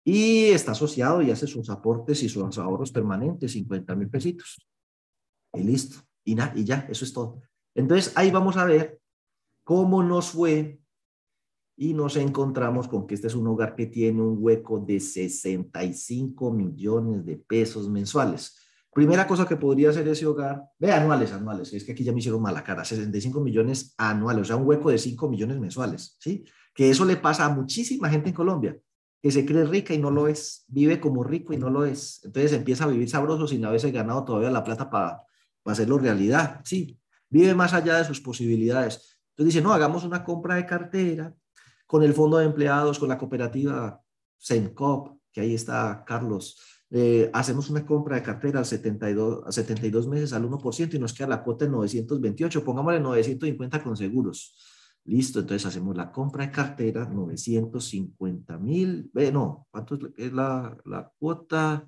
Y 0.05 0.47
está 0.47 0.73
asociado 0.73 1.23
y 1.23 1.31
hace 1.31 1.47
sus 1.47 1.71
aportes 1.71 2.23
y 2.23 2.29
sus 2.29 2.59
ahorros 2.59 2.93
permanentes, 2.93 3.53
50 3.53 3.95
mil 3.95 4.11
pesitos. 4.11 4.67
Y 5.55 5.63
listo. 5.63 5.97
Y, 6.25 6.37
y 6.55 6.65
ya, 6.65 6.87
eso 6.91 7.05
es 7.05 7.13
todo. 7.13 7.41
Entonces 7.75 8.13
ahí 8.15 8.31
vamos 8.31 8.57
a 8.57 8.65
ver 8.65 9.01
cómo 9.65 10.03
nos 10.03 10.31
fue 10.31 10.81
y 11.77 11.93
nos 11.93 12.17
encontramos 12.17 12.87
con 12.87 13.07
que 13.07 13.15
este 13.15 13.27
es 13.27 13.35
un 13.35 13.47
hogar 13.49 13.75
que 13.75 13.87
tiene 13.87 14.23
un 14.23 14.37
hueco 14.39 14.79
de 14.79 15.01
65 15.01 16.53
millones 16.53 17.25
de 17.25 17.37
pesos 17.37 17.89
mensuales. 17.89 18.61
Primera 18.93 19.27
cosa 19.27 19.47
que 19.47 19.57
podría 19.57 19.91
hacer 19.91 20.07
ese 20.07 20.25
hogar, 20.25 20.63
ve 20.79 20.93
anuales, 20.93 21.33
anuales, 21.33 21.73
es 21.73 21.83
que 21.83 21.93
aquí 21.93 22.05
ya 22.05 22.13
me 22.13 22.21
hicieron 22.21 22.41
mala 22.41 22.63
cara, 22.63 22.85
65 22.85 23.41
millones 23.41 23.93
anuales, 23.99 24.43
o 24.43 24.45
sea, 24.45 24.57
un 24.57 24.69
hueco 24.69 24.91
de 24.91 24.99
5 24.99 25.29
millones 25.29 25.59
mensuales, 25.59 26.17
¿sí? 26.21 26.45
Que 26.73 26.91
eso 26.91 27.05
le 27.05 27.17
pasa 27.17 27.47
a 27.47 27.49
muchísima 27.49 28.09
gente 28.09 28.29
en 28.29 28.37
Colombia, 28.37 28.79
que 29.25 29.31
se 29.31 29.47
cree 29.47 29.65
rica 29.65 29.95
y 29.95 29.99
no 29.99 30.11
lo 30.11 30.29
es, 30.29 30.67
vive 30.69 31.01
como 31.01 31.25
rico 31.25 31.55
y 31.55 31.57
no 31.57 31.71
lo 31.71 31.87
es. 31.87 32.21
Entonces 32.25 32.53
empieza 32.53 32.85
a 32.85 32.89
vivir 32.89 33.09
sabroso 33.09 33.49
sin 33.49 33.65
haberse 33.65 33.91
ganado 33.91 34.23
todavía 34.23 34.51
la 34.51 34.63
plata 34.63 34.91
para 34.91 35.23
hacerlo 35.65 35.97
realidad, 35.97 36.61
¿sí? 36.63 37.01
Vive 37.31 37.55
más 37.55 37.73
allá 37.73 37.97
de 37.97 38.05
sus 38.05 38.21
posibilidades. 38.21 39.19
Entonces 39.31 39.55
dice, 39.55 39.63
no, 39.63 39.73
hagamos 39.73 40.05
una 40.05 40.23
compra 40.23 40.57
de 40.57 40.67
cartera 40.67 41.35
con 41.87 42.03
el 42.03 42.13
fondo 42.13 42.37
de 42.37 42.45
empleados, 42.45 42.99
con 42.99 43.09
la 43.09 43.17
cooperativa 43.17 43.99
Sencop, 44.37 45.17
que 45.33 45.41
ahí 45.41 45.55
está 45.55 46.05
Carlos 46.07 46.59
eh, 46.91 47.31
hacemos 47.33 47.71
una 47.71 47.87
compra 47.87 48.17
de 48.17 48.23
cartera 48.23 48.61
a 48.61 48.65
72, 48.65 49.45
a 49.47 49.53
72 49.53 50.07
meses 50.07 50.35
al 50.35 50.45
1% 50.45 50.95
y 50.95 50.99
nos 50.99 51.15
queda 51.15 51.29
la 51.29 51.43
cuota 51.43 51.65
de 51.65 51.71
928, 51.71 52.63
pongámosle 52.63 53.01
950 53.01 53.83
con 53.83 53.97
seguros. 53.97 54.55
Listo, 55.07 55.41
entonces 55.41 55.67
hacemos 55.67 55.97
la 55.97 56.11
compra 56.11 56.47
de 56.47 56.53
cartera, 56.53 57.05
950 57.05 58.59
mil, 58.59 59.11
eh, 59.15 59.31
no, 59.31 59.67
¿cuánto 59.71 59.99
es 60.17 60.33
la, 60.33 60.77
la 60.87 61.13
cuota? 61.19 61.87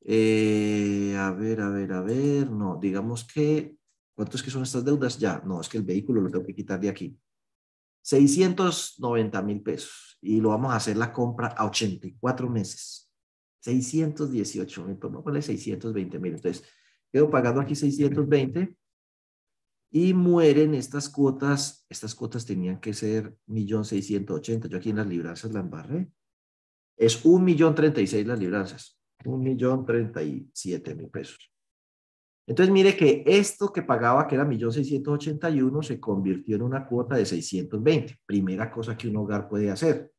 Eh, 0.00 1.16
a 1.18 1.30
ver, 1.32 1.62
a 1.62 1.70
ver, 1.70 1.92
a 1.92 2.02
ver, 2.02 2.50
no, 2.50 2.78
digamos 2.80 3.24
que 3.24 3.78
¿Cuánto 4.14 4.36
es 4.36 4.42
que 4.42 4.50
son 4.50 4.62
estas 4.62 4.84
deudas? 4.84 5.18
Ya, 5.18 5.42
no, 5.44 5.60
es 5.60 5.68
que 5.68 5.78
el 5.78 5.84
vehículo 5.84 6.20
lo 6.20 6.30
tengo 6.30 6.46
que 6.46 6.54
quitar 6.54 6.80
de 6.80 6.88
aquí. 6.88 7.18
690 8.02 9.42
mil 9.42 9.62
pesos 9.62 10.18
y 10.20 10.40
lo 10.40 10.50
vamos 10.50 10.72
a 10.72 10.76
hacer 10.76 10.96
la 10.96 11.12
compra 11.12 11.48
a 11.48 11.64
84 11.66 12.48
meses. 12.48 13.10
618 13.60 14.84
mil, 14.84 14.98
vale 15.24 15.42
620 15.42 16.18
mil. 16.18 16.34
Entonces, 16.34 16.64
quedo 17.10 17.30
pagando 17.30 17.60
aquí 17.60 17.74
620 17.74 18.76
y 19.94 20.12
mueren 20.12 20.74
estas 20.74 21.08
cuotas. 21.08 21.86
Estas 21.88 22.16
cuotas 22.16 22.44
tenían 22.44 22.80
que 22.80 22.92
ser 22.92 23.36
1.680.000. 23.46 24.68
Yo 24.68 24.76
aquí 24.76 24.90
en 24.90 24.96
las 24.96 25.06
libranzas 25.06 25.52
la 25.52 25.60
embarré. 25.60 26.10
Es 26.96 27.24
1.036.000 27.24 28.26
las 28.26 28.40
libranzas. 28.40 29.00
1.037.000 29.22 31.10
pesos. 31.12 31.52
Entonces, 32.44 32.72
mire 32.72 32.96
que 32.96 33.22
esto 33.24 33.72
que 33.72 33.82
pagaba, 33.82 34.26
que 34.26 34.34
era 34.34 34.44
1.681, 34.44 35.82
se 35.84 36.00
convirtió 36.00 36.56
en 36.56 36.62
una 36.62 36.88
cuota 36.88 37.14
de 37.14 37.24
620. 37.24 38.18
Primera 38.26 38.72
cosa 38.72 38.96
que 38.96 39.06
un 39.06 39.16
hogar 39.18 39.48
puede 39.48 39.70
hacer. 39.70 40.10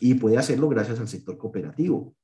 Y 0.00 0.12
puede 0.12 0.36
hacerlo 0.36 0.68
gracias 0.68 1.00
al 1.00 1.08
sector 1.08 1.38
cooperativo. 1.38 2.14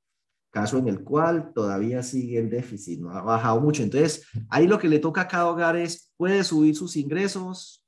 Caso 0.50 0.78
en 0.78 0.88
el 0.88 1.04
cual 1.04 1.52
todavía 1.54 2.02
sigue 2.02 2.38
el 2.38 2.50
déficit, 2.50 3.00
no 3.00 3.10
ha 3.10 3.22
bajado 3.22 3.60
mucho. 3.60 3.82
Entonces, 3.82 4.26
ahí 4.48 4.66
lo 4.66 4.78
que 4.78 4.88
le 4.88 4.98
toca 4.98 5.22
a 5.22 5.28
cada 5.28 5.46
hogar 5.46 5.76
es, 5.76 6.12
¿puede 6.16 6.42
subir 6.42 6.74
sus 6.74 6.96
ingresos? 6.96 7.84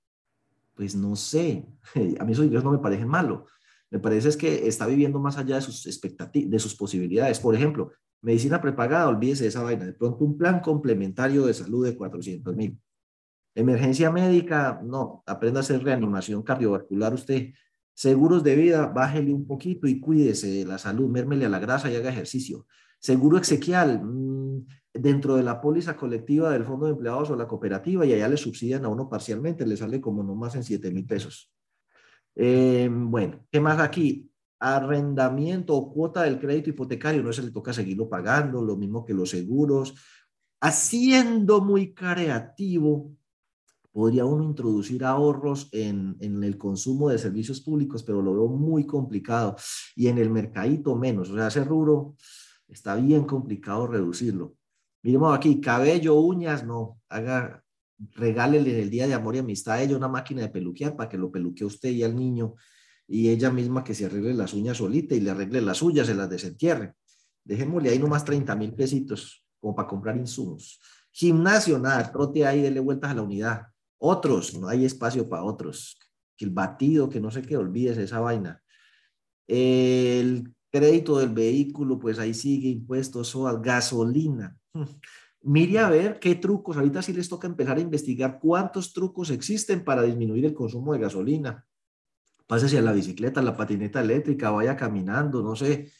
Pues 0.74 0.94
no 0.94 1.16
sé. 1.16 1.66
A 2.20 2.24
mí 2.24 2.32
esos 2.32 2.44
ingresos 2.44 2.64
no 2.64 2.72
me 2.72 2.78
parecen 2.78 3.08
malos. 3.08 3.50
Me 3.90 3.98
parece 3.98 4.28
es 4.28 4.36
que 4.36 4.66
está 4.68 4.86
viviendo 4.86 5.18
más 5.18 5.36
allá 5.36 5.56
de 5.56 5.60
sus 5.60 5.86
expectativas, 5.86 6.50
de 6.50 6.58
sus 6.58 6.74
posibilidades. 6.74 7.40
Por 7.40 7.54
ejemplo, 7.54 7.92
Medicina 8.22 8.60
prepagada, 8.60 9.08
olvídese 9.08 9.42
de 9.42 9.48
esa 9.48 9.62
vaina. 9.62 9.84
De 9.84 9.92
pronto 9.94 10.24
un 10.24 10.38
plan 10.38 10.60
complementario 10.60 11.44
de 11.44 11.52
salud 11.52 11.84
de 11.84 11.96
400 11.96 12.54
mil. 12.54 12.78
Emergencia 13.54 14.10
médica, 14.10 14.80
no, 14.82 15.22
aprenda 15.26 15.60
a 15.60 15.62
hacer 15.62 15.82
reanimación 15.82 16.42
cardiovascular 16.42 17.12
usted. 17.12 17.52
Seguros 17.94 18.42
de 18.42 18.56
vida, 18.56 18.86
bájele 18.86 19.32
un 19.32 19.46
poquito 19.46 19.86
y 19.86 20.00
cuídese 20.00 20.48
de 20.48 20.64
la 20.64 20.78
salud, 20.78 21.08
mérmele 21.08 21.44
a 21.46 21.48
la 21.48 21.58
grasa 21.58 21.90
y 21.90 21.96
haga 21.96 22.10
ejercicio. 22.10 22.66
Seguro 22.98 23.38
exequial, 23.38 24.02
mm, 24.02 24.66
dentro 24.94 25.36
de 25.36 25.42
la 25.42 25.60
póliza 25.60 25.96
colectiva 25.96 26.50
del 26.50 26.64
Fondo 26.64 26.86
de 26.86 26.92
Empleados 26.92 27.30
o 27.30 27.36
la 27.36 27.48
cooperativa 27.48 28.06
y 28.06 28.12
allá 28.12 28.28
le 28.28 28.36
subsidian 28.36 28.84
a 28.84 28.88
uno 28.88 29.08
parcialmente, 29.08 29.66
le 29.66 29.76
sale 29.76 30.00
como 30.00 30.22
no 30.22 30.34
más 30.34 30.54
en 30.54 30.64
7 30.64 30.90
mil 30.90 31.06
pesos. 31.06 31.52
Eh, 32.34 32.88
bueno, 32.90 33.44
¿qué 33.50 33.60
más 33.60 33.78
aquí? 33.78 34.32
arrendamiento 34.62 35.74
o 35.74 35.92
cuota 35.92 36.22
del 36.22 36.38
crédito 36.38 36.70
hipotecario, 36.70 37.20
no 37.20 37.32
se 37.32 37.42
le 37.42 37.50
toca 37.50 37.72
seguirlo 37.72 38.08
pagando, 38.08 38.62
lo 38.62 38.76
mismo 38.76 39.04
que 39.04 39.12
los 39.12 39.30
seguros. 39.30 39.94
Haciendo 40.60 41.60
muy 41.60 41.92
creativo, 41.92 43.12
podría 43.92 44.24
uno 44.24 44.44
introducir 44.44 45.04
ahorros 45.04 45.68
en, 45.72 46.16
en, 46.20 46.42
el 46.42 46.56
consumo 46.56 47.10
de 47.10 47.18
servicios 47.18 47.60
públicos, 47.60 48.02
pero 48.02 48.22
lo 48.22 48.32
veo 48.32 48.48
muy 48.48 48.86
complicado. 48.86 49.54
Y 49.94 50.08
en 50.08 50.18
el 50.18 50.30
mercadito 50.30 50.96
menos. 50.96 51.30
O 51.30 51.36
sea, 51.36 51.48
ese 51.48 51.62
rubro 51.62 52.16
está 52.68 52.96
bien 52.96 53.24
complicado 53.24 53.86
reducirlo. 53.86 54.54
Miremos 55.02 55.36
aquí, 55.36 55.60
cabello, 55.60 56.14
uñas, 56.14 56.64
no. 56.64 57.00
Haga, 57.08 57.62
regálele 57.98 58.80
el 58.80 58.90
día 58.90 59.06
de 59.06 59.14
amor 59.14 59.36
y 59.36 59.38
amistad 59.38 59.74
a 59.74 59.82
ella 59.82 59.96
una 59.96 60.08
máquina 60.08 60.42
de 60.42 60.48
peluquear 60.48 60.96
para 60.96 61.08
que 61.08 61.18
lo 61.18 61.30
peluquee 61.30 61.64
usted 61.64 61.90
y 61.90 62.02
al 62.02 62.16
niño 62.16 62.54
y 63.06 63.28
ella 63.28 63.50
misma 63.50 63.84
que 63.84 63.94
se 63.94 64.06
arregle 64.06 64.34
las 64.34 64.54
uñas 64.54 64.78
solita 64.78 65.14
y 65.14 65.20
le 65.20 65.30
arregle 65.30 65.60
las 65.60 65.78
suyas, 65.78 66.06
se 66.06 66.14
las 66.14 66.30
desentierre. 66.30 66.94
Dejémosle 67.44 67.90
ahí 67.90 67.98
nomás 67.98 68.24
30 68.24 68.54
mil 68.56 68.72
pesitos 68.74 69.44
como 69.60 69.74
para 69.74 69.88
comprar 69.88 70.16
insumos. 70.16 70.80
Gimnasio, 71.10 71.78
nada, 71.78 72.10
trote 72.10 72.46
ahí, 72.46 72.62
dele 72.62 72.80
vueltas 72.80 73.10
a 73.10 73.14
la 73.14 73.22
unidad. 73.22 73.66
Otros, 74.04 74.58
no 74.58 74.68
hay 74.68 74.84
espacio 74.84 75.28
para 75.28 75.44
otros. 75.44 75.98
Que 76.36 76.44
el 76.44 76.50
batido, 76.50 77.08
que 77.08 77.20
no 77.20 77.30
sé 77.30 77.42
qué, 77.42 77.56
olvides 77.56 77.98
esa 77.98 78.20
vaina. 78.20 78.62
El 79.46 80.54
crédito 80.70 81.18
del 81.18 81.30
vehículo, 81.30 81.98
pues 81.98 82.18
ahí 82.18 82.34
sigue, 82.34 82.68
impuestos, 82.68 83.34
o 83.34 83.60
gasolina. 83.60 84.56
Mire 85.42 85.78
a 85.80 85.90
ver 85.90 86.18
qué 86.20 86.36
trucos, 86.36 86.76
ahorita 86.76 87.02
sí 87.02 87.12
les 87.12 87.28
toca 87.28 87.48
empezar 87.48 87.76
a 87.76 87.80
investigar 87.80 88.38
cuántos 88.40 88.92
trucos 88.92 89.30
existen 89.30 89.84
para 89.84 90.02
disminuir 90.02 90.44
el 90.46 90.54
consumo 90.54 90.92
de 90.92 91.00
gasolina 91.00 91.66
pásese 92.52 92.76
a 92.76 92.82
la 92.82 92.92
bicicleta, 92.92 93.40
la 93.40 93.56
patineta 93.56 94.02
eléctrica, 94.02 94.50
vaya 94.50 94.76
caminando, 94.76 95.42
no 95.42 95.56
sé, 95.56 95.90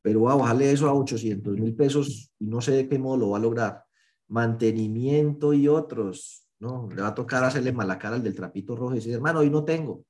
pero 0.00 0.28
a 0.28 0.36
bajarle 0.36 0.70
eso 0.70 0.88
a 0.88 0.94
800 0.94 1.58
mil 1.58 1.74
pesos 1.74 2.32
y 2.38 2.46
no 2.46 2.60
sé 2.60 2.70
de 2.72 2.88
qué 2.88 2.96
modo 2.96 3.16
lo 3.16 3.30
va 3.30 3.38
a 3.38 3.40
lograr. 3.40 3.84
Mantenimiento 4.28 5.52
y 5.52 5.66
otros, 5.66 6.45
¿no? 6.60 6.88
Le 6.94 7.02
va 7.02 7.08
a 7.08 7.14
tocar 7.14 7.44
hacerle 7.44 7.72
mala 7.72 7.98
cara 7.98 8.16
al 8.16 8.22
del 8.22 8.34
trapito 8.34 8.76
rojo 8.76 8.92
y 8.92 8.96
decir, 8.96 9.14
hermano, 9.14 9.40
hoy 9.40 9.50
no 9.50 9.64
tengo. 9.64 10.04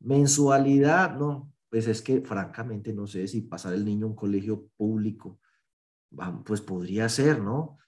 Mensualidad, 0.00 1.16
no, 1.16 1.52
pues 1.68 1.86
es 1.86 2.02
que 2.02 2.20
francamente 2.20 2.92
no 2.92 3.06
sé 3.06 3.26
si 3.28 3.42
pasar 3.42 3.74
el 3.74 3.84
niño 3.84 4.06
a 4.06 4.10
un 4.10 4.16
colegio 4.16 4.68
público, 4.76 5.38
pues 6.44 6.60
podría 6.60 7.08
ser, 7.08 7.40
¿no? 7.40 7.78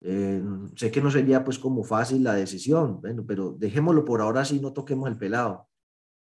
Eh, 0.00 0.42
sé 0.76 0.90
que 0.90 1.00
no 1.00 1.10
sería 1.10 1.44
pues 1.44 1.58
como 1.58 1.84
fácil 1.84 2.24
la 2.24 2.34
decisión, 2.34 3.00
bueno, 3.00 3.24
pero 3.26 3.52
dejémoslo 3.52 4.04
por 4.04 4.20
ahora 4.20 4.44
si 4.44 4.60
no 4.60 4.72
toquemos 4.72 5.08
el 5.08 5.16
pelado 5.16 5.68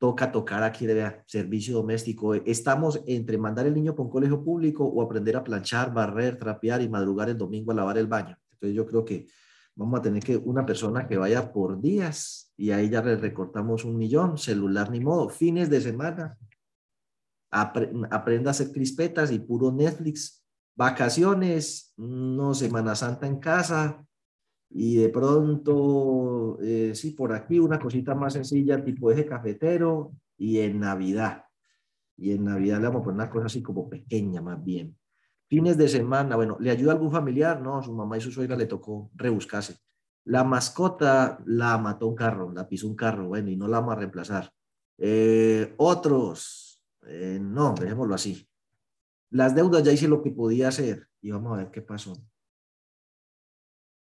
toca 0.03 0.33
tocar 0.33 0.64
aquí 0.64 0.85
de 0.85 1.22
servicio 1.27 1.77
doméstico. 1.77 2.35
Estamos 2.35 3.01
entre 3.07 3.38
mandar 3.38 3.68
el 3.68 3.75
niño 3.75 3.94
por 3.94 4.07
un 4.07 4.11
colegio 4.11 4.42
público 4.42 4.85
o 4.85 5.01
aprender 5.01 5.37
a 5.37 5.44
planchar, 5.44 5.94
barrer, 5.94 6.37
trapear 6.40 6.83
y 6.83 6.88
madrugar 6.88 7.29
el 7.29 7.38
domingo 7.38 7.70
a 7.70 7.77
lavar 7.77 7.96
el 7.98 8.09
baño. 8.09 8.37
Entonces 8.51 8.75
yo 8.75 8.85
creo 8.85 9.05
que 9.05 9.29
vamos 9.74 10.00
a 10.00 10.02
tener 10.02 10.22
que 10.22 10.37
una 10.37 10.66
persona 10.66 11.06
que 11.06 11.16
vaya 11.16 11.52
por 11.52 11.80
días 11.80 12.52
y 12.56 12.70
ahí 12.70 12.90
ya 12.90 13.02
le 13.02 13.16
recortamos 13.16 13.85
un 13.85 13.96
millón, 13.96 14.38
celular 14.38 14.90
ni 14.90 15.00
modo, 15.00 15.28
fines 15.28 15.70
de 15.70 15.80
semana. 15.80 16.38
aprenda 17.50 18.50
a 18.50 18.52
hacer 18.52 18.72
crispetas 18.72 19.30
y 19.30 19.38
puro 19.38 19.72
Netflix, 19.72 20.44
vacaciones, 20.74 21.92
no 21.96 22.54
Semana 22.54 22.94
Santa 22.94 23.26
en 23.26 23.38
casa, 23.38 24.04
y 24.74 24.96
de 24.96 25.11
pronto, 25.11 26.58
eh, 26.62 26.92
sí, 26.94 27.11
por 27.11 27.32
aquí 27.35 27.58
una 27.58 27.78
cosita 27.78 28.14
más 28.14 28.32
sencilla, 28.32 28.82
tipo 28.82 29.11
eje 29.11 29.26
cafetero, 29.26 30.12
y 30.38 30.61
en 30.61 30.80
Navidad. 30.80 31.44
Y 32.16 32.32
en 32.32 32.44
Navidad 32.44 32.80
le 32.80 32.87
vamos 32.87 33.02
a 33.02 33.04
poner 33.04 33.14
una 33.16 33.30
cosa 33.30 33.46
así 33.46 33.62
como 33.62 33.88
pequeña 33.88 34.40
más 34.40 34.62
bien. 34.64 34.96
Fines 35.52 35.76
de 35.76 35.86
semana, 35.86 36.34
bueno, 36.36 36.56
¿le 36.60 36.70
ayuda 36.70 36.92
algún 36.92 37.12
familiar? 37.12 37.60
No, 37.60 37.82
su 37.82 37.92
mamá 37.92 38.16
y 38.16 38.22
su 38.22 38.30
suegra 38.30 38.56
le 38.56 38.64
tocó 38.64 39.10
rebuscarse. 39.14 39.76
La 40.24 40.44
mascota 40.44 41.42
la 41.44 41.76
mató 41.76 42.06
un 42.06 42.14
carro, 42.14 42.50
la 42.52 42.66
pisó 42.66 42.88
un 42.88 42.96
carro, 42.96 43.28
bueno, 43.28 43.50
y 43.50 43.56
no 43.56 43.68
la 43.68 43.80
vamos 43.80 43.92
a 43.92 43.98
reemplazar. 43.98 44.50
Eh, 44.96 45.74
otros, 45.76 46.82
eh, 47.06 47.38
no, 47.38 47.74
dejémoslo 47.78 48.14
así. 48.14 48.48
Las 49.28 49.54
deudas 49.54 49.82
ya 49.82 49.92
hice 49.92 50.08
lo 50.08 50.22
que 50.22 50.30
podía 50.30 50.68
hacer 50.68 51.06
y 51.20 51.32
vamos 51.32 51.52
a 51.52 51.56
ver 51.56 51.70
qué 51.70 51.82
pasó 51.82 52.14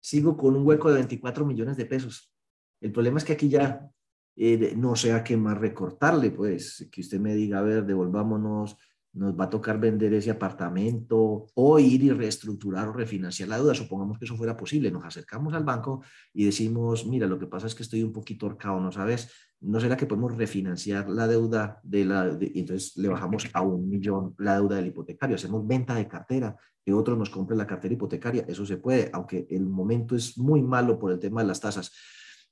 sigo 0.04 0.36
con 0.36 0.56
un 0.58 0.67
hueco 0.67 0.89
de 0.89 0.96
24 0.96 1.46
millones 1.46 1.78
de 1.78 1.86
pesos. 1.86 2.36
El 2.82 2.91
problema 2.91 3.17
es 3.17 3.24
que 3.24 3.34
aquí 3.34 3.48
ya 3.48 3.89
eh, 4.36 4.74
no 4.76 4.98
sé 4.98 5.13
a 5.13 5.24
qué 5.24 5.38
más 5.38 5.58
recortarle, 5.58 6.30
pues, 6.30 6.89
que 6.91 7.00
usted 7.00 7.22
me 7.22 7.34
diga, 7.34 7.60
a 7.60 7.62
ver, 7.62 7.86
devolvámonos, 7.86 8.78
nos 9.13 9.39
va 9.39 9.45
a 9.45 9.49
tocar 9.49 9.80
vender 9.80 10.13
ese 10.13 10.32
apartamento 10.32 11.47
o 11.54 11.80
ir 11.80 12.04
y 12.04 12.12
reestructurar 12.12 12.88
o 12.88 12.93
refinanciar 12.93 13.49
la 13.49 13.58
deuda. 13.58 13.76
Supongamos 13.76 14.17
que 14.17 14.26
eso 14.26 14.36
fuera 14.36 14.58
posible. 14.58 14.91
Nos 14.91 15.06
acercamos 15.06 15.54
al 15.54 15.63
banco 15.63 16.04
y 16.34 16.45
decimos, 16.45 17.06
mira, 17.06 17.28
lo 17.28 17.38
que 17.38 17.47
pasa 17.47 17.67
es 17.67 17.76
que 17.76 17.84
estoy 17.84 18.04
un 18.04 18.12
poquito 18.12 18.47
horcado, 18.47 18.80
¿no 18.80 18.91
sabes? 18.91 19.30
¿No 19.62 19.80
será 19.80 19.95
que 19.95 20.08
podemos 20.08 20.36
refinanciar 20.36 21.10
la 21.10 21.28
deuda 21.28 21.80
de 21.84 22.06
la... 22.06 22.38
y 22.41 22.60
entonces 22.60 22.97
le 22.97 23.08
bajamos 23.08 23.47
a 23.54 23.62
un 23.62 23.88
millón 23.88 24.36
la 24.39 24.56
deuda 24.56 24.78
del 24.78 24.88
hipotecario, 24.88 25.36
hacemos 25.36 25.65
venta 25.65 25.95
de 25.95 26.08
cartera, 26.08 26.58
que 26.84 26.91
otro 26.91 27.15
nos 27.15 27.30
compre 27.30 27.56
la 27.56 27.67
cartera 27.67 27.93
hipotecaria, 27.93 28.45
eso 28.47 28.65
se 28.65 28.78
puede, 28.78 29.10
aunque 29.13 29.47
el 29.49 29.67
momento 29.67 30.15
es 30.15 30.38
muy 30.38 30.62
malo 30.62 30.99
por 30.99 31.12
el 31.12 31.19
tema 31.19 31.41
de 31.41 31.47
las 31.47 31.62
tasas. 31.62 31.93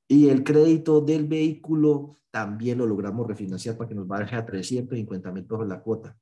Y 0.08 0.30
el 0.30 0.44
crédito 0.44 1.02
del 1.02 1.28
vehículo 1.28 2.18
también 2.30 2.78
lo 2.78 2.86
logramos 2.86 3.28
refinanciar 3.28 3.76
para 3.78 3.90
que 3.90 3.96
nos 3.96 4.08
baje 4.08 4.36
a 4.36 4.46
350 4.46 5.32
mil 5.32 5.44
pesos 5.44 5.68
la 5.68 5.82
cuota. 5.82 6.18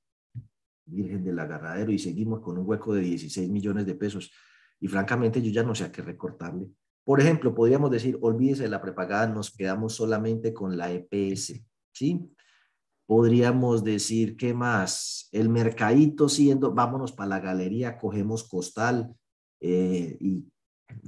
Virgen 0.89 1.23
del 1.23 1.39
agarradero 1.39 1.91
y 1.91 1.99
seguimos 1.99 2.41
con 2.41 2.57
un 2.57 2.67
hueco 2.67 2.93
de 2.93 3.01
16 3.01 3.49
millones 3.49 3.85
de 3.85 3.95
pesos. 3.95 4.31
Y 4.79 4.87
francamente 4.87 5.41
yo 5.41 5.51
ya 5.51 5.63
no 5.63 5.75
sé 5.75 5.85
a 5.85 5.91
qué 5.91 6.01
recortarle. 6.01 6.67
Por 7.03 7.19
ejemplo, 7.19 7.55
podríamos 7.55 7.91
decir, 7.91 8.17
olvídese 8.21 8.63
de 8.63 8.69
la 8.69 8.81
prepagada, 8.81 9.27
nos 9.27 9.51
quedamos 9.51 9.95
solamente 9.95 10.53
con 10.53 10.77
la 10.77 10.91
EPS, 10.91 11.59
¿sí? 11.91 12.29
Podríamos 13.07 13.83
decir, 13.83 14.37
¿qué 14.37 14.53
más? 14.53 15.27
El 15.31 15.49
mercadito 15.49 16.29
siendo, 16.29 16.71
vámonos 16.71 17.11
para 17.11 17.29
la 17.29 17.39
galería, 17.39 17.97
cogemos 17.97 18.47
costal 18.47 19.15
eh, 19.59 20.15
y 20.19 20.45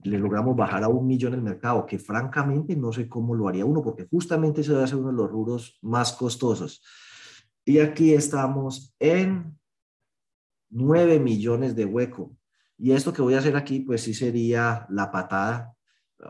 le 0.04 0.18
logramos 0.18 0.56
bajar 0.56 0.84
a 0.84 0.88
un 0.88 1.06
millón 1.06 1.34
el 1.34 1.42
mercado, 1.42 1.86
que 1.86 2.00
francamente 2.00 2.76
no 2.76 2.92
sé 2.92 3.08
cómo 3.08 3.36
lo 3.36 3.48
haría 3.48 3.66
uno, 3.66 3.82
porque 3.82 4.08
justamente 4.10 4.64
debe 4.64 4.88
ser 4.88 4.98
uno 4.98 5.10
de 5.10 5.18
los 5.18 5.30
rubros 5.30 5.78
más 5.82 6.14
costosos. 6.14 6.84
Y 7.64 7.80
aquí 7.80 8.14
estamos 8.14 8.96
en 9.00 9.60
9 10.72 11.20
millones 11.20 11.76
de 11.76 11.86
hueco. 11.86 12.36
Y 12.78 12.92
esto 12.92 13.14
que 13.14 13.22
voy 13.22 13.36
a 13.36 13.40
hacer 13.40 13.56
aquí, 13.56 13.82
pues 13.82 14.02
sí 14.02 14.14
sería 14.14 14.88
la 14.90 15.12
patada. 15.12 15.76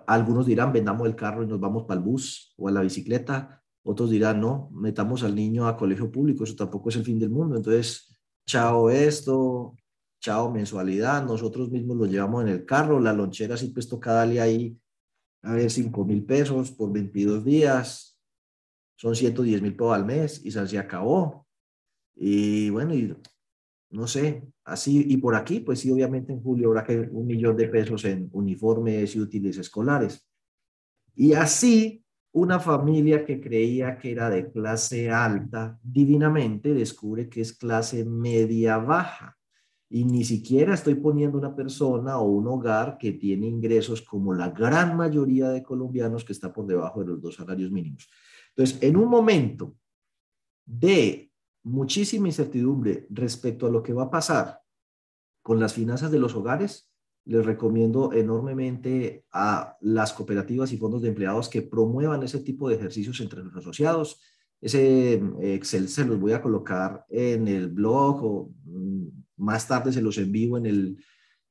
Algunos 0.08 0.46
dirán, 0.46 0.74
vendamos 0.74 1.08
el 1.08 1.16
carro 1.16 1.44
y 1.44 1.48
nos 1.48 1.60
vamos 1.60 1.84
para 1.84 2.00
el 2.00 2.06
bus 2.06 2.54
o 2.58 2.68
a 2.68 2.72
la 2.72 2.82
bicicleta. 2.82 3.62
Otros 3.84 4.10
dirán, 4.10 4.42
no, 4.42 4.70
metamos 4.74 5.24
al 5.24 5.34
niño 5.34 5.68
a 5.68 5.78
colegio 5.78 6.12
público, 6.12 6.44
eso 6.44 6.56
tampoco 6.56 6.90
es 6.90 6.98
el 6.98 7.06
fin 7.06 7.18
del 7.20 7.30
mundo. 7.30 7.56
Entonces, 7.56 8.20
chao 8.46 8.90
esto, 8.90 9.76
chao 10.20 10.52
mensualidad, 10.52 11.26
nosotros 11.26 11.72
mismos 11.72 11.98
lo 11.98 12.06
llevamos 12.06 12.44
en 12.44 12.50
el 12.50 12.66
carro, 12.66 13.00
la 13.00 13.14
lonchera 13.14 13.58
sí 13.58 13.70
pues 13.70 13.88
toca 13.88 14.14
darle 14.14 14.40
ahí, 14.40 14.78
a 15.42 15.54
ver, 15.54 15.72
5 15.72 16.06
mil 16.06 16.24
pesos 16.24 16.72
por 16.72 16.92
22 16.92 17.44
días, 17.44 18.20
son 18.96 19.16
110 19.16 19.62
mil 19.62 19.76
pesos 19.76 19.94
al 19.96 20.06
mes 20.06 20.46
y 20.46 20.52
se 20.52 20.78
acabó. 20.78 21.48
Y 22.14 22.70
bueno, 22.70 22.94
y 22.94 23.16
no 23.92 24.08
sé, 24.08 24.44
así, 24.64 25.06
y 25.10 25.18
por 25.18 25.36
aquí, 25.36 25.60
pues 25.60 25.80
sí, 25.80 25.92
obviamente 25.92 26.32
en 26.32 26.42
julio 26.42 26.70
habrá 26.70 26.84
que 26.84 26.98
un 27.12 27.28
millón 27.28 27.58
de 27.58 27.68
pesos 27.68 28.06
en 28.06 28.30
uniformes 28.32 29.16
y 29.16 29.20
útiles 29.20 29.58
escolares. 29.58 30.28
Y 31.16 31.34
así, 31.34 32.04
una 32.32 32.60
familia 32.60 33.26
que 33.26 33.42
creía 33.42 33.98
que 33.98 34.12
era 34.12 34.30
de 34.30 34.50
clase 34.50 35.12
alta, 35.12 35.78
divinamente 35.84 36.74
descubre 36.74 37.30
que 37.30 37.42
es 37.42 37.54
clase 37.54 38.06
media 38.06 38.78
baja. 38.78 39.38
Y 39.90 40.06
ni 40.06 40.24
siquiera 40.24 40.74
estoy 40.74 40.96
poniendo 40.96 41.38
una 41.38 41.54
persona 41.54 42.18
o 42.18 42.30
un 42.30 42.48
hogar 42.48 42.98
que 42.98 43.12
tiene 43.12 43.48
ingresos 43.48 44.02
como 44.02 44.34
la 44.34 44.50
gran 44.52 44.96
mayoría 44.96 45.50
de 45.50 45.64
colombianos 45.64 46.24
que 46.24 46.32
está 46.32 46.54
por 46.54 46.66
debajo 46.66 47.02
de 47.02 47.08
los 47.08 47.22
dos 47.22 47.36
salarios 47.36 47.72
mínimos. 47.72 48.10
Entonces, 48.56 48.82
en 48.82 48.96
un 48.96 49.10
momento 49.10 49.76
de 50.66 51.31
muchísima 51.64 52.28
incertidumbre 52.28 53.08
respecto 53.10 53.68
a 53.68 53.70
lo 53.70 53.84
que 53.84 53.94
va 53.94 54.04
a 54.04 54.12
pasar 54.12 54.62
con 55.42 55.60
las 55.60 55.74
finanzas 55.74 56.12
de 56.12 56.20
los 56.20 56.36
hogares, 56.36 56.92
les 57.26 57.46
recomiendo 57.46 58.14
enormemente 58.14 59.26
a 59.32 59.78
las 59.82 60.14
cooperativas 60.14 60.72
y 60.72 60.78
fondos 60.78 61.02
de 61.02 61.10
empleados 61.10 61.50
que 61.50 61.62
promuevan 61.62 62.24
ese 62.24 62.40
tipo 62.40 62.68
de 62.68 62.76
ejercicios 62.76 63.20
entre 63.22 63.44
los 63.44 63.56
asociados. 63.56 64.22
Ese 64.60 65.14
eh, 65.14 65.54
Excel 65.56 65.88
se 65.88 66.06
los 66.06 66.20
voy 66.20 66.34
a 66.34 66.42
colocar 66.42 67.06
en 67.10 67.48
el 67.48 67.70
blog 67.70 68.24
o 68.24 68.52
mm, 68.66 69.08
más 69.38 69.68
tarde 69.68 69.92
se 69.92 70.02
los 70.02 70.18
envío 70.18 70.58
en, 70.58 70.66
el, 70.66 70.98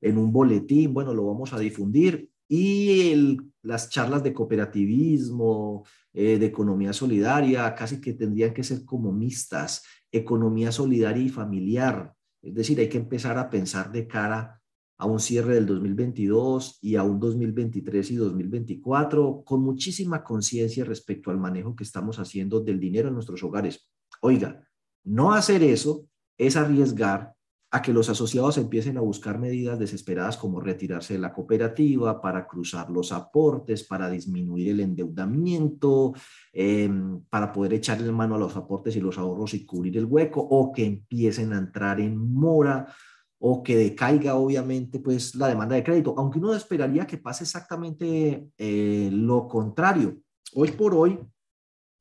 en 0.01 0.19
un 0.19 0.33
boletín. 0.33 0.93
Bueno, 0.93 1.15
lo 1.15 1.27
vamos 1.27 1.53
a 1.53 1.59
difundir. 1.59 2.31
Y 2.49 3.37
las 3.63 3.91
charlas 3.91 4.25
de 4.25 4.35
cooperativismo, 4.35 5.85
eh, 6.13 6.37
de 6.37 6.47
economía 6.47 6.93
solidaria, 6.93 7.73
casi 7.77 8.01
que 8.01 8.15
tendrían 8.15 8.53
que 8.53 8.65
ser 8.65 8.85
como 8.85 9.13
mixtas 9.13 9.85
economía 10.13 10.73
solidaria 10.73 11.23
y 11.23 11.29
familiar. 11.29 12.15
Es 12.43 12.55
decir, 12.55 12.81
hay 12.81 12.89
que 12.89 12.99
empezar 12.99 13.39
a 13.39 13.51
pensar 13.51 13.93
de 13.93 14.07
cara 14.07 14.61
a 14.99 15.07
un 15.07 15.19
cierre 15.19 15.55
del 15.55 15.67
2022 15.67 16.79
y 16.83 16.97
a 16.97 17.03
un 17.03 17.19
2023 17.19 18.11
y 18.11 18.17
2024 18.17 19.43
con 19.45 19.63
muchísima 19.63 20.23
conciencia 20.23 20.85
respecto 20.85 21.31
al 21.31 21.39
manejo 21.39 21.75
que 21.75 21.85
estamos 21.85 22.19
haciendo 22.19 22.61
del 22.61 22.79
dinero 22.79 23.09
en 23.09 23.15
nuestros 23.15 23.43
hogares. 23.43 23.91
Oiga, 24.21 24.63
no 25.05 25.33
hacer 25.33 25.63
eso 25.63 26.07
es 26.37 26.57
arriesgar 26.57 27.35
a 27.73 27.83
que 27.83 27.93
los 27.93 28.09
asociados 28.09 28.59
empiecen 28.59 28.97
a 28.97 29.01
buscar 29.01 29.39
medidas 29.39 29.79
desesperadas 29.79 30.37
como 30.37 30.61
retirarse 30.61 31.15
de 31.15 31.21
la 31.21 31.33
cooperativa 31.33 32.21
para 32.21 32.47
cruzar 32.47 32.91
los 32.91 33.13
aportes, 33.13 33.85
para 33.85 34.11
disminuir 34.11 34.71
el 34.71 34.81
endeudamiento, 34.81 36.13
em, 36.53 37.23
para 37.31 37.53
poder 37.53 37.75
echarle 37.75 38.11
mano 38.11 38.35
a 38.35 38.39
los 38.39 38.57
aportes 38.57 38.97
y 38.97 39.01
los 39.01 39.19
ahorros 39.19 39.55
y 39.55 39.65
cubrir 39.65 39.97
el 39.99 40.07
hueco, 40.07 40.41
o 40.41 40.73
que 40.73 40.85
empiecen 40.85 41.53
a 41.53 41.59
entrar 41.59 42.01
en 42.01 42.17
mora, 42.17 42.93
o 43.39 43.63
que 43.63 43.77
decaiga 43.77 44.35
obviamente 44.35 44.99
pues 44.99 45.35
la 45.37 45.49
demanda 45.49 45.77
de 45.77 45.85
crédito, 45.85 46.15
aunque 46.19 46.39
uno 46.39 46.55
esperaría 46.55 47.07
que 47.07 47.19
pase 47.19 47.45
exactamente 47.45 48.51
eh, 48.59 49.11
lo 49.13 49.47
contrario. 49.47 50.19
Hoy 50.55 50.73
por 50.73 50.95
hoy, 50.95 51.19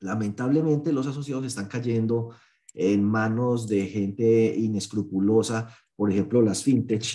lamentablemente 0.01 0.91
los 0.91 1.05
asociados 1.05 1.45
están 1.45 1.67
cayendo 1.67 2.31
en 2.73 3.03
manos 3.03 3.67
de 3.67 3.85
gente 3.87 4.55
inescrupulosa, 4.55 5.75
por 5.95 6.11
ejemplo, 6.11 6.41
las 6.41 6.63
fintech. 6.63 7.05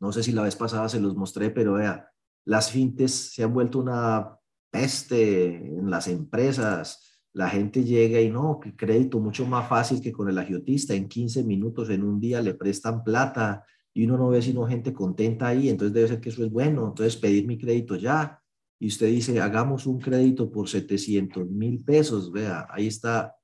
No 0.00 0.12
sé 0.12 0.22
si 0.22 0.32
la 0.32 0.42
vez 0.42 0.56
pasada 0.56 0.88
se 0.88 1.00
los 1.00 1.16
mostré, 1.16 1.50
pero 1.50 1.74
vea, 1.74 2.10
las 2.44 2.70
fintech 2.70 3.08
se 3.08 3.42
han 3.42 3.52
vuelto 3.52 3.78
una 3.78 4.38
peste 4.70 5.56
en 5.56 5.90
las 5.90 6.08
empresas. 6.08 7.20
La 7.32 7.48
gente 7.48 7.84
llega 7.84 8.20
y 8.20 8.30
no, 8.30 8.58
que 8.60 8.74
crédito 8.74 9.20
mucho 9.20 9.46
más 9.46 9.68
fácil 9.68 10.00
que 10.00 10.12
con 10.12 10.28
el 10.28 10.38
agiotista. 10.38 10.94
En 10.94 11.08
15 11.08 11.44
minutos, 11.44 11.90
en 11.90 12.02
un 12.02 12.18
día 12.18 12.40
le 12.40 12.54
prestan 12.54 13.04
plata 13.04 13.64
y 13.94 14.04
uno 14.04 14.16
no 14.16 14.28
ve 14.28 14.42
sino 14.42 14.66
gente 14.66 14.92
contenta 14.92 15.48
ahí. 15.48 15.68
Entonces 15.68 15.94
debe 15.94 16.08
ser 16.08 16.20
que 16.20 16.30
eso 16.30 16.44
es 16.44 16.50
bueno. 16.50 16.88
Entonces 16.88 17.16
pedir 17.16 17.46
mi 17.46 17.58
crédito 17.58 17.96
ya. 17.96 18.40
Y 18.80 18.88
usted 18.88 19.08
dice, 19.08 19.40
hagamos 19.40 19.86
un 19.86 19.98
crédito 19.98 20.50
por 20.50 20.68
700 20.68 21.48
mil 21.50 21.82
pesos. 21.84 22.32
Vea, 22.32 22.66
ahí 22.70 22.86
está 22.86 23.37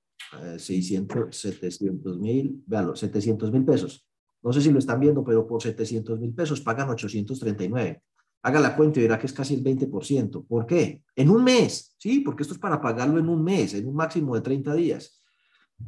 600, 0.57 1.37
700 1.37 2.19
mil, 2.19 2.63
véalo, 2.67 2.97
700 2.97 3.53
mil 3.53 3.65
pesos. 3.65 4.07
No 4.43 4.53
sé 4.53 4.61
si 4.61 4.71
lo 4.71 4.79
están 4.79 5.01
viendo, 5.01 5.25
pero 5.25 5.47
por 5.47 5.63
700 5.63 6.21
mil 6.21 6.35
pesos 6.35 6.61
pagan 6.61 6.91
839. 6.91 8.03
Haga 8.43 8.61
la 8.61 8.77
cuenta 8.77 8.99
y 9.01 9.03
verá 9.05 9.19
que 9.19 9.27
es 9.27 9.33
casi 9.33 9.55
el 9.55 9.65
20%. 9.65 10.47
¿Por 10.47 10.67
qué? 10.67 11.03
En 11.17 11.31
un 11.31 11.43
mes, 11.43 11.97
sí, 11.99 12.21
porque 12.21 12.43
esto 12.43 12.55
es 12.55 12.61
para 12.61 12.81
pagarlo 12.81 13.19
en 13.19 13.29
un 13.29 13.43
mes, 13.43 13.73
en 13.75 13.89
un 13.89 13.95
máximo 13.95 14.35
de 14.35 14.43
30 14.43 14.75
días. 14.75 15.23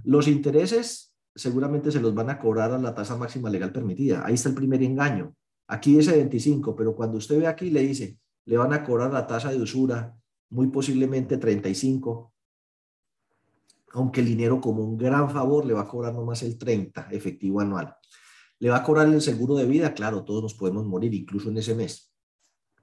Los 0.05 0.27
intereses 0.27 1.13
seguramente 1.35 1.93
se 1.93 2.01
los 2.01 2.15
van 2.15 2.31
a 2.31 2.39
cobrar 2.39 2.73
a 2.73 2.79
la 2.79 2.95
tasa 2.95 3.15
máxima 3.17 3.51
legal 3.51 3.73
permitida. 3.73 4.25
Ahí 4.25 4.35
está 4.35 4.49
el 4.49 4.55
primer 4.55 4.83
engaño. 4.83 5.35
Aquí 5.69 5.97
dice 5.97 6.13
25, 6.13 6.75
pero 6.75 6.97
cuando 6.97 7.19
usted 7.19 7.39
ve 7.39 7.47
aquí 7.47 7.71
le 7.71 7.83
dice, 7.83 8.19
le 8.47 8.57
van 8.57 8.73
a 8.73 8.85
cobrar 8.85 9.13
la 9.13 9.27
tasa 9.27 9.51
de 9.51 9.61
usura, 9.61 10.17
muy 10.49 10.69
posiblemente 10.69 11.37
35, 11.37 12.33
aunque 13.97 14.21
el 14.21 14.27
dinero 14.27 14.61
como 14.61 14.85
un 14.85 14.99
gran 14.99 15.31
favor 15.31 15.65
le 15.65 15.73
va 15.73 15.83
a 15.83 15.89
cobrar 15.89 16.13
nomás 16.13 16.43
el 16.43 16.59
30 16.59 17.09
efectivo 17.13 17.61
anual. 17.61 17.97
Le 18.59 18.69
va 18.69 18.77
a 18.77 18.83
cobrar 18.83 19.09
el 19.09 19.23
seguro 19.23 19.55
de 19.55 19.65
vida, 19.65 19.95
claro, 19.95 20.23
todos 20.23 20.43
nos 20.43 20.55
podemos 20.55 20.85
morir 20.85 21.15
incluso 21.15 21.49
en 21.49 21.57
ese 21.57 21.75
mes. 21.75 22.13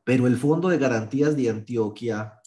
Pero 0.04 0.26
el 0.26 0.38
Fondo 0.38 0.70
de 0.70 0.80
Garantías 0.80 1.38
de 1.38 1.52
Antioquia 1.52 2.42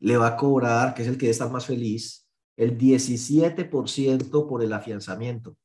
le 0.00 0.16
va 0.16 0.26
a 0.26 0.36
cobrar, 0.36 0.92
que 0.92 1.02
es 1.02 1.08
el 1.08 1.14
que 1.14 1.26
debe 1.26 1.30
estar 1.30 1.52
más 1.52 1.66
feliz, 1.66 2.28
el 2.56 2.76
17% 2.76 4.48
por 4.48 4.64
el 4.64 4.72
afianzamiento 4.72 5.56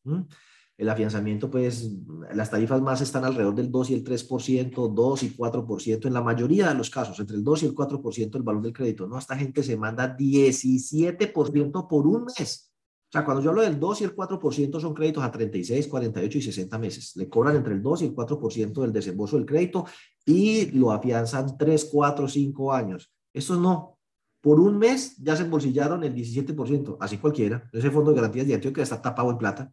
el 0.78 0.90
afianzamiento, 0.90 1.50
pues 1.50 1.90
las 2.34 2.50
tarifas 2.50 2.82
más 2.82 3.00
están 3.00 3.24
alrededor 3.24 3.56
del 3.56 3.72
2 3.72 3.92
y 3.92 3.94
el 3.94 4.04
3%, 4.04 4.94
2 4.94 5.24
y 5.24 5.30
4% 5.36 6.08
en 6.08 6.14
la 6.14 6.22
mayoría 6.22 6.68
de 6.68 6.76
los 6.76 6.90
casos, 6.90 7.20
entre 7.20 7.38
el 7.38 7.44
2 7.44 7.64
y 7.64 7.66
el 7.68 7.76
4% 7.76 8.32
del 8.32 8.44
valor 8.44 8.62
del 8.62 8.74
crédito. 8.74 9.08
No, 9.08 9.18
esta 9.18 9.38
gente 9.38 9.64
se 9.64 9.78
manda 9.78 10.18
17% 10.18 11.88
por 11.88 12.08
un 12.08 12.26
mes. 12.38 12.74
O 13.08 13.12
sea, 13.12 13.24
cuando 13.24 13.42
yo 13.42 13.52
hablo 13.52 13.62
del 13.62 13.80
2 13.80 14.02
y 14.02 14.04
el 14.04 14.16
4% 14.16 14.82
son 14.82 14.94
créditos 14.94 15.24
a 15.24 15.32
36, 15.32 15.88
48 15.88 16.38
y 16.38 16.42
60 16.42 16.78
meses. 16.78 17.16
Le 17.16 17.30
cobran 17.30 17.56
entre 17.56 17.74
el 17.74 17.82
2 17.82 18.02
y 18.02 18.06
el 18.08 18.16
4% 18.16 18.82
del 18.82 18.92
desembolso 18.92 19.38
del 19.38 19.46
crédito 19.46 19.86
y 20.26 20.72
lo 20.72 20.92
afianzan 20.92 21.58
3, 21.58 21.86
4, 21.86 22.28
5 22.28 22.74
años. 22.74 23.14
Estos 23.34 23.60
no. 23.60 23.98
Por 24.42 24.60
un 24.60 24.78
mes 24.78 25.16
ya 25.18 25.36
se 25.36 25.44
embolsillaron 25.44 26.04
el 26.04 26.14
17%, 26.14 26.98
así 27.00 27.18
cualquiera. 27.18 27.70
Ese 27.72 27.90
fondo 27.90 28.12
de 28.12 28.18
garantías 28.18 28.48
de 28.48 28.56
Antioquia 28.56 28.84
está 28.84 29.02
tapado 29.02 29.32
en 29.32 29.38
plata. 29.38 29.72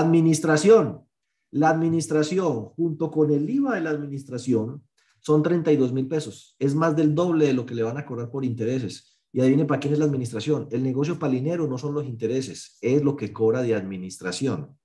Administración. 0.00 1.06
La 1.52 1.68
administración, 1.68 2.70
junto 2.70 3.12
con 3.12 3.30
el 3.30 3.48
IVA 3.48 3.76
de 3.76 3.80
la 3.80 3.90
administración, 3.90 4.82
son 5.20 5.42
32 5.42 5.92
mil 5.92 6.08
pesos. 6.08 6.56
Es 6.58 6.74
más 6.74 6.96
del 6.96 7.14
doble 7.14 7.46
de 7.46 7.52
lo 7.52 7.64
que 7.64 7.76
le 7.76 7.84
van 7.84 7.96
a 7.96 8.04
cobrar 8.04 8.28
por 8.28 8.44
intereses. 8.44 9.20
Y 9.32 9.40
adivine 9.40 9.64
para 9.64 9.78
quién 9.78 9.92
es 9.92 10.00
la 10.00 10.04
administración. 10.06 10.66
El 10.72 10.82
negocio 10.82 11.16
palinero 11.16 11.68
no 11.68 11.78
son 11.78 11.94
los 11.94 12.06
intereses, 12.06 12.76
es 12.80 13.04
lo 13.04 13.14
que 13.14 13.32
cobra 13.32 13.62
de 13.62 13.76
administración. 13.76 14.76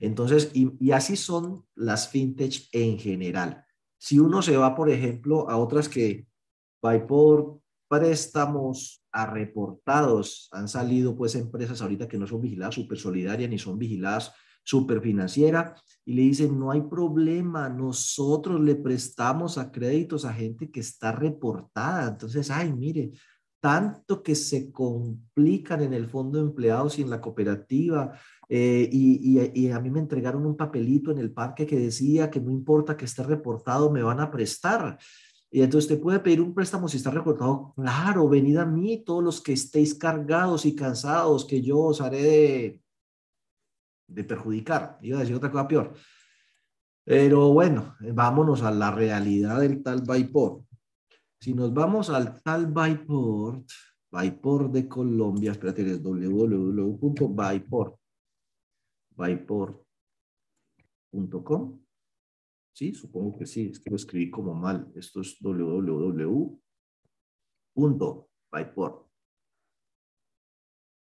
Entonces, 0.00 0.50
y, 0.52 0.72
y 0.80 0.90
así 0.90 1.14
son 1.14 1.64
las 1.76 2.08
fintech 2.08 2.68
en 2.72 2.98
general. 2.98 3.64
Si 3.98 4.18
uno 4.18 4.42
se 4.42 4.56
va, 4.56 4.74
por 4.74 4.90
ejemplo, 4.90 5.48
a 5.48 5.58
otras 5.58 5.88
que 5.88 6.26
va 6.84 7.06
por 7.06 7.60
préstamos 7.88 8.99
a 9.12 9.26
reportados. 9.26 10.48
Han 10.52 10.68
salido 10.68 11.16
pues 11.16 11.34
empresas 11.34 11.82
ahorita 11.82 12.08
que 12.08 12.18
no 12.18 12.26
son 12.26 12.40
vigiladas 12.40 12.74
super 12.74 12.98
solidarias 12.98 13.50
ni 13.50 13.58
son 13.58 13.78
vigiladas 13.78 14.32
super 14.64 15.00
financiera 15.00 15.74
y 16.04 16.14
le 16.14 16.22
dicen, 16.22 16.58
no 16.58 16.70
hay 16.70 16.82
problema, 16.82 17.68
nosotros 17.68 18.60
le 18.60 18.74
prestamos 18.74 19.58
a 19.58 19.70
créditos 19.70 20.24
a 20.24 20.32
gente 20.32 20.70
que 20.70 20.80
está 20.80 21.12
reportada. 21.12 22.08
Entonces, 22.08 22.50
ay, 22.50 22.72
mire, 22.72 23.10
tanto 23.60 24.22
que 24.22 24.34
se 24.34 24.72
complican 24.72 25.82
en 25.82 25.92
el 25.92 26.08
fondo 26.08 26.38
de 26.38 26.46
empleados 26.46 26.98
y 26.98 27.02
en 27.02 27.10
la 27.10 27.20
cooperativa. 27.20 28.12
Eh, 28.48 28.88
y, 28.90 29.38
y, 29.38 29.66
y, 29.66 29.70
a 29.70 29.78
mí 29.78 29.90
me 29.90 30.00
entregaron 30.00 30.46
un 30.46 30.56
papelito 30.56 31.10
en 31.12 31.18
el 31.18 31.30
parque 31.30 31.66
que 31.66 31.78
decía 31.78 32.30
que 32.30 32.40
no 32.40 32.50
importa 32.50 32.96
que 32.96 33.04
esté 33.04 33.22
reportado, 33.22 33.90
me 33.90 34.02
van 34.02 34.20
a 34.20 34.30
prestar. 34.30 34.98
Y 35.52 35.62
entonces 35.62 35.90
usted 35.90 36.00
puede 36.00 36.20
pedir 36.20 36.40
un 36.40 36.54
préstamo 36.54 36.88
si 36.88 36.98
está 36.98 37.10
recortado. 37.10 37.72
Claro, 37.74 38.28
venid 38.28 38.58
a 38.58 38.64
mí 38.64 39.02
todos 39.04 39.24
los 39.24 39.40
que 39.40 39.52
estéis 39.52 39.96
cargados 39.96 40.64
y 40.64 40.76
cansados, 40.76 41.44
que 41.44 41.60
yo 41.60 41.80
os 41.80 42.00
haré 42.00 42.80
de, 44.06 44.24
perjudicar. 44.24 44.96
Iba 45.02 45.16
a 45.18 45.20
decir 45.20 45.34
otra 45.34 45.50
cosa 45.50 45.66
peor. 45.66 45.92
Pero 47.04 47.52
bueno, 47.52 47.96
vámonos 48.12 48.62
a 48.62 48.70
la 48.70 48.92
realidad 48.92 49.60
del 49.60 49.82
tal 49.82 50.02
Vaipor. 50.02 50.62
Si 51.40 51.52
nos 51.54 51.74
vamos 51.74 52.10
al 52.10 52.40
tal 52.42 52.66
Byport, 52.66 53.66
Byport 54.12 54.70
de 54.72 54.86
Colombia, 54.86 55.50
espérate, 55.52 55.90
es 55.90 56.00
byport.com. 59.16 61.79
Sí, 62.72 62.94
supongo 62.94 63.38
que 63.38 63.46
sí, 63.46 63.70
es 63.72 63.80
que 63.80 63.90
lo 63.90 63.96
escribí 63.96 64.30
como 64.30 64.54
mal. 64.54 64.90
Esto 64.94 65.20
es 65.20 65.36
www.byport. 65.40 66.30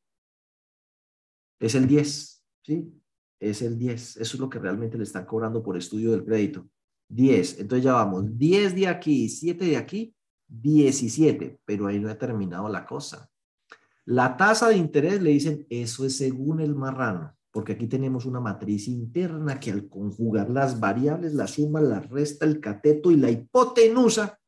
Es 1.60 1.76
el 1.76 1.88
10, 1.88 2.46
¿sí? 2.64 3.00
es 3.40 3.62
el 3.62 3.78
10. 3.78 4.18
Eso 4.18 4.36
es 4.36 4.40
lo 4.40 4.50
que 4.50 4.60
realmente 4.60 4.98
le 4.98 5.04
están 5.04 5.26
cobrando 5.26 5.64
por 5.64 5.78
estudio 5.78 6.12
del 6.12 6.26
crédito. 6.26 6.68
10. 7.10 7.60
Entonces 7.60 7.86
ya 7.86 7.94
vamos. 7.94 8.38
10 8.38 8.76
de 8.76 8.88
aquí, 8.88 9.30
7 9.30 9.66
de 9.66 9.78
aquí, 9.78 10.16
17. 10.48 11.62
Pero 11.66 11.88
ahí 11.88 12.00
no 12.00 12.10
ha 12.10 12.18
terminado 12.18 12.68
la 12.70 12.86
cosa. 12.86 13.30
La 14.06 14.36
tasa 14.38 14.70
de 14.70 14.78
interés 14.78 15.22
le 15.22 15.32
dicen, 15.32 15.66
eso 15.70 16.06
es 16.06 16.18
según 16.18 16.62
el 16.62 16.76
marrano, 16.76 17.36
porque 17.52 17.74
aquí 17.74 17.88
tenemos 17.88 18.26
una 18.26 18.40
matriz 18.40 18.88
interna 18.88 19.60
que 19.60 19.72
al 19.72 19.88
conjugar 19.88 20.50
las 20.50 20.80
variables, 20.80 21.36
la 21.36 21.46
suma, 21.46 21.80
la 21.80 22.00
resta, 22.00 22.46
el 22.46 22.60
cateto 22.60 23.12
y 23.12 23.18
la 23.18 23.30
hipotenusa, 23.30 24.39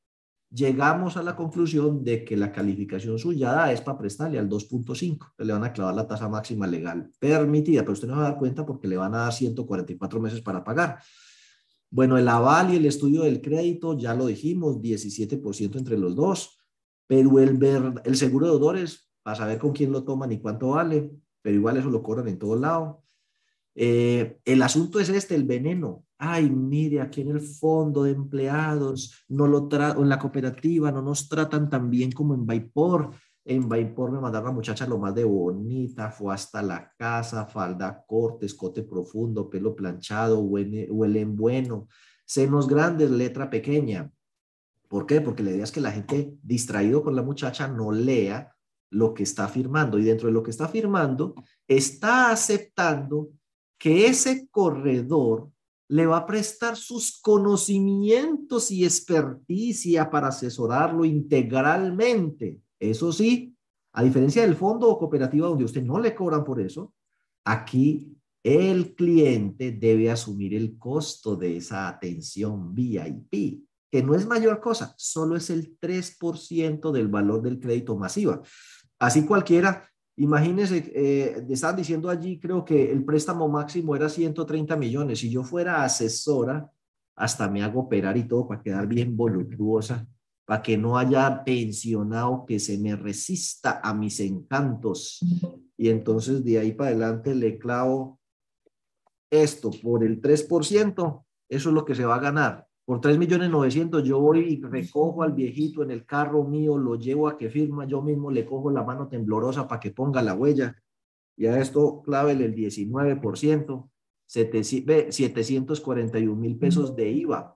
llegamos 0.53 1.17
a 1.17 1.23
la 1.23 1.35
conclusión 1.35 2.03
de 2.03 2.25
que 2.25 2.35
la 2.35 2.51
calificación 2.51 3.17
suya 3.17 3.71
es 3.71 3.81
para 3.81 3.97
prestarle 3.97 4.37
al 4.37 4.49
2.5. 4.49 5.33
Le 5.37 5.53
van 5.53 5.63
a 5.63 5.73
clavar 5.73 5.95
la 5.95 6.07
tasa 6.07 6.27
máxima 6.27 6.67
legal 6.67 7.09
permitida, 7.19 7.81
pero 7.81 7.93
usted 7.93 8.07
no 8.07 8.17
va 8.17 8.27
a 8.27 8.29
dar 8.29 8.37
cuenta 8.37 8.65
porque 8.65 8.87
le 8.87 8.97
van 8.97 9.15
a 9.15 9.19
dar 9.19 9.33
144 9.33 10.19
meses 10.19 10.41
para 10.41 10.63
pagar. 10.63 10.99
Bueno, 11.89 12.17
el 12.17 12.27
aval 12.27 12.73
y 12.73 12.77
el 12.77 12.85
estudio 12.85 13.23
del 13.23 13.41
crédito, 13.41 13.97
ya 13.97 14.13
lo 14.13 14.27
dijimos, 14.27 14.77
17% 14.77 15.77
entre 15.77 15.97
los 15.97 16.15
dos, 16.15 16.57
pero 17.07 17.39
el, 17.39 18.01
el 18.05 18.15
seguro 18.15 18.47
de 18.47 18.53
odores, 18.53 19.09
para 19.23 19.37
saber 19.37 19.59
con 19.59 19.71
quién 19.71 19.91
lo 19.91 20.03
toman 20.03 20.31
y 20.31 20.39
cuánto 20.39 20.69
vale, 20.69 21.11
pero 21.41 21.55
igual 21.55 21.77
eso 21.77 21.89
lo 21.89 22.01
cobran 22.01 22.27
en 22.27 22.39
todo 22.39 22.55
lado. 22.55 23.03
Eh, 23.75 24.39
el 24.45 24.61
asunto 24.61 24.99
es 24.99 25.09
este, 25.09 25.35
el 25.35 25.43
veneno 25.43 26.05
ay, 26.23 26.51
mire, 26.51 27.01
aquí 27.01 27.21
en 27.21 27.29
el 27.29 27.41
fondo 27.41 28.03
de 28.03 28.11
empleados, 28.11 29.25
no 29.27 29.47
lo 29.47 29.67
en 29.71 30.07
la 30.07 30.19
cooperativa 30.19 30.91
no 30.91 31.01
nos 31.01 31.27
tratan 31.27 31.67
tan 31.67 31.89
bien 31.89 32.11
como 32.11 32.35
en 32.35 32.45
Vaipor. 32.45 33.09
En 33.43 33.67
Vaipor 33.67 34.11
me 34.11 34.19
mandaron 34.19 34.49
a 34.49 34.51
muchacha 34.51 34.85
lo 34.85 34.99
más 34.99 35.15
de 35.15 35.23
bonita, 35.23 36.11
fue 36.11 36.31
hasta 36.31 36.61
la 36.61 36.93
casa, 36.95 37.47
falda 37.47 38.03
corta, 38.05 38.45
escote 38.45 38.83
profundo, 38.83 39.49
pelo 39.49 39.75
planchado, 39.75 40.41
huelen 40.41 41.35
bueno, 41.35 41.87
senos 42.23 42.67
grandes, 42.67 43.09
letra 43.09 43.49
pequeña. 43.49 44.11
¿Por 44.87 45.07
qué? 45.07 45.21
Porque 45.21 45.41
la 45.41 45.49
idea 45.49 45.63
es 45.63 45.71
que 45.71 45.81
la 45.81 45.91
gente 45.91 46.37
distraído 46.43 47.01
con 47.01 47.15
la 47.15 47.23
muchacha 47.23 47.67
no 47.67 47.91
lea 47.91 48.55
lo 48.91 49.15
que 49.15 49.23
está 49.23 49.47
firmando 49.47 49.97
y 49.97 50.03
dentro 50.03 50.27
de 50.27 50.33
lo 50.33 50.43
que 50.43 50.51
está 50.51 50.67
firmando 50.67 51.33
está 51.67 52.29
aceptando 52.29 53.31
que 53.79 54.05
ese 54.05 54.47
corredor 54.51 55.49
le 55.91 56.05
va 56.05 56.17
a 56.19 56.25
prestar 56.25 56.77
sus 56.77 57.19
conocimientos 57.19 58.71
y 58.71 58.85
experticia 58.85 60.09
para 60.09 60.29
asesorarlo 60.29 61.03
integralmente. 61.03 62.61
Eso 62.79 63.11
sí, 63.11 63.57
a 63.91 64.01
diferencia 64.01 64.43
del 64.43 64.55
fondo 64.55 64.87
o 64.87 64.97
cooperativa 64.97 65.49
donde 65.49 65.65
usted 65.65 65.83
no 65.83 65.99
le 65.99 66.15
cobran 66.15 66.45
por 66.45 66.61
eso, 66.61 66.93
aquí 67.43 68.15
el 68.41 68.95
cliente 68.95 69.73
debe 69.73 70.09
asumir 70.09 70.53
el 70.53 70.77
costo 70.77 71.35
de 71.35 71.57
esa 71.57 71.89
atención 71.89 72.73
VIP, 72.73 73.65
que 73.91 74.01
no 74.01 74.15
es 74.15 74.25
mayor 74.25 74.61
cosa, 74.61 74.95
solo 74.97 75.35
es 75.35 75.49
el 75.49 75.77
3% 75.77 76.91
del 76.93 77.09
valor 77.09 77.41
del 77.41 77.59
crédito 77.59 77.97
masiva. 77.97 78.41
Así 78.97 79.25
cualquiera 79.25 79.90
Imagínense, 80.17 80.91
eh, 80.93 81.45
estaban 81.49 81.77
diciendo 81.77 82.09
allí, 82.09 82.39
creo 82.39 82.63
que 82.65 82.91
el 82.91 83.03
préstamo 83.03 83.47
máximo 83.47 83.95
era 83.95 84.09
130 84.09 84.75
millones. 84.75 85.19
Si 85.19 85.29
yo 85.29 85.43
fuera 85.43 85.83
asesora, 85.83 86.69
hasta 87.15 87.49
me 87.49 87.63
hago 87.63 87.81
operar 87.81 88.17
y 88.17 88.27
todo 88.27 88.47
para 88.47 88.61
quedar 88.61 88.87
bien 88.87 89.15
voluptuosa, 89.15 90.07
para 90.45 90.61
que 90.61 90.77
no 90.77 90.97
haya 90.97 91.43
pensionado 91.43 92.45
que 92.45 92.59
se 92.59 92.77
me 92.77 92.95
resista 92.95 93.79
a 93.83 93.93
mis 93.93 94.19
encantos. 94.19 95.19
Y 95.77 95.89
entonces 95.89 96.43
de 96.43 96.59
ahí 96.59 96.73
para 96.73 96.89
adelante 96.89 97.33
le 97.33 97.57
clavo 97.57 98.19
esto 99.29 99.71
por 99.81 100.03
el 100.03 100.21
3%, 100.21 101.25
eso 101.49 101.69
es 101.69 101.73
lo 101.73 101.85
que 101.85 101.95
se 101.95 102.05
va 102.05 102.15
a 102.15 102.19
ganar 102.19 102.70
por 102.91 102.99
3 102.99 103.17
millones 103.17 103.49
900 103.49 104.03
yo 104.03 104.19
voy 104.19 104.41
y 104.41 104.61
recojo 104.61 105.23
al 105.23 105.31
viejito 105.31 105.81
en 105.81 105.91
el 105.91 106.05
carro 106.05 106.43
mío, 106.43 106.77
lo 106.77 106.95
llevo 106.95 107.29
a 107.29 107.37
que 107.37 107.49
firma, 107.49 107.85
yo 107.85 108.01
mismo 108.01 108.29
le 108.29 108.45
cojo 108.45 108.69
la 108.69 108.83
mano 108.83 109.07
temblorosa 109.07 109.65
para 109.65 109.79
que 109.79 109.91
ponga 109.91 110.21
la 110.21 110.33
huella 110.33 110.75
y 111.37 111.45
a 111.45 111.57
esto 111.57 112.01
clávele 112.01 112.43
el 112.43 112.53
19%, 112.53 113.89
741 114.27 116.35
mil 116.35 116.57
pesos 116.57 116.93
de 116.93 117.09
IVA. 117.11 117.55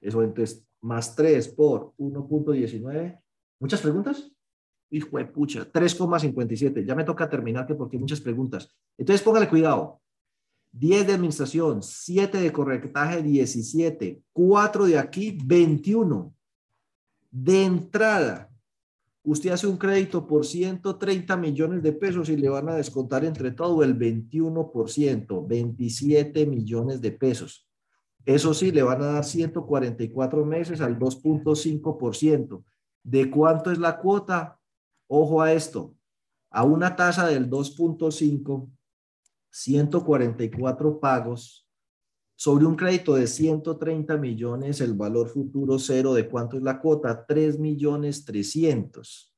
Eso 0.00 0.22
entonces, 0.22 0.66
más 0.80 1.14
3 1.16 1.48
por 1.48 1.92
1.19. 1.98 3.20
¿Muchas 3.60 3.82
preguntas? 3.82 4.32
Hijo 4.90 5.18
de 5.18 5.26
pucha, 5.26 5.70
3,57. 5.70 6.86
Ya 6.86 6.94
me 6.94 7.04
toca 7.04 7.28
terminar 7.28 7.66
que 7.66 7.74
porque 7.74 7.98
hay 7.98 8.00
muchas 8.00 8.22
preguntas. 8.22 8.74
Entonces, 8.96 9.22
póngale 9.22 9.50
cuidado. 9.50 10.00
10 10.72 11.06
de 11.06 11.12
administración, 11.12 11.82
7 11.82 12.38
de 12.38 12.52
correctaje, 12.52 13.22
17, 13.22 14.22
4 14.32 14.86
de 14.86 14.98
aquí, 14.98 15.38
21. 15.44 16.34
De 17.30 17.64
entrada, 17.64 18.50
usted 19.22 19.50
hace 19.50 19.66
un 19.66 19.76
crédito 19.76 20.26
por 20.26 20.46
130 20.46 21.36
millones 21.36 21.82
de 21.82 21.92
pesos 21.92 22.28
y 22.30 22.36
le 22.36 22.48
van 22.48 22.68
a 22.70 22.74
descontar 22.74 23.24
entre 23.24 23.50
todo 23.50 23.82
el 23.82 23.98
21%, 23.98 25.46
27 25.46 26.46
millones 26.46 27.00
de 27.00 27.12
pesos. 27.12 27.68
Eso 28.24 28.54
sí, 28.54 28.70
le 28.70 28.82
van 28.82 29.02
a 29.02 29.06
dar 29.06 29.24
144 29.24 30.44
meses 30.44 30.80
al 30.80 30.98
2.5%. 30.98 32.64
¿De 33.02 33.30
cuánto 33.30 33.70
es 33.72 33.78
la 33.78 33.98
cuota? 33.98 34.58
Ojo 35.08 35.42
a 35.42 35.52
esto. 35.52 35.94
A 36.50 36.64
una 36.64 36.94
tasa 36.94 37.26
del 37.26 37.50
2.5, 37.50 38.70
144 39.52 40.98
pagos 40.98 41.68
sobre 42.34 42.66
un 42.66 42.74
crédito 42.74 43.14
de 43.14 43.28
130 43.28 44.16
millones, 44.16 44.80
el 44.80 44.94
valor 44.94 45.28
futuro 45.28 45.78
cero, 45.78 46.14
¿de 46.14 46.28
cuánto 46.28 46.56
es 46.56 46.64
la 46.64 46.80
cuota? 46.80 47.24
3 47.24 47.60
millones 47.60 48.24
300. 48.24 49.32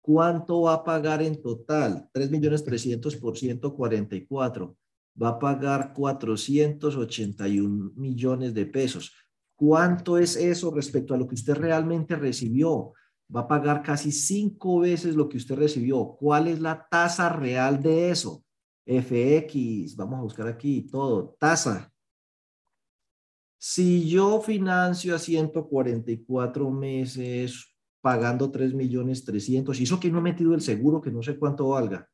¿Cuánto 0.00 0.62
va 0.62 0.74
a 0.74 0.84
pagar 0.84 1.22
en 1.22 1.40
total? 1.40 2.08
3 2.12 2.30
millones 2.30 2.64
300 2.64 3.14
por 3.16 3.36
144 3.36 4.76
va 5.20 5.30
a 5.30 5.38
pagar 5.38 5.92
481 5.92 7.92
millones 7.96 8.54
de 8.54 8.66
pesos. 8.66 9.12
¿Cuánto 9.54 10.18
es 10.18 10.36
eso 10.36 10.70
respecto 10.70 11.14
a 11.14 11.16
lo 11.16 11.26
que 11.26 11.34
usted 11.34 11.54
realmente 11.54 12.16
recibió? 12.16 12.92
Va 13.34 13.40
a 13.40 13.48
pagar 13.48 13.82
casi 13.82 14.12
cinco 14.12 14.80
veces 14.80 15.14
lo 15.14 15.28
que 15.28 15.36
usted 15.36 15.56
recibió. 15.56 16.16
¿Cuál 16.18 16.48
es 16.48 16.60
la 16.60 16.86
tasa 16.88 17.28
real 17.28 17.82
de 17.82 18.10
eso? 18.10 18.44
FX, 18.88 19.94
vamos 19.96 20.18
a 20.18 20.22
buscar 20.22 20.48
aquí 20.48 20.82
todo, 20.82 21.36
tasa. 21.38 21.92
Si 23.58 24.08
yo 24.08 24.40
financio 24.40 25.14
a 25.14 25.18
144 25.18 26.70
meses 26.70 27.74
pagando 28.00 28.50
3 28.50 28.72
millones 28.72 29.24
300, 29.24 29.78
y 29.78 29.82
eso 29.82 30.00
que 30.00 30.10
no 30.10 30.20
he 30.20 30.22
metido 30.22 30.54
el 30.54 30.62
seguro, 30.62 31.02
que 31.02 31.10
no 31.10 31.22
sé 31.22 31.38
cuánto 31.38 31.68
valga, 31.68 32.08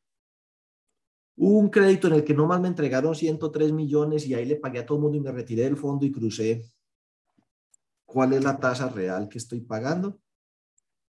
un 1.37 1.69
crédito 1.69 2.09
en 2.09 2.15
el 2.15 2.25
que 2.25 2.35
nomás 2.35 2.61
me 2.61 2.69
entregaron 2.69 3.15
103 3.15 3.73
millones 3.73 4.27
y 4.27 4.35
ahí 4.35 4.45
le 4.45 4.57
pagué 4.57 4.81
a 4.81 4.87
todo 4.87 4.99
el 4.99 5.03
mundo 5.03 5.19
y 5.19 5.21
me 5.21 5.33
retiré 5.33 5.63
del 5.63 5.77
fondo 5.77 6.05
y 6.05 6.13
crucé. 6.13 6.65
¿Cuál 8.05 8.33
es 8.33 8.43
la 8.43 8.59
tasa 8.59 8.89
real 8.89 9.29
que 9.29 9.39
estoy 9.39 9.61
pagando? 9.61 10.21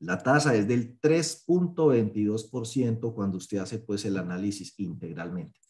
La 0.00 0.18
tasa 0.18 0.54
es 0.54 0.66
del 0.66 0.98
3.22% 1.00 3.14
cuando 3.14 3.36
usted 3.36 3.58
hace 3.58 3.78
pues 3.78 4.04
el 4.06 4.16
análisis 4.16 4.72
integralmente. 4.78 5.60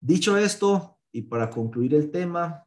Dicho 0.00 0.36
esto, 0.36 1.00
y 1.10 1.22
para 1.22 1.50
concluir 1.50 1.94
el 1.94 2.12
tema, 2.12 2.64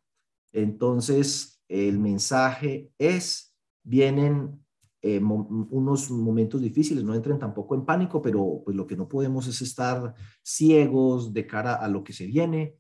entonces 0.51 1.63
el 1.69 1.99
mensaje 1.99 2.91
es, 2.97 3.55
vienen 3.81 4.61
eh, 5.01 5.21
unos 5.21 6.11
momentos 6.11 6.59
difíciles, 6.59 7.05
no 7.05 7.15
entren 7.15 7.39
tampoco 7.39 7.75
en 7.75 7.85
pánico, 7.85 8.21
pero 8.21 8.61
pues 8.65 8.75
lo 8.75 8.85
que 8.85 8.97
no 8.97 9.07
podemos 9.07 9.47
es 9.47 9.61
estar 9.61 10.13
ciegos 10.43 11.33
de 11.33 11.47
cara 11.47 11.75
a 11.75 11.87
lo 11.87 12.03
que 12.03 12.11
se 12.11 12.25
viene, 12.25 12.75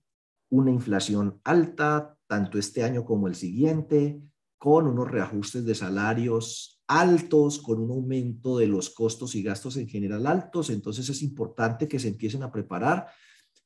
una 0.49 0.71
inflación 0.71 1.39
alta, 1.45 2.17
tanto 2.27 2.57
este 2.57 2.83
año 2.83 3.05
como 3.05 3.29
el 3.29 3.35
siguiente, 3.35 4.21
con 4.57 4.87
unos 4.87 5.09
reajustes 5.09 5.63
de 5.63 5.75
salarios 5.75 6.78
altos, 6.89 7.59
con 7.59 7.79
un 7.79 7.91
aumento 7.91 8.57
de 8.57 8.67
los 8.67 8.89
costos 8.89 9.35
y 9.35 9.43
gastos 9.43 9.77
en 9.77 9.87
general 9.87 10.25
altos, 10.25 10.71
entonces 10.71 11.07
es 11.07 11.21
importante 11.21 11.87
que 11.87 11.99
se 11.99 12.07
empiecen 12.07 12.41
a 12.41 12.51
preparar 12.51 13.07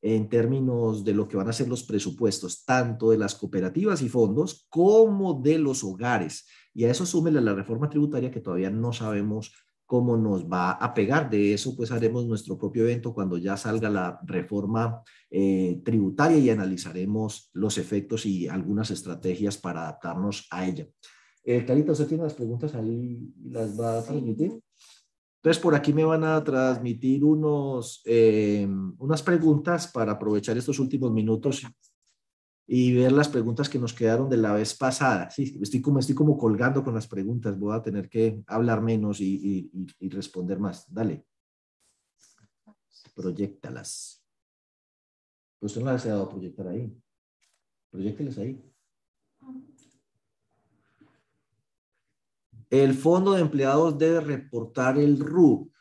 en 0.01 0.28
términos 0.28 1.05
de 1.05 1.13
lo 1.13 1.30
que 1.30 1.38
van 1.38 1.47
a 1.47 1.53
ser 1.53 1.69
los 1.69 1.84
presupuestos, 1.84 2.65
tanto 2.65 3.11
de 3.11 3.17
las 3.17 3.36
cooperativas 3.36 4.01
y 4.01 4.09
fondos 4.09 4.67
como 4.69 5.41
de 5.41 5.57
los 5.57 5.86
hogares. 5.86 6.45
Y 6.74 6.84
a 6.84 6.91
eso 6.91 7.05
súmele 7.05 7.39
la 7.39 7.55
reforma 7.55 7.89
tributaria 7.89 8.30
que 8.30 8.41
todavía 8.41 8.69
no 8.69 8.91
sabemos 8.91 9.53
cómo 9.86 10.17
nos 10.17 10.45
va 10.45 10.71
a 10.71 10.93
pegar. 10.93 11.30
De 11.30 11.53
eso 11.53 11.78
pues 11.78 11.91
haremos 11.91 12.26
nuestro 12.26 12.57
propio 12.57 12.84
evento 12.84 13.13
cuando 13.13 13.38
ya 13.38 13.55
salga 13.55 13.89
la 13.89 14.19
reforma 14.26 15.01
eh, 15.32 15.82
tributaria 15.86 16.38
y 16.38 16.49
analizaremos 16.49 17.49
los 17.53 17.78
efectos 17.78 18.26
y 18.26 18.49
algunas 18.49 18.91
estrategias 18.91 19.57
para 19.57 19.84
adaptarnos 19.84 20.47
a 20.51 20.67
ella. 20.67 20.88
Eh, 21.45 21.65
Carita, 21.65 21.91
¿usted 21.91 22.07
tiene 22.07 22.23
las 22.23 22.33
preguntas 22.33 22.73
ahí 22.73 23.33
y 23.37 23.49
las 23.49 23.79
va 23.79 23.99
a 23.99 24.03
transmitir? 24.03 24.61
Entonces, 25.43 25.61
por 25.61 25.75
aquí 25.75 25.91
me 25.91 26.05
van 26.05 26.23
a 26.23 26.41
transmitir 26.41 27.25
unos, 27.25 28.01
eh, 28.05 28.65
unas 28.97 29.21
preguntas 29.21 29.87
para 29.87 30.13
aprovechar 30.13 30.57
estos 30.57 30.79
últimos 30.79 31.11
minutos 31.11 31.63
y 32.65 32.93
ver 32.93 33.11
las 33.11 33.27
preguntas 33.27 33.67
que 33.67 33.77
nos 33.77 33.93
quedaron 33.93 34.29
de 34.29 34.37
la 34.37 34.53
vez 34.53 34.73
pasada. 34.73 35.29
Sí, 35.29 35.59
estoy 35.61 35.81
como, 35.81 35.99
estoy 35.99 36.15
como 36.15 36.37
colgando 36.37 36.81
con 36.81 36.93
las 36.93 37.07
preguntas, 37.07 37.59
voy 37.59 37.75
a 37.75 37.81
tener 37.81 38.07
que 38.07 38.41
hablar 38.47 38.81
menos 38.81 39.19
y, 39.19 39.69
y, 39.99 40.09
responder 40.09 40.59
más. 40.59 40.91
Dale. 40.91 41.25
Proyectalas. 43.13 44.25
Pues 45.59 45.75
no 45.77 45.85
las 45.91 46.05
he 46.05 46.09
dado 46.09 46.23
a 46.23 46.29
proyectar 46.29 46.69
ahí. 46.69 46.97
Proyectelas 47.91 48.37
ahí. 48.37 48.72
El 52.74 52.95
fondo 52.95 53.34
de 53.34 53.41
empleados 53.41 53.99
debe 53.99 54.19
reportar 54.19 54.97
el 54.97 55.19
RU. 55.19 55.71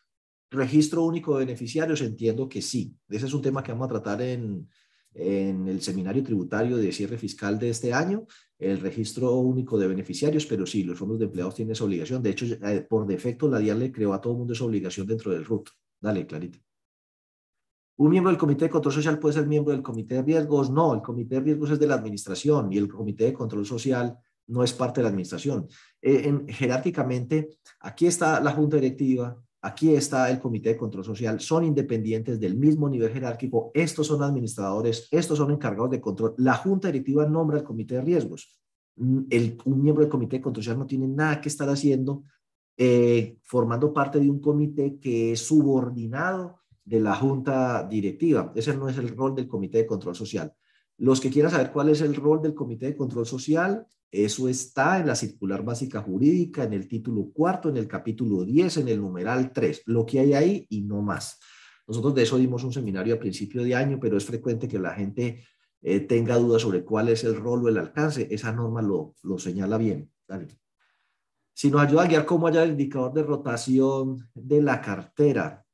Registro 0.51 1.03
único 1.05 1.33
de 1.33 1.47
beneficiarios, 1.47 2.03
entiendo 2.03 2.47
que 2.51 2.61
sí. 2.61 2.95
Ese 3.09 3.25
es 3.25 3.33
un 3.33 3.41
tema 3.41 3.63
que 3.63 3.73
vamos 3.73 3.87
a 3.87 3.93
tratar 3.93 4.21
en, 4.21 4.69
en 5.15 5.69
el 5.69 5.81
seminario 5.81 6.23
tributario 6.23 6.77
de 6.77 6.93
cierre 6.93 7.17
fiscal 7.17 7.59
de 7.59 7.71
este 7.71 7.95
año, 7.95 8.27
el 8.59 8.79
registro 8.79 9.35
único 9.37 9.79
de 9.79 9.87
beneficiarios, 9.87 10.45
pero 10.45 10.67
sí, 10.67 10.85
los 10.85 10.99
fondos 10.99 11.19
de 11.19 11.25
empleados 11.25 11.55
tienen 11.55 11.73
esa 11.73 11.85
obligación. 11.85 12.23
De 12.23 12.29
hecho, 12.29 12.45
eh, 12.45 12.87
por 12.87 13.07
defecto, 13.07 13.49
la 13.49 13.59
DIAN 13.59 13.79
le 13.79 13.91
creó 13.91 14.13
a 14.13 14.21
todo 14.21 14.35
el 14.35 14.41
mundo 14.41 14.53
esa 14.53 14.65
obligación 14.65 15.07
dentro 15.07 15.33
del 15.33 15.47
RUT. 15.47 15.71
Dale, 15.99 16.27
Clarita. 16.27 16.59
¿Un 17.97 18.11
miembro 18.11 18.31
del 18.31 18.39
Comité 18.39 18.67
de 18.67 18.71
Control 18.71 18.93
Social 18.93 19.19
puede 19.19 19.37
ser 19.37 19.47
miembro 19.47 19.73
del 19.73 19.83
Comité 19.83 20.17
de 20.17 20.23
Riesgos? 20.25 20.71
No, 20.71 20.93
el 20.93 21.01
Comité 21.01 21.37
de 21.37 21.41
Riesgos 21.41 21.71
es 21.71 21.79
de 21.79 21.87
la 21.87 21.95
Administración 21.95 22.71
y 22.71 22.77
el 22.77 22.87
Comité 22.87 23.25
de 23.25 23.33
Control 23.33 23.65
Social 23.65 24.19
no 24.47 24.63
es 24.65 24.73
parte 24.73 25.01
de 25.01 25.05
la 25.05 25.09
administración. 25.11 25.67
Eh, 26.01 26.23
en, 26.25 26.49
jerárquicamente, 26.49 27.51
aquí 27.81 28.07
está 28.07 28.41
la 28.41 28.53
junta 28.53 28.77
directiva, 28.77 29.37
aquí 29.61 29.95
está 29.95 30.31
el 30.31 30.41
comité 30.41 30.71
de 30.71 30.77
control 30.77 31.05
social, 31.05 31.41
son 31.41 31.65
independientes 31.65 32.41
del 32.41 32.57
mismo 32.57 32.89
nivel 32.89 33.13
jerárquico, 33.13 33.71
estos 33.75 34.07
son 34.07 34.23
administradores, 34.23 35.09
estos 35.11 35.39
son 35.39 35.51
encargados 35.53 35.91
de 35.91 36.01
control. 36.01 36.35
La 36.39 36.55
junta 36.55 36.89
directiva 36.89 37.27
nombra 37.27 37.59
el 37.59 37.65
comité 37.65 37.97
de 37.97 38.03
riesgos. 38.03 38.61
Mm, 38.97 39.23
un 39.65 39.83
miembro 39.83 40.05
del 40.05 40.11
comité 40.11 40.37
de 40.37 40.43
control 40.43 40.65
social 40.65 40.79
no 40.79 40.87
tiene 40.87 41.09
nada 41.09 41.41
que 41.41 41.49
estar 41.49 41.69
haciendo 41.69 42.25
eh, 42.77 43.37
formando 43.43 43.93
parte 43.93 44.19
de 44.19 44.31
un 44.31 44.41
comité 44.41 44.99
que 44.99 45.33
es 45.33 45.47
subordinado 45.47 46.61
de 46.85 47.01
la 47.01 47.15
junta 47.15 47.87
directiva. 47.87 48.53
Ese 48.55 48.77
no 48.77 48.89
es 48.89 48.97
el 48.99 49.15
rol 49.15 49.35
del 49.35 49.47
comité 49.47 49.79
de 49.79 49.87
control 49.87 50.17
social. 50.17 50.53
Los 50.99 51.21
que 51.21 51.31
quieran 51.31 51.51
saber 51.51 51.71
cuál 51.71 51.91
es 51.91 52.01
el 52.01 52.15
rol 52.15 52.41
del 52.41 52.55
comité 52.55 52.87
de 52.87 52.97
control 52.97 53.27
social, 53.27 53.87
eso 54.13 54.47
está 54.47 55.01
en 55.01 55.07
la 55.07 55.15
circular 55.15 55.65
básica 55.65 56.03
jurídica, 56.03 56.65
en 56.65 56.75
el 56.75 56.87
título 56.87 57.31
cuarto, 57.33 57.71
en 57.71 57.79
el 57.79 57.89
capítulo 57.89 58.45
10, 58.45 58.77
en 58.77 58.89
el 58.89 59.01
numeral 59.01 59.53
3, 59.53 59.85
lo 59.87 60.05
que 60.05 60.21
hay 60.21 60.35
ahí 60.35 60.67
y 60.69 60.83
no 60.83 61.01
más. 61.01 61.41
Nosotros 61.87 62.15
de 62.15 62.25
eso 62.25 62.37
dimos 62.37 62.63
un 62.63 62.75
seminario 62.75 63.15
a 63.15 63.19
principio 63.19 63.65
de 63.65 63.75
año, 63.75 63.99
pero 63.99 64.19
es 64.19 64.27
frecuente 64.27 64.69
que 64.69 64.79
la 64.79 64.93
gente 64.93 65.43
eh, 65.81 66.01
tenga 66.01 66.37
dudas 66.37 66.61
sobre 66.61 66.85
cuál 66.85 67.09
es 67.09 67.25
el 67.25 67.35
rol 67.37 67.65
o 67.65 67.69
el 67.71 67.79
alcance. 67.79 68.29
Esa 68.31 68.53
norma 68.53 68.83
lo, 68.83 69.15
lo 69.23 69.39
señala 69.39 69.79
bien. 69.79 70.11
Si 71.55 71.71
nos 71.71 71.81
ayuda 71.81 72.03
a 72.03 72.07
guiar 72.07 72.27
cómo 72.27 72.47
haya 72.47 72.63
el 72.63 72.73
indicador 72.73 73.15
de 73.15 73.23
rotación 73.23 74.29
de 74.35 74.61
la 74.61 74.83
cartera. 74.83 75.65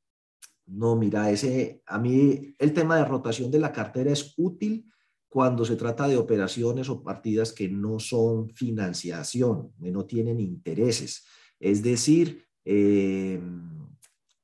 No, 0.65 0.95
mira, 0.95 1.29
ese, 1.29 1.81
a 1.85 1.97
mí 1.99 2.55
el 2.57 2.73
tema 2.73 2.95
de 2.97 3.05
rotación 3.05 3.51
de 3.51 3.59
la 3.59 3.73
cartera 3.73 4.11
es 4.11 4.33
útil 4.37 4.89
cuando 5.29 5.63
se 5.63 5.75
trata 5.75 6.07
de 6.07 6.17
operaciones 6.17 6.89
o 6.89 7.03
partidas 7.03 7.53
que 7.53 7.69
no 7.69 7.99
son 7.99 8.49
financiación, 8.49 9.71
que 9.81 9.91
no 9.91 10.05
tienen 10.05 10.39
intereses. 10.39 11.25
Es 11.59 11.83
decir, 11.83 12.45
eh, 12.65 13.39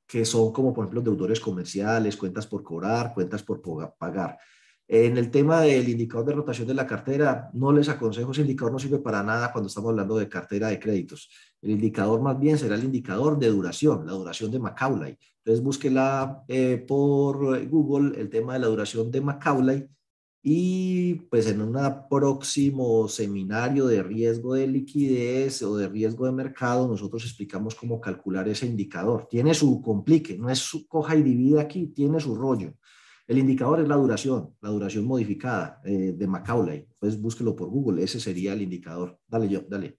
que 0.07 0.23
son 0.23 0.53
como 0.53 0.73
por 0.73 0.85
ejemplo 0.85 1.01
deudores 1.01 1.39
comerciales, 1.39 2.15
cuentas 2.15 2.45
por 2.45 2.63
cobrar, 2.63 3.13
cuentas 3.13 3.41
por 3.41 3.61
pagar. 3.97 4.37
En 4.87 5.17
el 5.17 5.31
tema 5.31 5.61
del 5.61 5.89
indicador 5.89 6.27
de 6.27 6.33
rotación 6.33 6.67
de 6.67 6.75
la 6.75 6.85
cartera, 6.85 7.49
no 7.53 7.71
les 7.71 7.89
aconsejo, 7.89 8.31
ese 8.31 8.41
indicador 8.41 8.71
no 8.71 8.77
sirve 8.77 8.99
para 8.99 9.23
nada 9.23 9.51
cuando 9.51 9.67
estamos 9.67 9.89
hablando 9.89 10.15
de 10.15 10.29
cartera 10.29 10.67
de 10.67 10.79
créditos. 10.79 11.31
El 11.59 11.71
indicador 11.71 12.21
más 12.21 12.39
bien 12.39 12.59
será 12.59 12.75
el 12.75 12.83
indicador 12.83 13.39
de 13.39 13.47
duración, 13.47 14.05
la 14.05 14.13
duración 14.13 14.51
de 14.51 14.59
Macaulay. 14.59 15.17
Entonces 15.43 15.63
búsquela 15.63 16.43
eh, 16.47 16.85
por 16.87 17.67
Google, 17.67 18.19
el 18.21 18.29
tema 18.29 18.53
de 18.53 18.59
la 18.59 18.67
duración 18.67 19.09
de 19.09 19.21
Macaulay 19.21 19.87
y 20.47 21.15
pues 21.31 21.47
en 21.47 21.59
un 21.59 21.75
próximo 22.07 23.07
seminario 23.07 23.87
de 23.87 24.03
riesgo 24.03 24.53
de 24.53 24.67
liquidez 24.67 25.63
o 25.63 25.75
de 25.75 25.89
riesgo 25.89 26.27
de 26.27 26.33
mercado, 26.33 26.87
nosotros 26.87 27.23
explicamos 27.25 27.73
cómo 27.73 27.99
calcular 27.99 28.47
ese 28.47 28.67
indicador. 28.67 29.27
Tiene 29.27 29.55
su 29.55 29.81
complique, 29.81 30.37
no 30.37 30.51
es 30.51 30.59
su 30.59 30.87
coja 30.87 31.15
y 31.15 31.23
divide 31.23 31.59
aquí, 31.59 31.87
tiene 31.87 32.19
su 32.19 32.35
rollo. 32.35 32.75
El 33.25 33.39
indicador 33.39 33.79
es 33.79 33.87
la 33.87 33.95
duración, 33.95 34.53
la 34.61 34.69
duración 34.69 35.05
modificada 35.05 35.81
eh, 35.83 36.13
de 36.15 36.27
Macaulay. 36.27 36.85
Pues 36.99 37.19
búsquelo 37.19 37.55
por 37.55 37.69
Google, 37.69 38.03
ese 38.03 38.19
sería 38.19 38.53
el 38.53 38.61
indicador. 38.61 39.17
Dale, 39.27 39.49
yo, 39.49 39.61
dale. 39.67 39.97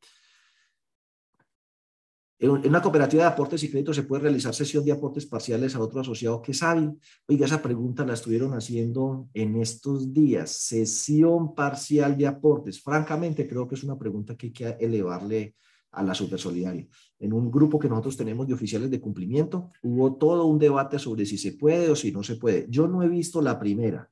En 2.39 2.51
una 2.51 2.83
cooperativa 2.83 3.23
de 3.23 3.29
aportes 3.31 3.63
y 3.63 3.71
créditos 3.71 3.97
se 3.97 4.03
puede 4.03 4.25
realizar 4.25 4.55
sesión 4.55 4.85
de 4.85 4.93
aportes 4.93 5.25
parciales 5.25 5.75
a 5.75 5.81
otro 5.81 6.01
asociado 6.01 6.43
que 6.43 6.53
hábil. 6.61 6.93
Oiga, 7.27 7.47
esa 7.47 7.63
pregunta 7.63 8.05
la 8.05 8.13
estuvieron 8.13 8.53
haciendo 8.53 9.29
en 9.33 9.57
estos 9.57 10.13
días. 10.13 10.51
Sesión 10.51 11.55
parcial 11.55 12.19
de 12.19 12.27
aportes. 12.27 12.83
Francamente, 12.83 13.49
creo 13.49 13.67
que 13.67 13.75
es 13.75 13.85
una 13.85 13.99
pregunta 13.99 14.37
que 14.37 14.49
hay 14.49 14.53
que 14.53 14.77
elevarle 14.81 15.55
a 15.93 16.03
la 16.03 16.15
Supersolidaria. 16.15 16.87
En 17.19 17.33
un 17.33 17.51
grupo 17.51 17.79
que 17.79 17.89
nosotros 17.89 18.19
tenemos 18.19 18.47
de 18.47 18.53
oficiales 18.53 18.91
de 18.91 19.01
cumplimiento, 19.01 19.71
hubo 19.83 20.17
todo 20.17 20.45
un 20.45 20.59
debate 20.59 20.99
sobre 20.99 21.25
si 21.25 21.39
se 21.39 21.53
puede 21.53 21.89
o 21.89 21.97
si 21.97 22.13
no 22.13 22.23
se 22.23 22.37
puede. 22.37 22.67
Yo 22.69 22.87
no 22.87 23.03
he 23.03 23.09
visto 23.09 23.41
la 23.41 23.59
primera, 23.59 24.11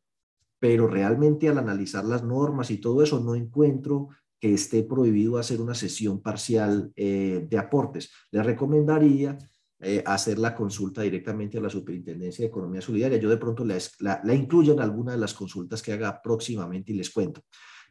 pero 0.58 0.86
realmente 0.86 1.46
al 1.46 1.58
analizar 1.58 2.06
las 2.06 2.24
normas 2.24 2.70
y 2.70 2.78
todo 2.78 3.02
eso 3.02 3.20
no 3.20 3.34
encuentro 3.34 4.08
que 4.44 4.52
esté 4.52 4.82
prohibido 4.82 5.38
hacer 5.38 5.58
una 5.58 5.74
sesión 5.74 6.20
parcial 6.20 6.92
eh, 6.96 7.46
de 7.48 7.56
aportes. 7.56 8.10
Le 8.30 8.42
recomendaría 8.42 9.38
eh, 9.80 10.02
hacer 10.04 10.38
la 10.38 10.54
consulta 10.54 11.00
directamente 11.00 11.56
a 11.56 11.62
la 11.62 11.70
Superintendencia 11.70 12.42
de 12.42 12.50
Economía 12.50 12.82
Solidaria. 12.82 13.16
Yo 13.16 13.30
de 13.30 13.38
pronto 13.38 13.64
la, 13.64 13.78
la, 14.22 14.34
incluyo 14.34 14.74
en 14.74 14.80
alguna 14.80 15.12
de 15.12 15.18
las 15.18 15.32
consultas 15.32 15.80
que 15.80 15.94
haga 15.94 16.20
próximamente 16.20 16.92
y 16.92 16.96
les 16.96 17.08
cuento. 17.08 17.40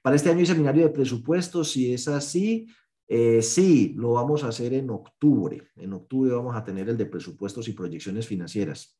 Para 0.03 0.15
este 0.15 0.29
año 0.29 0.41
hay 0.41 0.45
seminario 0.45 0.83
de 0.83 0.91
presupuestos, 0.91 1.71
si 1.71 1.91
es 1.91 2.07
así, 2.07 2.67
eh, 3.07 3.41
sí, 3.41 3.95
lo 3.97 4.11
vamos 4.11 4.43
a 4.43 4.49
hacer 4.49 4.75
en 4.75 4.91
octubre. 4.91 5.69
En 5.77 5.91
octubre 5.93 6.33
vamos 6.33 6.55
a 6.55 6.63
tener 6.63 6.87
el 6.87 6.97
de 6.97 7.07
presupuestos 7.07 7.67
y 7.67 7.73
proyecciones 7.73 8.27
financieras. 8.27 8.95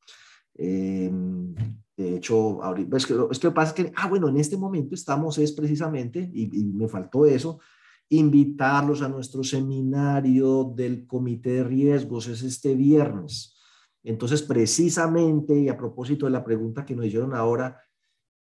Em, 0.56 1.56
de 1.96 2.16
hecho, 2.16 2.64
ahorita, 2.64 2.98
es 2.98 3.06
que, 3.06 3.16
es 3.32 3.40
que 3.40 3.52
pasa 3.52 3.74
que, 3.74 3.92
ah, 3.96 4.08
bueno, 4.08 4.28
en 4.30 4.38
este 4.38 4.58
momento 4.58 4.96
estamos, 4.96 5.38
es 5.38 5.52
precisamente, 5.52 6.30
y, 6.34 6.48
me 6.74 6.88
faltó 6.88 7.26
eso, 7.26 7.60
invitarlos 8.10 9.02
a 9.02 9.10
nuestro 9.10 9.44
seminario 9.44 10.74
del 10.76 11.06
Comité 11.08 11.52
de 11.52 11.64
Riesgos, 11.64 12.28
es 12.28 12.44
este 12.44 12.76
viernes. 12.76 13.60
Entonces, 14.04 14.42
precisamente, 14.42 15.58
y 15.58 15.70
a 15.70 15.78
propósito 15.78 16.26
de 16.26 16.32
la 16.32 16.44
pregunta 16.44 16.86
que 16.86 16.96
nos 16.96 17.06
hicieron 17.06 17.34
ahora, 17.34 17.80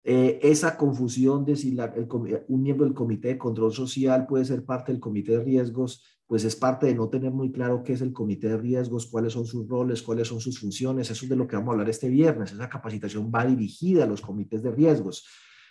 eh, 0.03 0.39
esa 0.41 0.77
confusión 0.77 1.43
de 1.43 1.55
si 1.55 1.77
el, 1.77 2.07
un 2.47 2.63
miembro 2.63 2.85
del 2.85 2.95
Comité 2.95 3.29
de 3.29 3.37
Control 3.37 3.73
Social 3.73 4.25
puede 4.25 4.45
ser 4.45 4.63
parte 4.63 4.91
del 4.91 5.01
Comité 5.01 5.33
de 5.33 5.43
Riesgos, 5.43 6.03
pues 6.29 6.43
es 6.43 6.55
parte 6.55 6.85
de 6.85 6.93
no 6.93 7.09
tener 7.09 7.31
muy 7.31 7.51
claro 7.51 7.81
qué 7.81 7.93
es 7.93 8.01
el 8.01 8.13
comité 8.13 8.49
de 8.49 8.57
riesgos, 8.57 9.07
cuáles 9.07 9.33
son 9.33 9.47
sus 9.47 9.67
roles, 9.67 10.03
cuáles 10.03 10.27
son 10.27 10.39
sus 10.39 10.59
funciones. 10.59 11.09
Eso 11.09 11.25
es 11.25 11.29
de 11.29 11.35
lo 11.35 11.47
que 11.47 11.55
vamos 11.55 11.69
a 11.69 11.71
hablar 11.71 11.89
este 11.89 12.07
viernes. 12.07 12.51
Esa 12.51 12.69
capacitación 12.69 13.31
va 13.33 13.47
dirigida 13.47 14.03
a 14.03 14.07
los 14.07 14.21
comités 14.21 14.61
de 14.61 14.69
riesgos. 14.69 15.25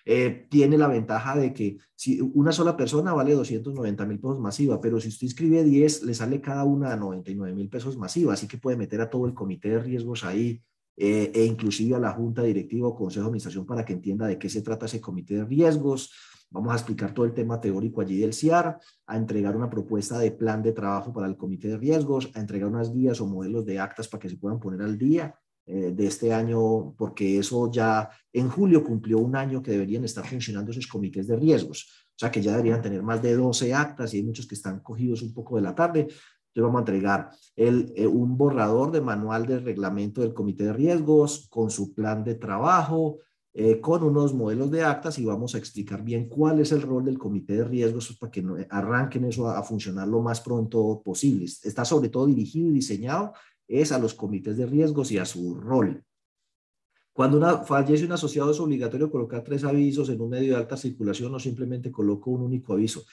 Eh, 0.04 0.48
tiene 0.50 0.76
la 0.76 0.88
ventaja 0.88 1.36
de 1.36 1.54
que 1.54 1.78
si 1.94 2.20
una 2.20 2.50
sola 2.50 2.76
persona 2.76 3.12
vale 3.12 3.34
290 3.34 4.04
mil 4.04 4.18
pesos 4.18 4.40
masiva, 4.40 4.80
pero 4.80 4.98
si 5.00 5.06
usted 5.06 5.26
inscribe 5.28 5.62
10, 5.62 6.02
le 6.02 6.12
sale 6.12 6.40
cada 6.40 6.64
una 6.64 6.92
a 6.92 6.96
99 6.96 7.54
mil 7.54 7.68
pesos 7.68 7.96
masiva, 7.96 8.32
así 8.32 8.48
que 8.48 8.58
puede 8.58 8.76
meter 8.76 9.00
a 9.00 9.08
todo 9.08 9.26
el 9.26 9.34
comité 9.34 9.68
de 9.68 9.78
riesgos 9.78 10.24
ahí 10.24 10.60
eh, 10.96 11.30
e 11.32 11.44
inclusive 11.44 11.94
a 11.94 12.00
la 12.00 12.10
junta 12.10 12.42
directiva 12.42 12.88
o 12.88 12.96
consejo 12.96 13.26
de 13.26 13.28
administración 13.28 13.64
para 13.64 13.84
que 13.84 13.92
entienda 13.92 14.26
de 14.26 14.40
qué 14.40 14.48
se 14.48 14.62
trata 14.62 14.86
ese 14.86 15.00
comité 15.00 15.34
de 15.34 15.44
riesgos. 15.44 16.10
Vamos 16.50 16.72
a 16.72 16.76
explicar 16.76 17.12
todo 17.12 17.26
el 17.26 17.34
tema 17.34 17.60
teórico 17.60 18.00
allí 18.00 18.18
del 18.18 18.32
CIAR, 18.32 18.78
a 19.06 19.16
entregar 19.16 19.54
una 19.54 19.68
propuesta 19.68 20.18
de 20.18 20.32
plan 20.32 20.62
de 20.62 20.72
trabajo 20.72 21.12
para 21.12 21.26
el 21.26 21.36
comité 21.36 21.68
de 21.68 21.76
riesgos, 21.76 22.30
a 22.34 22.40
entregar 22.40 22.68
unas 22.68 22.92
guías 22.92 23.20
o 23.20 23.26
modelos 23.26 23.66
de 23.66 23.78
actas 23.78 24.08
para 24.08 24.22
que 24.22 24.30
se 24.30 24.36
puedan 24.36 24.58
poner 24.58 24.80
al 24.80 24.96
día 24.96 25.34
eh, 25.66 25.92
de 25.94 26.06
este 26.06 26.32
año, 26.32 26.94
porque 26.96 27.38
eso 27.38 27.70
ya 27.70 28.08
en 28.32 28.48
julio 28.48 28.82
cumplió 28.82 29.18
un 29.18 29.36
año 29.36 29.62
que 29.62 29.72
deberían 29.72 30.04
estar 30.04 30.26
funcionando 30.26 30.70
esos 30.70 30.86
comités 30.86 31.26
de 31.26 31.36
riesgos. 31.36 32.06
O 32.06 32.18
sea 32.18 32.30
que 32.30 32.40
ya 32.40 32.52
deberían 32.52 32.80
tener 32.80 33.02
más 33.02 33.20
de 33.20 33.36
12 33.36 33.74
actas 33.74 34.14
y 34.14 34.16
hay 34.16 34.22
muchos 34.22 34.46
que 34.46 34.54
están 34.54 34.80
cogidos 34.80 35.20
un 35.20 35.34
poco 35.34 35.56
de 35.56 35.62
la 35.62 35.74
tarde. 35.74 36.00
Entonces 36.00 36.62
vamos 36.62 36.78
a 36.78 36.80
entregar 36.80 37.30
el, 37.54 37.92
eh, 37.94 38.06
un 38.06 38.38
borrador 38.38 38.90
de 38.90 39.02
manual 39.02 39.46
de 39.46 39.58
reglamento 39.58 40.22
del 40.22 40.32
comité 40.32 40.64
de 40.64 40.72
riesgos 40.72 41.46
con 41.50 41.70
su 41.70 41.92
plan 41.92 42.24
de 42.24 42.36
trabajo, 42.36 43.18
eh, 43.54 43.80
con 43.80 44.02
unos 44.04 44.34
modelos 44.34 44.70
de 44.70 44.82
actas 44.82 45.18
y 45.18 45.24
vamos 45.24 45.54
a 45.54 45.58
explicar 45.58 46.04
bien 46.04 46.28
cuál 46.28 46.60
es 46.60 46.70
el 46.70 46.82
rol 46.82 47.04
del 47.04 47.18
comité 47.18 47.56
de 47.56 47.64
riesgos 47.64 48.06
pues, 48.06 48.18
para 48.18 48.30
que 48.30 48.42
no, 48.42 48.56
arranquen 48.70 49.24
eso 49.24 49.48
a, 49.48 49.62
funcionar 49.62 50.06
lo 50.06 50.20
más 50.20 50.40
pronto 50.40 51.02
posible. 51.04 51.46
Está 51.46 51.84
sobre 51.84 52.10
todo 52.10 52.26
dirigido 52.26 52.68
y 52.68 52.74
diseñado 52.74 53.32
es 53.66 53.90
a 53.90 53.98
los 53.98 54.14
comités 54.14 54.56
de 54.56 54.66
riesgos 54.66 55.10
y 55.12 55.18
a 55.18 55.24
su 55.24 55.54
rol. 55.54 56.04
Cuando 57.12 57.36
una, 57.38 57.58
fallece 57.64 58.04
un 58.04 58.12
asociado 58.12 58.52
es 58.52 58.60
obligatorio 58.60 59.10
colocar 59.10 59.42
tres 59.42 59.64
avisos 59.64 60.08
en 60.10 60.20
un 60.20 60.30
medio 60.30 60.54
de 60.54 60.60
alta 60.60 60.76
circulación 60.76 61.34
o 61.34 61.40
simplemente 61.40 61.90
coloco 61.90 62.30
un 62.30 62.42
único 62.42 62.74
aviso. 62.74 63.04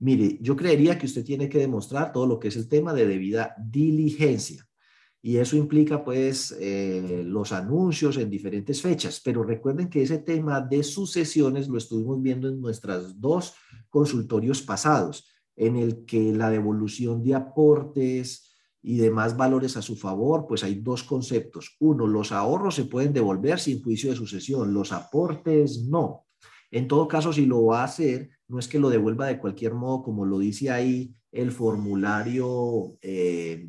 Mire, 0.00 0.38
yo 0.40 0.54
creería 0.54 0.96
que 0.96 1.06
usted 1.06 1.24
tiene 1.24 1.48
que 1.48 1.58
demostrar 1.58 2.12
todo 2.12 2.26
lo 2.26 2.38
que 2.38 2.48
es 2.48 2.56
el 2.56 2.68
tema 2.68 2.94
de 2.94 3.06
debida 3.06 3.56
diligencia 3.58 4.67
y 5.20 5.38
eso 5.38 5.56
implica 5.56 6.04
pues 6.04 6.56
eh, 6.60 7.22
los 7.26 7.52
anuncios 7.52 8.16
en 8.18 8.30
diferentes 8.30 8.80
fechas, 8.80 9.20
pero 9.24 9.42
recuerden 9.42 9.88
que 9.88 10.02
ese 10.02 10.18
tema 10.18 10.60
de 10.60 10.84
sucesiones 10.84 11.68
lo 11.68 11.78
estuvimos 11.78 12.22
viendo 12.22 12.48
en 12.48 12.60
nuestras 12.60 13.20
dos 13.20 13.54
consultorios 13.90 14.62
pasados, 14.62 15.28
en 15.56 15.76
el 15.76 16.04
que 16.04 16.32
la 16.32 16.50
devolución 16.50 17.24
de 17.24 17.34
aportes 17.34 18.56
y 18.80 18.98
demás 18.98 19.36
valores 19.36 19.76
a 19.76 19.82
su 19.82 19.96
favor, 19.96 20.46
pues 20.46 20.62
hay 20.62 20.76
dos 20.76 21.02
conceptos. 21.02 21.76
Uno, 21.80 22.06
los 22.06 22.30
ahorros 22.30 22.76
se 22.76 22.84
pueden 22.84 23.12
devolver 23.12 23.58
sin 23.58 23.82
juicio 23.82 24.10
de 24.10 24.16
sucesión, 24.16 24.72
los 24.72 24.92
aportes 24.92 25.84
no. 25.88 26.26
En 26.70 26.86
todo 26.86 27.08
caso, 27.08 27.32
si 27.32 27.44
lo 27.44 27.64
va 27.66 27.80
a 27.80 27.84
hacer, 27.84 28.30
no 28.46 28.60
es 28.60 28.68
que 28.68 28.78
lo 28.78 28.88
devuelva 28.88 29.26
de 29.26 29.40
cualquier 29.40 29.74
modo, 29.74 30.04
como 30.04 30.24
lo 30.24 30.38
dice 30.38 30.70
ahí 30.70 31.12
el 31.30 31.52
formulario 31.52 32.96
eh, 33.02 33.68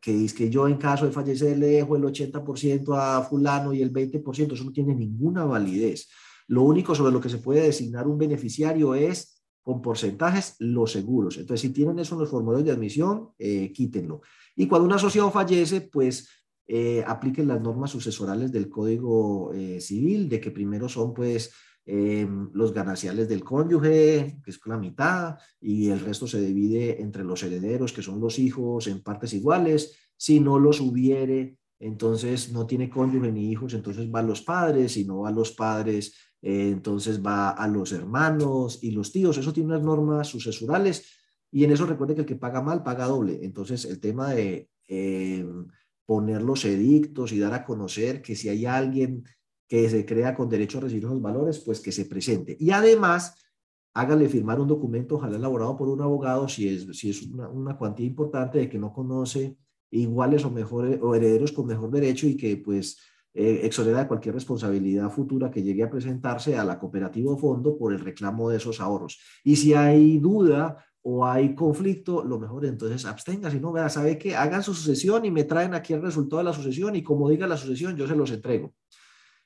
que 0.00 0.12
dice 0.12 0.36
que 0.36 0.50
yo 0.50 0.68
en 0.68 0.76
caso 0.76 1.06
de 1.06 1.12
fallecer 1.12 1.56
le 1.58 1.68
dejo 1.68 1.96
el 1.96 2.02
80% 2.02 2.96
a 2.96 3.22
fulano 3.22 3.72
y 3.72 3.80
el 3.80 3.92
20%, 3.92 4.52
eso 4.52 4.64
no 4.64 4.72
tiene 4.72 4.94
ninguna 4.94 5.44
validez. 5.44 6.08
Lo 6.48 6.62
único 6.62 6.94
sobre 6.94 7.12
lo 7.12 7.20
que 7.20 7.30
se 7.30 7.38
puede 7.38 7.62
designar 7.62 8.06
un 8.06 8.18
beneficiario 8.18 8.94
es 8.94 9.42
con 9.62 9.80
porcentajes 9.80 10.56
los 10.58 10.92
seguros. 10.92 11.38
Entonces, 11.38 11.60
si 11.60 11.72
tienen 11.72 11.98
eso 11.98 12.14
en 12.14 12.22
los 12.22 12.30
formularios 12.30 12.66
de 12.66 12.72
admisión, 12.72 13.30
eh, 13.38 13.72
quítenlo. 13.72 14.20
Y 14.56 14.66
cuando 14.66 14.86
un 14.86 14.92
asociado 14.92 15.30
fallece, 15.30 15.82
pues 15.82 16.28
eh, 16.66 17.02
apliquen 17.06 17.48
las 17.48 17.60
normas 17.60 17.90
sucesorales 17.90 18.52
del 18.52 18.68
Código 18.68 19.52
Civil, 19.78 20.28
de 20.28 20.40
que 20.40 20.50
primero 20.50 20.88
son 20.88 21.14
pues 21.14 21.52
eh, 21.84 22.28
los 22.52 22.72
gananciales 22.72 23.28
del 23.28 23.42
cónyuge, 23.42 24.38
que 24.44 24.50
es 24.50 24.60
la 24.66 24.78
mitad, 24.78 25.38
y 25.60 25.88
el 25.88 26.00
resto 26.00 26.26
se 26.26 26.40
divide 26.40 27.00
entre 27.00 27.24
los 27.24 27.42
herederos, 27.42 27.92
que 27.92 28.02
son 28.02 28.20
los 28.20 28.38
hijos, 28.38 28.86
en 28.86 29.02
partes 29.02 29.32
iguales. 29.34 29.96
Si 30.16 30.40
no 30.40 30.58
los 30.58 30.80
hubiere, 30.80 31.58
entonces 31.80 32.52
no 32.52 32.66
tiene 32.66 32.88
cónyuge 32.88 33.32
ni 33.32 33.50
hijos, 33.50 33.74
entonces 33.74 34.08
va 34.12 34.20
a 34.20 34.22
los 34.22 34.42
padres, 34.42 34.92
si 34.92 35.04
no 35.04 35.20
va 35.20 35.30
a 35.30 35.32
los 35.32 35.50
padres, 35.52 36.14
eh, 36.40 36.70
entonces 36.70 37.20
va 37.20 37.50
a 37.50 37.66
los 37.66 37.92
hermanos 37.92 38.78
y 38.82 38.92
los 38.92 39.10
tíos. 39.10 39.36
Eso 39.36 39.52
tiene 39.52 39.70
unas 39.70 39.82
normas 39.82 40.28
sucesorales 40.28 41.04
y 41.50 41.64
en 41.64 41.72
eso 41.72 41.86
recuerde 41.86 42.14
que 42.14 42.20
el 42.20 42.26
que 42.26 42.36
paga 42.36 42.62
mal 42.62 42.84
paga 42.84 43.06
doble. 43.06 43.40
Entonces 43.42 43.84
el 43.84 44.00
tema 44.00 44.30
de 44.30 44.70
eh, 44.88 45.44
poner 46.06 46.42
los 46.42 46.64
edictos 46.64 47.32
y 47.32 47.38
dar 47.38 47.54
a 47.54 47.64
conocer 47.64 48.22
que 48.22 48.36
si 48.36 48.48
hay 48.48 48.66
alguien 48.66 49.24
que 49.72 49.88
se 49.88 50.04
crea 50.04 50.34
con 50.34 50.50
derecho 50.50 50.76
a 50.76 50.80
recibir 50.82 51.04
los 51.04 51.22
valores, 51.22 51.58
pues 51.60 51.80
que 51.80 51.92
se 51.92 52.04
presente. 52.04 52.54
Y 52.60 52.72
además, 52.72 53.42
hágale 53.94 54.28
firmar 54.28 54.60
un 54.60 54.68
documento, 54.68 55.14
ojalá 55.14 55.36
elaborado 55.36 55.78
por 55.78 55.88
un 55.88 56.02
abogado, 56.02 56.46
si 56.46 56.68
es, 56.68 56.86
si 56.92 57.08
es 57.08 57.22
una, 57.22 57.78
cuantía 57.78 58.04
importante 58.04 58.58
de 58.58 58.68
que 58.68 58.78
no 58.78 58.92
conoce 58.92 59.56
iguales 59.90 60.44
o 60.44 60.50
mejores 60.50 60.98
o 61.00 61.14
herederos 61.14 61.52
con 61.52 61.68
mejor 61.68 61.90
derecho 61.90 62.26
y 62.26 62.36
que 62.36 62.58
pues 62.58 62.98
eh, 63.32 63.60
exonera 63.62 64.00
de 64.00 64.08
cualquier 64.08 64.34
responsabilidad 64.34 65.08
futura 65.08 65.50
que 65.50 65.62
llegue 65.62 65.84
a 65.84 65.90
presentarse 65.90 66.54
a 66.58 66.64
la 66.64 66.78
cooperativa 66.78 67.32
o 67.32 67.38
fondo 67.38 67.78
por 67.78 67.94
el 67.94 68.00
reclamo 68.00 68.50
de 68.50 68.58
esos 68.58 68.78
ahorros. 68.78 69.20
Y 69.42 69.56
si 69.56 69.72
hay 69.72 70.18
duda 70.18 70.84
o 71.00 71.24
hay 71.24 71.54
conflicto, 71.54 72.22
lo 72.22 72.38
mejor 72.38 72.66
entonces 72.66 73.06
abstenga, 73.06 73.50
si 73.50 73.58
no, 73.58 73.72
vea, 73.72 73.88
sabe 73.88 74.18
que 74.18 74.36
hagan 74.36 74.62
su 74.62 74.74
sucesión 74.74 75.24
y 75.24 75.30
me 75.30 75.44
traen 75.44 75.72
aquí 75.72 75.94
el 75.94 76.02
resultado 76.02 76.40
de 76.40 76.44
la 76.44 76.52
sucesión 76.52 76.94
y 76.94 77.02
como 77.02 77.30
diga 77.30 77.46
la 77.46 77.56
sucesión, 77.56 77.96
yo 77.96 78.06
se 78.06 78.14
los 78.14 78.30
entrego. 78.30 78.74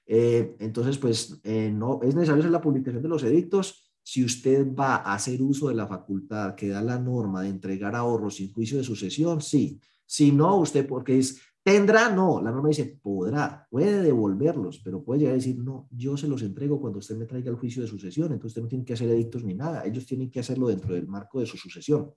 Eh, 0.06 0.56
entonces, 0.60 0.98
pues 0.98 1.40
eh, 1.42 1.70
no 1.70 2.00
es 2.02 2.14
necesario 2.14 2.40
hacer 2.40 2.52
la 2.52 2.60
publicación 2.60 3.02
de 3.02 3.08
los 3.08 3.24
edictos. 3.24 3.90
Si 4.02 4.24
usted 4.24 4.72
va 4.72 4.96
a 4.96 5.14
hacer 5.14 5.42
uso 5.42 5.68
de 5.68 5.74
la 5.74 5.86
facultad 5.86 6.54
que 6.54 6.68
da 6.68 6.80
la 6.80 6.98
norma 6.98 7.42
de 7.42 7.48
entregar 7.48 7.96
ahorros 7.96 8.36
sin 8.36 8.52
juicio 8.52 8.78
de 8.78 8.84
sucesión, 8.84 9.40
sí. 9.40 9.80
Si 10.04 10.30
no, 10.30 10.58
usted, 10.58 10.86
porque 10.86 11.18
es, 11.18 11.40
tendrá, 11.60 12.08
no. 12.14 12.40
La 12.40 12.52
norma 12.52 12.68
dice, 12.68 13.00
podrá, 13.02 13.66
puede 13.68 14.00
devolverlos, 14.00 14.80
pero 14.84 15.02
puede 15.02 15.20
llegar 15.20 15.32
a 15.32 15.38
decir, 15.38 15.58
no, 15.58 15.88
yo 15.90 16.16
se 16.16 16.28
los 16.28 16.42
entrego 16.42 16.80
cuando 16.80 17.00
usted 17.00 17.16
me 17.16 17.26
traiga 17.26 17.50
el 17.50 17.56
juicio 17.56 17.82
de 17.82 17.88
sucesión. 17.88 18.26
Entonces, 18.26 18.52
usted 18.52 18.62
no 18.62 18.68
tiene 18.68 18.84
que 18.84 18.92
hacer 18.92 19.10
edictos 19.10 19.42
ni 19.42 19.54
nada. 19.54 19.84
Ellos 19.84 20.06
tienen 20.06 20.30
que 20.30 20.38
hacerlo 20.38 20.68
dentro 20.68 20.94
del 20.94 21.08
marco 21.08 21.40
de 21.40 21.46
su 21.46 21.56
sucesión. 21.56 22.12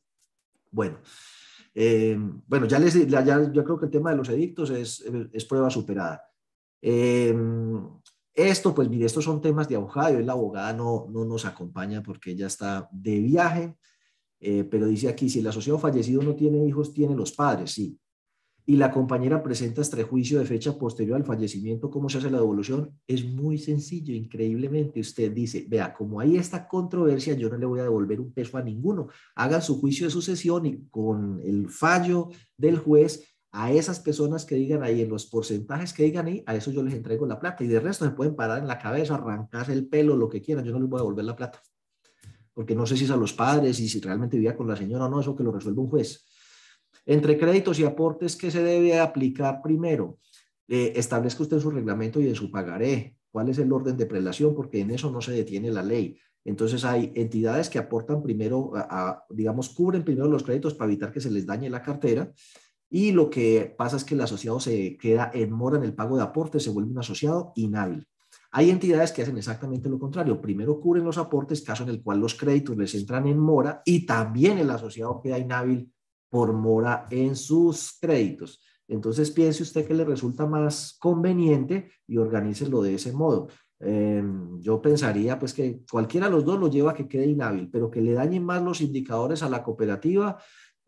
Bueno. 0.70 1.00
Eh, 1.74 2.18
bueno, 2.48 2.66
ya 2.66 2.80
les 2.80 3.08
ya, 3.08 3.52
yo 3.52 3.64
creo 3.64 3.80
que 3.80 3.86
el 3.86 3.92
tema 3.92 4.12
de 4.12 4.18
los 4.18 4.30
edictos 4.30 4.70
es, 4.72 5.04
es 5.32 5.46
prueba 5.46 5.70
superada. 5.70 6.29
Em, 6.82 7.82
esto, 8.34 8.74
pues 8.74 8.90
mire, 8.90 9.06
estos 9.06 9.26
son 9.26 9.42
temas 9.42 9.68
de 9.68 9.76
abogado. 9.76 10.20
y 10.20 10.24
la 10.24 10.34
abogada 10.34 10.74
no, 10.74 11.08
no 11.10 11.26
nos 11.26 11.46
acompaña 11.46 12.02
porque 12.02 12.32
ella 12.32 12.48
está 12.48 12.88
de 12.92 13.20
viaje. 13.20 13.76
Eh, 14.40 14.64
pero 14.64 14.88
dice 14.88 15.10
aquí, 15.10 15.30
si 15.30 15.40
el 15.40 15.48
asociado 15.48 15.80
fallecido 15.80 16.22
no 16.22 16.36
tiene 16.36 16.66
hijos, 16.66 16.94
tiene 16.94 17.16
los 17.16 17.34
padres, 17.34 17.72
sí. 17.72 18.00
Y 18.66 18.76
la 18.76 18.92
compañera 18.92 19.42
presenta 19.42 19.82
este 19.82 20.04
juicio 20.04 20.38
de 20.38 20.46
fecha 20.46 20.78
posterior 20.78 21.18
al 21.18 21.26
fallecimiento, 21.26 21.90
¿cómo 21.90 22.08
se 22.08 22.20
hace 22.20 22.30
la 22.30 22.38
devolución? 22.38 22.92
Es 23.08 23.26
muy 23.26 23.58
sencillo, 23.58 24.14
increíblemente. 24.14 25.00
Usted 25.00 25.32
dice, 25.32 25.66
vea, 25.68 25.92
como 25.92 26.20
hay 26.20 26.38
esta 26.38 26.68
controversia, 26.68 27.34
yo 27.34 27.50
no 27.50 27.58
le 27.58 27.66
voy 27.66 27.80
a 27.80 27.84
devolver 27.84 28.22
un 28.22 28.32
peso 28.32 28.58
a 28.58 28.62
ninguno. 28.62 29.08
Hagan 29.36 29.64
su 29.64 29.80
juicio 29.80 30.06
de 30.06 30.12
sucesión 30.12 30.68
y 30.68 30.88
con 30.90 31.42
el 31.44 31.68
fallo 31.68 32.30
del 32.56 32.78
juez, 32.78 33.24
a 33.52 33.72
esas 33.72 34.00
personas 34.00 34.46
que 34.46 34.56
digan 34.56 34.84
ahí, 34.84 35.02
en 35.02 35.10
los 35.10 35.26
porcentajes 35.26 35.94
que 35.94 36.04
digan 36.04 36.28
ahí, 36.28 36.44
a 36.46 36.56
eso 36.56 36.72
yo 36.72 36.84
les 36.84 36.94
entrego 36.94 37.26
la 37.26 37.40
plata. 37.40 37.64
Y 37.64 37.68
de 37.68 37.80
resto 37.80 38.06
se 38.06 38.12
pueden 38.12 38.36
parar 38.36 38.60
en 38.60 38.68
la 38.68 38.78
cabeza, 38.78 39.16
arrancarse 39.16 39.74
el 39.74 39.88
pelo, 39.88 40.16
lo 40.16 40.30
que 40.30 40.42
quieran, 40.42 40.64
yo 40.64 40.72
no 40.72 40.80
les 40.80 40.90
voy 40.90 41.00
a 41.00 41.02
devolver 41.02 41.26
la 41.26 41.36
plata 41.36 41.62
porque 42.60 42.76
no 42.76 42.86
sé 42.86 42.98
si 42.98 43.06
es 43.06 43.12
a 43.12 43.16
los 43.16 43.32
padres 43.32 43.80
y 43.80 43.88
si 43.88 44.02
realmente 44.02 44.36
vivía 44.36 44.54
con 44.54 44.68
la 44.68 44.76
señora 44.76 45.06
o 45.06 45.10
no, 45.10 45.22
eso 45.22 45.34
que 45.34 45.44
lo 45.44 45.52
resuelve 45.54 45.80
un 45.80 45.88
juez. 45.88 46.26
Entre 47.06 47.38
créditos 47.38 47.80
y 47.80 47.86
aportes, 47.86 48.36
¿qué 48.36 48.52
se 48.52 48.62
debe 48.62 49.00
aplicar 49.00 49.62
primero? 49.62 50.20
Eh, 50.68 50.92
establezca 50.98 51.44
usted 51.44 51.62
su 51.62 51.72
reglamento 51.72 52.20
y 52.20 52.28
en 52.28 52.36
su 52.36 52.52
pagaré. 52.52 53.16
¿Cuál 53.32 53.48
es 53.48 53.60
el 53.60 53.72
orden 53.72 53.96
de 53.96 54.06
prelación? 54.06 54.56
Porque 54.56 54.82
en 54.82 54.92
eso 54.92 55.10
no 55.10 55.22
se 55.22 55.32
detiene 55.32 55.72
la 55.72 55.84
ley. 55.84 56.18
Entonces 56.44 56.84
hay 56.84 57.14
entidades 57.16 57.70
que 57.70 57.80
aportan 57.80 58.22
primero, 58.22 58.74
digamos, 59.30 59.70
cubren 59.70 60.04
primero 60.04 60.28
los 60.28 60.44
créditos 60.44 60.74
para 60.74 60.92
evitar 60.92 61.14
que 61.14 61.22
se 61.22 61.32
les 61.32 61.46
dañe 61.46 61.70
la 61.70 61.82
cartera. 61.82 62.30
Y 62.90 63.12
lo 63.12 63.30
que 63.30 63.74
pasa 63.78 63.98
es 63.98 64.04
que 64.04 64.16
el 64.16 64.22
asociado 64.22 64.60
se 64.60 64.98
queda 64.98 65.32
en 65.34 65.52
mora 65.52 65.78
en 65.78 65.84
el 65.84 65.94
pago 65.94 66.18
de 66.18 66.24
aportes, 66.24 66.64
se 66.64 66.72
vuelve 66.72 66.92
un 66.92 67.00
asociado 67.00 67.52
inhábil. 67.56 68.08
Hay 68.52 68.72
entidades 68.72 69.12
que 69.12 69.22
hacen 69.22 69.38
exactamente 69.38 69.90
lo 69.90 70.00
contrario. 70.00 70.42
Primero 70.42 70.80
cubren 70.80 71.04
los 71.04 71.20
aportes, 71.20 71.62
caso 71.62 71.84
en 71.84 71.90
el 71.90 72.02
cual 72.02 72.20
los 72.20 72.34
créditos 72.34 72.76
les 72.76 72.96
entran 72.96 73.28
en 73.28 73.38
mora 73.38 73.82
y 73.86 74.06
también 74.06 74.58
el 74.58 74.72
asociado 74.72 75.22
queda 75.22 75.38
inhábil 75.38 75.92
por 76.30 76.54
mora 76.54 77.06
en 77.12 77.36
sus 77.36 77.98
créditos. 78.00 78.62
Entonces 78.88 79.30
piense 79.30 79.62
usted 79.62 79.86
que 79.88 79.94
le 79.94 80.04
resulta 80.04 80.48
más 80.48 80.98
conveniente 81.00 81.92
y 82.08 82.18
organícelo 82.18 82.82
de 82.82 82.96
ese 82.96 83.14
modo. 83.14 83.50
Em, 83.80 84.60
yo 84.60 84.82
pensaría 84.82 85.40
pues 85.40 85.54
que 85.54 85.84
cualquiera 85.90 86.26
de 86.26 86.34
los 86.34 86.44
dos 86.44 86.60
lo 86.60 86.70
lleva 86.70 86.92
a 86.92 86.94
que 86.94 87.08
quede 87.08 87.28
inhábil, 87.28 87.70
pero 87.72 87.90
que 87.90 88.02
le 88.02 88.14
dañen 88.14 88.44
más 88.44 88.62
los 88.62 88.82
indicadores 88.82 89.44
a 89.44 89.50
la 89.50 89.64
cooperativa, 89.64 90.38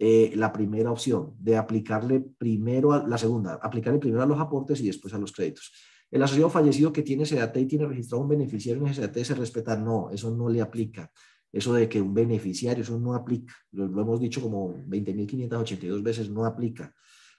eh, 0.03 0.33
la 0.35 0.51
primera 0.51 0.91
opción, 0.91 1.35
de 1.37 1.55
aplicarle 1.55 2.21
primero, 2.21 2.91
a, 2.91 3.07
la 3.07 3.19
segunda, 3.19 3.59
aplicarle 3.61 3.99
primero 3.99 4.23
a 4.23 4.25
los 4.25 4.39
aportes 4.39 4.81
y 4.81 4.87
después 4.87 5.13
a 5.13 5.19
los 5.19 5.31
créditos. 5.31 5.71
El 6.09 6.23
asociado 6.23 6.49
fallecido 6.49 6.91
que 6.91 7.03
tiene 7.03 7.23
SEDAT 7.23 7.55
y 7.57 7.67
tiene 7.67 7.85
registrado 7.85 8.23
un 8.23 8.29
beneficiario 8.29 8.83
en 8.87 8.95
SEDAT 8.95 9.15
se 9.23 9.35
respeta. 9.35 9.75
No, 9.75 10.09
eso 10.09 10.35
no 10.35 10.49
le 10.49 10.59
aplica. 10.59 11.11
Eso 11.51 11.75
de 11.75 11.87
que 11.87 12.01
un 12.01 12.15
beneficiario, 12.15 12.81
eso 12.81 12.99
no 12.99 13.13
aplica. 13.13 13.53
Lo, 13.73 13.85
hemos 13.85 14.19
dicho 14.19 14.41
como 14.41 14.73
20.582 14.73 16.01
veces, 16.01 16.31
no 16.31 16.45
aplica. 16.45 16.95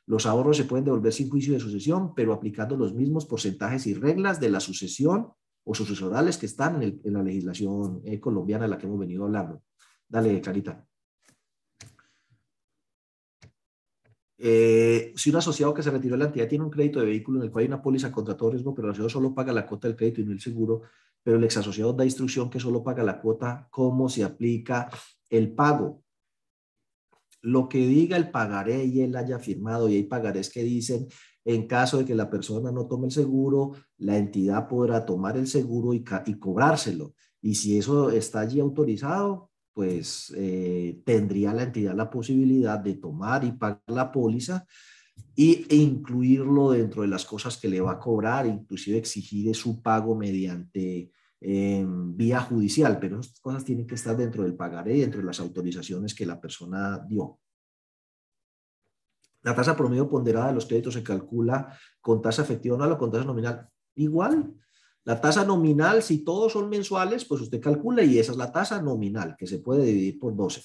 Los 0.06 0.24
ahorros 0.24 0.56
se 0.56 0.64
pueden 0.64 0.84
devolver 0.84 1.12
sin 1.12 1.30
juicio 1.30 1.54
de 1.54 1.58
sucesión, 1.58 2.14
pero 2.14 2.32
aplicando 2.32 2.76
los 2.76 2.94
mismos 2.94 3.26
porcentajes 3.26 3.88
y 3.88 3.94
reglas 3.94 4.38
de 4.38 4.50
la 4.50 4.60
sucesión 4.60 5.32
o 5.64 5.74
sucesorales 5.74 6.38
que 6.38 6.46
están 6.46 6.80
en, 6.80 7.00
la 7.02 7.24
legislación 7.24 8.02
eh, 8.04 8.20
colombiana 8.20 8.66
de 8.66 8.70
la 8.70 8.78
que 8.78 8.86
hemos 8.86 9.00
venido 9.00 9.24
hablando. 9.24 9.64
Dale, 10.08 10.40
Carita. 10.40 10.86
Eh, 14.44 15.12
si 15.14 15.30
un 15.30 15.36
asociado 15.36 15.72
que 15.72 15.84
se 15.84 15.90
retiró 15.92 16.14
de 16.14 16.18
la 16.18 16.24
entidad 16.24 16.48
tiene 16.48 16.64
un 16.64 16.70
crédito 16.70 16.98
de 16.98 17.06
vehículo 17.06 17.38
en 17.38 17.44
el 17.44 17.52
cual 17.52 17.62
hay 17.62 17.68
una 17.68 17.80
póliza 17.80 18.10
contra 18.10 18.36
todo 18.36 18.50
riesgo, 18.50 18.74
pero 18.74 18.88
el 18.88 18.90
asociado 18.90 19.08
solo 19.08 19.32
paga 19.32 19.52
la 19.52 19.64
cuota 19.64 19.86
del 19.86 19.96
crédito 19.96 20.20
y 20.20 20.24
no 20.24 20.32
el 20.32 20.40
seguro, 20.40 20.82
pero 21.22 21.36
el 21.36 21.44
ex 21.44 21.58
asociado 21.58 21.92
da 21.92 22.04
instrucción 22.04 22.50
que 22.50 22.58
solo 22.58 22.82
paga 22.82 23.04
la 23.04 23.20
cuota, 23.20 23.68
¿cómo 23.70 24.08
se 24.08 24.24
aplica 24.24 24.90
el 25.30 25.54
pago? 25.54 26.02
Lo 27.40 27.68
que 27.68 27.86
diga 27.86 28.16
el 28.16 28.32
pagaré 28.32 28.84
y 28.84 29.02
él 29.02 29.14
haya 29.14 29.38
firmado, 29.38 29.88
y 29.88 29.94
hay 29.94 30.02
pagarés 30.02 30.50
que 30.50 30.64
dicen, 30.64 31.06
en 31.44 31.68
caso 31.68 31.98
de 31.98 32.04
que 32.04 32.16
la 32.16 32.28
persona 32.28 32.72
no 32.72 32.88
tome 32.88 33.06
el 33.06 33.12
seguro, 33.12 33.74
la 33.98 34.18
entidad 34.18 34.66
podrá 34.66 35.06
tomar 35.06 35.36
el 35.36 35.46
seguro 35.46 35.94
y, 35.94 36.04
y 36.26 36.34
cobrárselo. 36.40 37.14
Y 37.40 37.54
si 37.54 37.78
eso 37.78 38.10
está 38.10 38.40
allí 38.40 38.58
autorizado, 38.58 39.51
pues 39.72 40.32
eh, 40.36 41.00
tendría 41.04 41.52
la 41.54 41.64
entidad 41.64 41.94
la 41.94 42.10
posibilidad 42.10 42.78
de 42.78 42.94
tomar 42.94 43.44
y 43.44 43.52
pagar 43.52 43.82
la 43.86 44.12
póliza 44.12 44.66
y, 45.34 45.66
e 45.68 45.76
incluirlo 45.76 46.72
dentro 46.72 47.02
de 47.02 47.08
las 47.08 47.24
cosas 47.24 47.56
que 47.56 47.68
le 47.68 47.80
va 47.80 47.92
a 47.92 47.98
cobrar, 47.98 48.46
inclusive 48.46 48.98
exigir 48.98 49.54
su 49.54 49.82
pago 49.82 50.14
mediante 50.14 51.10
em, 51.40 52.16
vía 52.16 52.40
judicial, 52.40 52.98
pero 53.00 53.20
esas 53.20 53.40
cosas 53.40 53.64
tienen 53.64 53.86
que 53.86 53.94
estar 53.94 54.16
dentro 54.16 54.42
del 54.42 54.54
pagaré, 54.54 54.98
dentro 54.98 55.20
de 55.20 55.26
las 55.26 55.40
autorizaciones 55.40 56.14
que 56.14 56.26
la 56.26 56.40
persona 56.40 56.98
dio. 57.08 57.38
La 59.42 59.54
tasa 59.54 59.76
promedio 59.76 60.08
ponderada 60.08 60.48
de 60.48 60.54
los 60.54 60.66
créditos 60.66 60.94
se 60.94 61.02
calcula 61.02 61.76
con 62.00 62.22
tasa 62.22 62.42
efectiva 62.42 62.76
no 62.76 62.84
o 62.86 62.98
con 62.98 63.10
tasa 63.10 63.24
nominal. 63.24 63.68
Igual, 63.96 64.54
la 65.04 65.20
tasa 65.20 65.44
nominal, 65.44 66.02
si 66.02 66.24
todos 66.24 66.52
son 66.52 66.68
mensuales, 66.68 67.24
pues 67.24 67.40
usted 67.40 67.60
calcula 67.60 68.04
y 68.04 68.18
esa 68.18 68.32
es 68.32 68.38
la 68.38 68.52
tasa 68.52 68.80
nominal, 68.80 69.34
que 69.36 69.46
se 69.46 69.58
puede 69.58 69.84
dividir 69.84 70.18
por 70.18 70.36
12. 70.36 70.62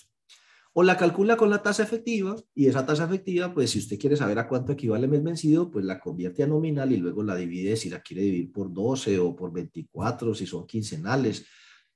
O 0.73 0.83
la 0.83 0.95
calcula 0.95 1.37
con 1.37 1.49
la 1.49 1.63
tasa 1.63 1.81
efectiva 1.81 2.35
y 2.53 2.67
esa 2.67 2.85
tasa 2.85 3.05
efectiva, 3.05 3.51
pues 3.51 3.71
si 3.71 3.79
usted 3.79 3.97
quiere 3.97 4.15
saber 4.15 4.37
a 4.37 4.47
cuánto 4.47 4.73
equivale 4.73 5.05
el 5.05 5.11
mes 5.11 5.23
vencido, 5.23 5.71
pues 5.71 5.83
la 5.83 5.99
convierte 5.99 6.43
a 6.43 6.47
nominal 6.47 6.91
y 6.91 6.97
luego 6.97 7.23
la 7.23 7.35
divide 7.35 7.75
si 7.75 7.89
la 7.89 8.01
quiere 8.01 8.21
dividir 8.21 8.51
por 8.51 8.71
12 8.71 9.17
o 9.17 9.35
por 9.35 9.51
24, 9.51 10.35
si 10.35 10.45
son 10.45 10.67
quincenales. 10.67 11.47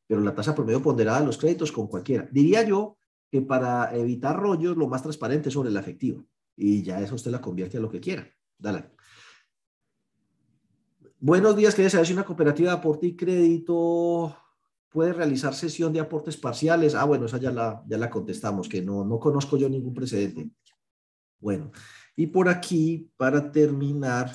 Pero 0.07 0.21
la 0.21 0.33
tasa 0.33 0.55
promedio 0.55 0.81
ponderada 0.81 1.19
de 1.19 1.27
los 1.27 1.37
créditos 1.37 1.71
con 1.71 1.85
cualquiera. 1.85 2.27
Diría 2.31 2.63
yo 2.63 2.97
que 3.29 3.41
para 3.41 3.95
evitar 3.95 4.39
rollos, 4.39 4.75
lo 4.75 4.87
más 4.87 5.03
transparente 5.03 5.49
es 5.49 5.53
sobre 5.53 5.69
la 5.69 5.81
efectiva. 5.81 6.23
Y 6.57 6.81
ya 6.81 6.99
eso 7.01 7.13
usted 7.13 7.29
la 7.29 7.39
convierte 7.39 7.77
a 7.77 7.81
lo 7.81 7.89
que 7.91 7.99
quiera. 7.99 8.27
Dale. 8.57 8.89
Buenos 11.23 11.55
días, 11.55 11.75
quería 11.75 11.91
saber 11.91 12.07
si 12.07 12.13
una 12.13 12.25
cooperativa 12.25 12.71
de 12.71 12.77
aporte 12.77 13.05
y 13.05 13.15
crédito 13.15 14.35
puede 14.89 15.13
realizar 15.13 15.53
sesión 15.53 15.93
de 15.93 15.99
aportes 15.99 16.35
parciales. 16.35 16.95
Ah, 16.95 17.03
bueno, 17.03 17.27
esa 17.27 17.37
ya 17.37 17.51
la, 17.51 17.83
ya 17.87 17.99
la 17.99 18.09
contestamos, 18.09 18.67
que 18.67 18.81
no, 18.81 19.05
no 19.05 19.19
conozco 19.19 19.55
yo 19.55 19.69
ningún 19.69 19.93
precedente. 19.93 20.49
Bueno, 21.39 21.71
y 22.15 22.25
por 22.25 22.49
aquí, 22.49 23.11
para 23.17 23.51
terminar, 23.51 24.31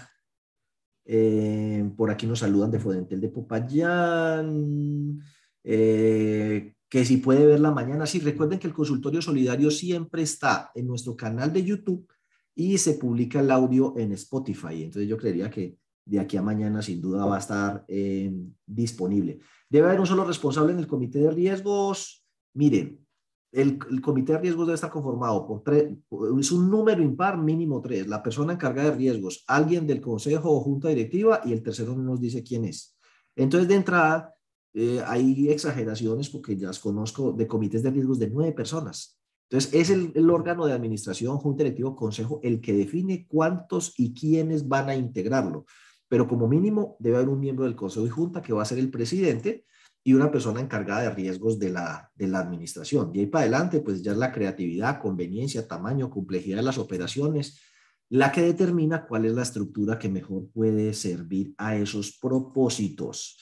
eh, 1.05 1.91
por 1.97 2.09
aquí 2.09 2.25
nos 2.25 2.39
saludan 2.39 2.71
de 2.71 2.79
Fodentel 2.79 3.21
de 3.21 3.31
Popayán, 3.31 5.19
eh, 5.65 6.77
que 6.89 7.05
si 7.05 7.17
puede 7.17 7.47
ver 7.47 7.59
la 7.59 7.73
mañana. 7.73 8.07
Sí, 8.07 8.21
recuerden 8.21 8.61
que 8.61 8.69
el 8.69 8.75
consultorio 8.75 9.21
solidario 9.21 9.73
siempre 9.73 10.23
está 10.23 10.71
en 10.73 10.87
nuestro 10.87 11.17
canal 11.17 11.53
de 11.53 11.65
YouTube 11.65 12.07
y 12.55 12.79
se 12.79 12.93
publica 12.95 13.41
el 13.41 13.51
audio 13.51 13.93
en 13.97 14.13
Spotify. 14.13 14.85
Entonces 14.85 15.09
yo 15.09 15.17
creería 15.17 15.51
que 15.51 15.79
de 16.07 16.21
aquí 16.21 16.37
a 16.37 16.43
mañana 16.43 16.81
sin 16.81 17.01
duda 17.01 17.27
va 17.27 17.37
a 17.37 17.41
estar 17.41 17.85
eh, 17.89 18.33
disponible. 18.65 19.41
Debe 19.69 19.89
haber 19.89 20.01
un 20.01 20.07
solo 20.07 20.25
responsable 20.25 20.73
en 20.73 20.79
el 20.79 20.87
comité 20.87 21.19
de 21.19 21.33
riesgos. 21.33 22.25
Miren, 22.55 23.05
el, 23.51 23.79
comité 24.01 24.33
de 24.33 24.39
riesgos 24.39 24.69
debe 24.69 24.77
estar 24.77 24.91
conformado 24.91 25.47
por 25.47 25.63
tres, 25.63 25.93
es 26.41 26.53
un 26.53 26.71
número 26.71 27.03
impar 27.03 27.39
mínimo 27.39 27.81
tres, 27.81 28.07
la 28.07 28.23
persona 28.23 28.53
encargada 28.53 28.91
de 28.91 28.97
riesgos, 28.97 29.45
alguien 29.49 29.87
del 29.87 30.01
consejo 30.01 30.53
o 30.53 30.61
junta 30.61 30.89
directiva 30.89 31.41
y 31.45 31.53
el 31.53 31.63
tercero 31.63 31.97
no 31.97 32.03
nos 32.03 32.21
dice 32.21 32.45
quién 32.45 32.65
es. 32.65 32.97
Entonces, 33.35 33.69
de 33.69 33.75
entrada, 33.75 34.35
eh, 34.75 35.03
hay 35.07 35.49
exageraciones 35.51 36.31
porque 36.31 36.57
ya 36.57 36.69
las 36.69 36.79
conozco 36.79 37.33
de 37.33 37.49
comités 37.49 37.83
de 37.83 37.91
riesgos 37.91 38.19
de 38.21 38.31
nueve 38.31 38.53
personas. 38.53 39.19
Entonces, 39.49 39.75
es 39.75 39.91
el, 39.91 40.13
el, 40.15 40.31
órgano 40.31 40.67
de 40.67 40.73
administración, 40.73 41.39
junta 41.39 41.65
directiva, 41.65 41.95
consejo, 41.97 42.41
el 42.43 42.61
que 42.61 42.75
define 42.75 43.27
cuántos 43.29 43.95
y 43.97 44.13
quiénes 44.13 44.69
van 44.69 44.89
a 44.89 44.97
integrarlo 44.97 45.67
pero 46.09 46.29
como 46.29 46.49
mínimo 46.49 46.97
debe 46.99 47.17
haber 47.17 47.29
un 47.29 47.41
miembro 47.41 47.65
del 47.65 47.77
Consejo 47.77 48.07
y 48.07 48.11
Junta 48.11 48.43
que 48.43 48.53
va 48.53 48.63
a 48.63 48.67
ser 48.67 48.79
el 48.79 48.91
presidente 48.91 49.65
y 50.05 50.13
una 50.15 50.31
persona 50.31 50.61
encargada 50.61 51.03
de 51.03 51.11
riesgos 51.11 51.59
de 51.59 51.71
la, 51.71 52.13
de 52.15 52.29
la 52.29 52.39
administración. 52.39 53.11
Y 53.13 53.21
ahí 53.21 53.27
para 53.27 53.43
adelante, 53.43 53.81
pues 53.81 54.03
ya 54.03 54.13
es 54.13 54.19
la 54.19 54.31
creatividad, 54.31 55.01
conveniencia, 55.01 55.67
tamaño, 55.67 56.11
complejidad 56.11 56.59
de 56.59 56.63
las 56.63 56.79
operaciones, 56.79 57.61
la 58.09 58.31
que 58.31 58.43
determina 58.43 59.05
cuál 59.07 59.25
es 59.25 59.33
la 59.33 59.43
estructura 59.43 59.99
que 59.99 60.09
mejor 60.09 60.49
puede 60.53 60.95
servir 60.95 61.55
a 61.59 61.77
esos 61.77 62.19
propósitos. 62.19 63.37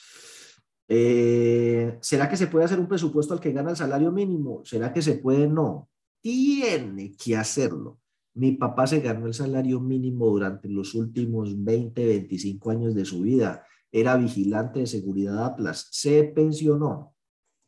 Eh, 0.89 1.99
¿Será 2.01 2.29
que 2.29 2.37
se 2.37 2.47
puede 2.47 2.65
hacer 2.65 2.81
un 2.81 2.89
presupuesto 2.89 3.35
al 3.35 3.41
que 3.41 3.53
gana 3.53 3.71
el 3.71 3.77
salario 3.77 4.11
mínimo? 4.11 4.63
¿Será 4.65 4.93
que 4.93 5.03
se 5.03 5.17
puede? 5.17 5.47
No. 5.47 5.91
Tiene 6.23 7.13
que 7.15 7.37
hacerlo. 7.37 8.01
Mi 8.35 8.53
papá 8.53 8.87
se 8.87 9.01
ganó 9.01 9.27
el 9.27 9.35
salario 9.35 9.81
mínimo 9.81 10.27
durante 10.27 10.69
los 10.69 10.95
últimos 10.95 11.63
20, 11.63 12.07
25 12.07 12.71
años 12.71 12.95
de 12.95 13.05
su 13.05 13.23
vida. 13.23 13.65
Era 13.93 14.17
vigilante 14.17 14.81
de 14.81 14.87
seguridad 14.87 15.45
Atlas. 15.45 15.89
Se 15.91 16.25
pensionó. 16.25 17.15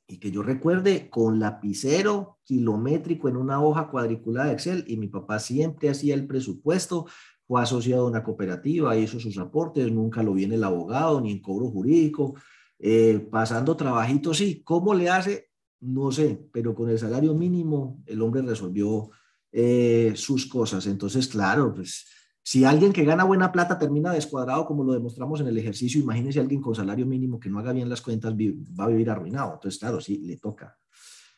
Y 0.08 0.18
que 0.18 0.30
yo 0.30 0.42
recuerde, 0.42 1.08
con 1.10 1.40
lapicero 1.40 2.38
kilométrico 2.44 3.28
en 3.28 3.36
una 3.36 3.62
hoja 3.62 3.88
cuadriculada 3.88 4.48
de 4.48 4.54
Excel. 4.54 4.84
Y 4.86 4.96
mi 4.96 5.08
papá 5.08 5.38
siempre 5.38 5.88
hacía 5.88 6.14
el 6.14 6.26
presupuesto. 6.26 7.06
Fue 7.46 7.62
asociado 7.62 8.06
a 8.06 8.10
una 8.10 8.24
cooperativa, 8.24 8.96
hizo 8.96 9.20
sus 9.20 9.38
aportes. 9.38 9.90
Nunca 9.92 10.22
lo 10.22 10.34
viene 10.34 10.56
el 10.56 10.64
abogado 10.64 11.20
ni 11.20 11.30
en 11.32 11.40
cobro 11.40 11.70
jurídico. 11.70 12.34
Eh, 12.78 13.26
pasando 13.30 13.76
trabajitos, 13.76 14.38
sí. 14.38 14.62
¿Cómo 14.64 14.94
le 14.94 15.08
hace? 15.10 15.46
no 15.80 16.10
sé, 16.10 16.48
pero 16.52 16.74
con 16.74 16.88
el 16.90 16.98
salario 16.98 17.34
mínimo 17.34 18.02
el 18.06 18.22
hombre 18.22 18.42
resolvió 18.42 19.10
eh, 19.58 20.12
sus 20.16 20.44
cosas. 20.44 20.86
Entonces, 20.86 21.26
claro, 21.28 21.72
pues 21.74 22.04
si 22.42 22.66
alguien 22.66 22.92
que 22.92 23.06
gana 23.06 23.24
buena 23.24 23.50
plata 23.50 23.78
termina 23.78 24.12
descuadrado, 24.12 24.66
como 24.66 24.84
lo 24.84 24.92
demostramos 24.92 25.40
en 25.40 25.46
el 25.46 25.56
ejercicio, 25.56 25.98
imagínese 25.98 26.40
alguien 26.40 26.60
con 26.60 26.74
salario 26.74 27.06
mínimo 27.06 27.40
que 27.40 27.48
no 27.48 27.58
haga 27.58 27.72
bien 27.72 27.88
las 27.88 28.02
cuentas, 28.02 28.34
va 28.34 28.84
a 28.84 28.88
vivir 28.88 29.08
arruinado. 29.08 29.54
Entonces, 29.54 29.80
claro, 29.80 29.98
sí, 29.98 30.18
le 30.18 30.36
toca. 30.36 30.76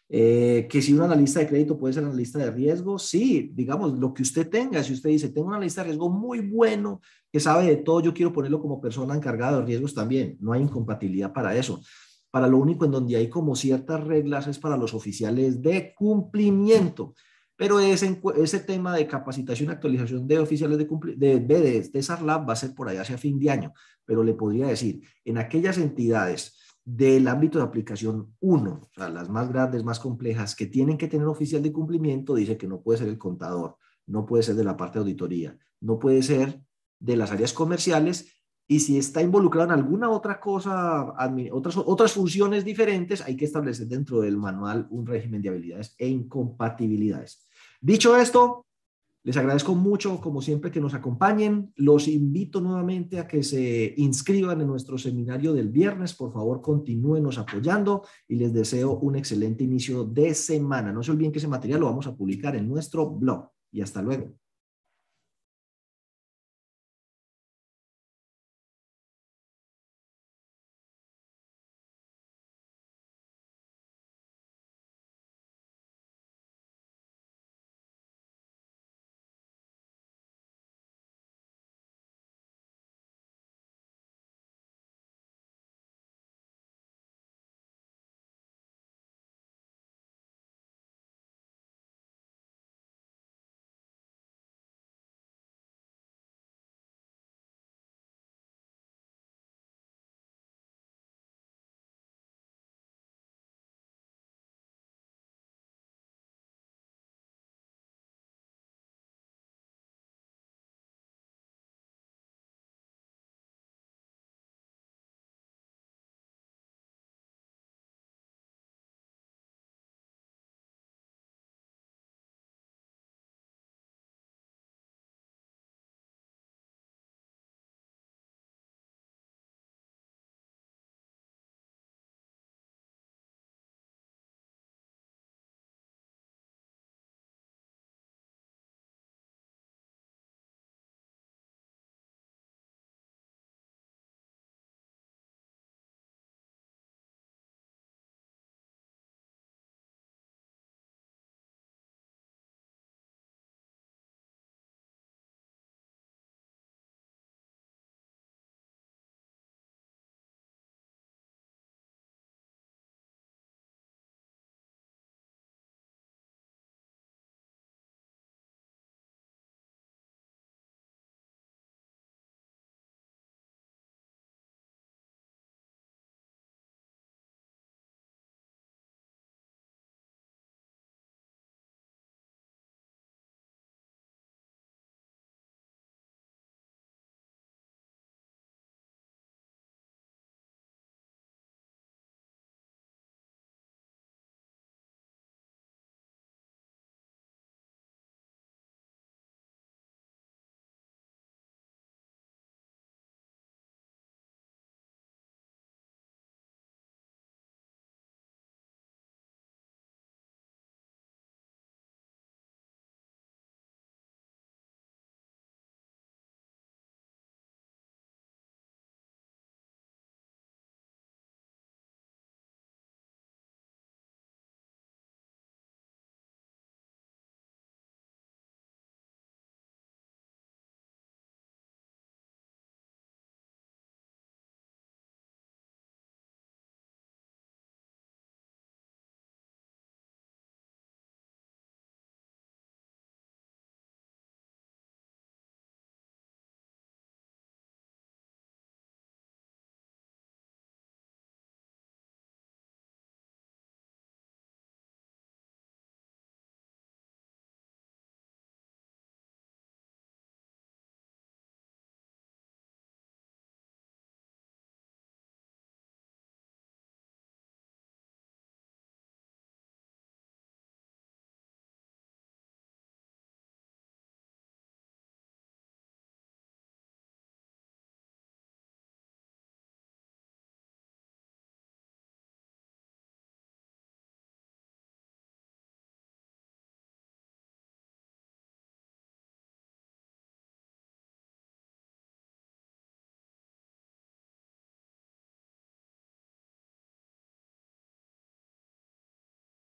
Eh, 0.09 0.66
que 0.69 0.83
si 0.83 0.95
un 0.95 1.03
analista 1.03 1.39
de 1.39 1.47
crédito 1.47 1.79
puede 1.79 1.95
ser 1.95 2.03
analista 2.03 2.41
de 2.41 2.51
riesgo, 2.51 2.99
sí, 2.99 3.53
digamos, 3.55 3.97
lo 3.97 4.12
que 4.12 4.23
usted 4.23 4.51
tenga, 4.51 4.83
si 4.83 4.95
usted 4.95 5.11
dice, 5.11 5.29
tengo 5.29 5.47
un 5.47 5.55
analista 5.55 5.83
de 5.83 5.91
riesgo 5.91 6.11
muy 6.11 6.41
bueno, 6.41 7.01
que 7.31 7.39
sabe 7.39 7.66
de 7.66 7.77
todo, 7.77 8.01
yo 8.01 8.12
quiero 8.12 8.33
ponerlo 8.33 8.61
como 8.61 8.81
persona 8.81 9.14
encargada 9.14 9.61
de 9.61 9.66
riesgos 9.66 9.95
también, 9.95 10.37
no 10.41 10.53
hay 10.53 10.62
incompatibilidad 10.62 11.33
para 11.33 11.55
eso. 11.55 11.81
Para 12.33 12.49
lo 12.49 12.59
único 12.59 12.85
en 12.85 12.91
donde 12.91 13.14
hay 13.14 13.29
como 13.29 13.55
ciertas 13.55 14.03
reglas 14.03 14.49
es 14.49 14.59
para 14.59 14.77
los 14.77 14.93
oficiales 14.93 15.62
de 15.62 15.95
cumplimiento. 15.95 17.14
Pero 17.59 17.80
ese, 17.80 18.20
ese 18.36 18.61
tema 18.61 18.94
de 18.94 19.09
capacitación 19.09 19.68
y 19.68 19.72
actualización 19.72 20.28
de 20.28 20.38
oficiales 20.38 20.78
de, 20.78 20.86
de 21.16 21.40
BDs, 21.40 21.90
de 21.90 22.02
SARLAB 22.04 22.48
va 22.48 22.52
a 22.52 22.56
ser 22.56 22.72
por 22.72 22.88
allá 22.88 23.00
hacia 23.00 23.18
fin 23.18 23.36
de 23.40 23.50
año. 23.50 23.72
Pero 24.04 24.22
le 24.22 24.34
podría 24.34 24.68
decir, 24.68 25.02
en 25.24 25.38
aquellas 25.38 25.76
entidades 25.76 26.56
del 26.84 27.26
ámbito 27.26 27.59
de 27.59 27.64
aplicación 27.64 28.32
1, 28.38 28.70
o 28.70 28.90
sea, 28.94 29.09
las 29.09 29.28
más 29.28 29.48
grandes, 29.48 29.82
más 29.82 29.98
complejas, 29.98 30.54
que 30.54 30.66
tienen 30.66 30.96
que 30.96 31.09
tener 31.09 31.26
oficial 31.26 31.61
de 31.61 31.72
cumplimiento, 31.72 32.36
dice 32.36 32.56
que 32.56 32.68
no 32.68 32.80
puede 32.80 33.00
ser 33.00 33.09
el 33.09 33.18
contador, 33.18 33.76
no 34.06 34.24
puede 34.24 34.44
ser 34.44 34.54
de 34.54 34.62
la 34.62 34.76
parte 34.76 35.00
de 35.00 35.02
auditoría, 35.02 35.59
no 35.80 35.98
puede 35.98 36.22
ser 36.22 36.62
de 37.00 37.16
las 37.16 37.32
áreas 37.32 37.52
comerciales 37.52 38.38
y 38.68 38.80
si 38.80 38.98
está 38.98 39.20
involucrado 39.20 39.72
en 39.72 39.78
alguna 39.80 40.11
otra 40.11 40.38
cosa, 40.38 41.14
otras, 41.50 41.76
otras 41.78 42.12
funciones 42.12 42.64
diferentes, 42.64 43.20
hay 43.22 43.36
que 43.36 43.46
establecer 43.46 43.88
dentro 43.88 44.20
del 44.20 44.36
manual 44.36 44.86
un 44.90 45.06
régimen 45.06 45.42
de 45.42 45.48
habilidades 45.48 45.96
e 45.98 46.06
incompatibilidades. 46.06 47.47
Dicho 47.81 48.16
esto, 48.16 48.66
les 49.24 49.37
agradezco 49.37 49.74
mucho, 49.74 50.20
como 50.20 50.41
siempre, 50.41 50.70
que 50.70 50.81
nos 50.81 50.95
acompañen. 50.95 51.72
Los 51.76 52.09
invito 52.09 52.61
nuevamente 52.61 53.18
a 53.18 53.26
que 53.26 53.43
se 53.43 53.95
inscriban 53.99 54.61
en 54.61 54.66
nuestro 54.66 54.97
seminario 54.97 55.53
del 55.53 55.68
viernes. 55.68 56.14
Por 56.14 56.33
favor, 56.33 56.62
continúenos 56.62 57.37
apoyando 57.37 58.05
y 58.26 58.37
les 58.37 58.53
deseo 58.53 58.99
un 58.99 59.16
excelente 59.16 59.64
inicio 59.64 60.05
de 60.05 60.35
semana. 60.35 60.93
No 60.93 61.03
se 61.03 61.11
olviden 61.11 61.33
que 61.33 61.39
ese 61.39 61.49
material 61.49 61.81
lo 61.81 61.87
vamos 61.87 62.07
a 62.07 62.16
publicar 62.16 62.57
en 62.57 62.68
nuestro 62.68 63.11
blog. 63.11 63.51
Y 63.70 63.83
hasta 63.83 64.01
luego. 64.01 64.33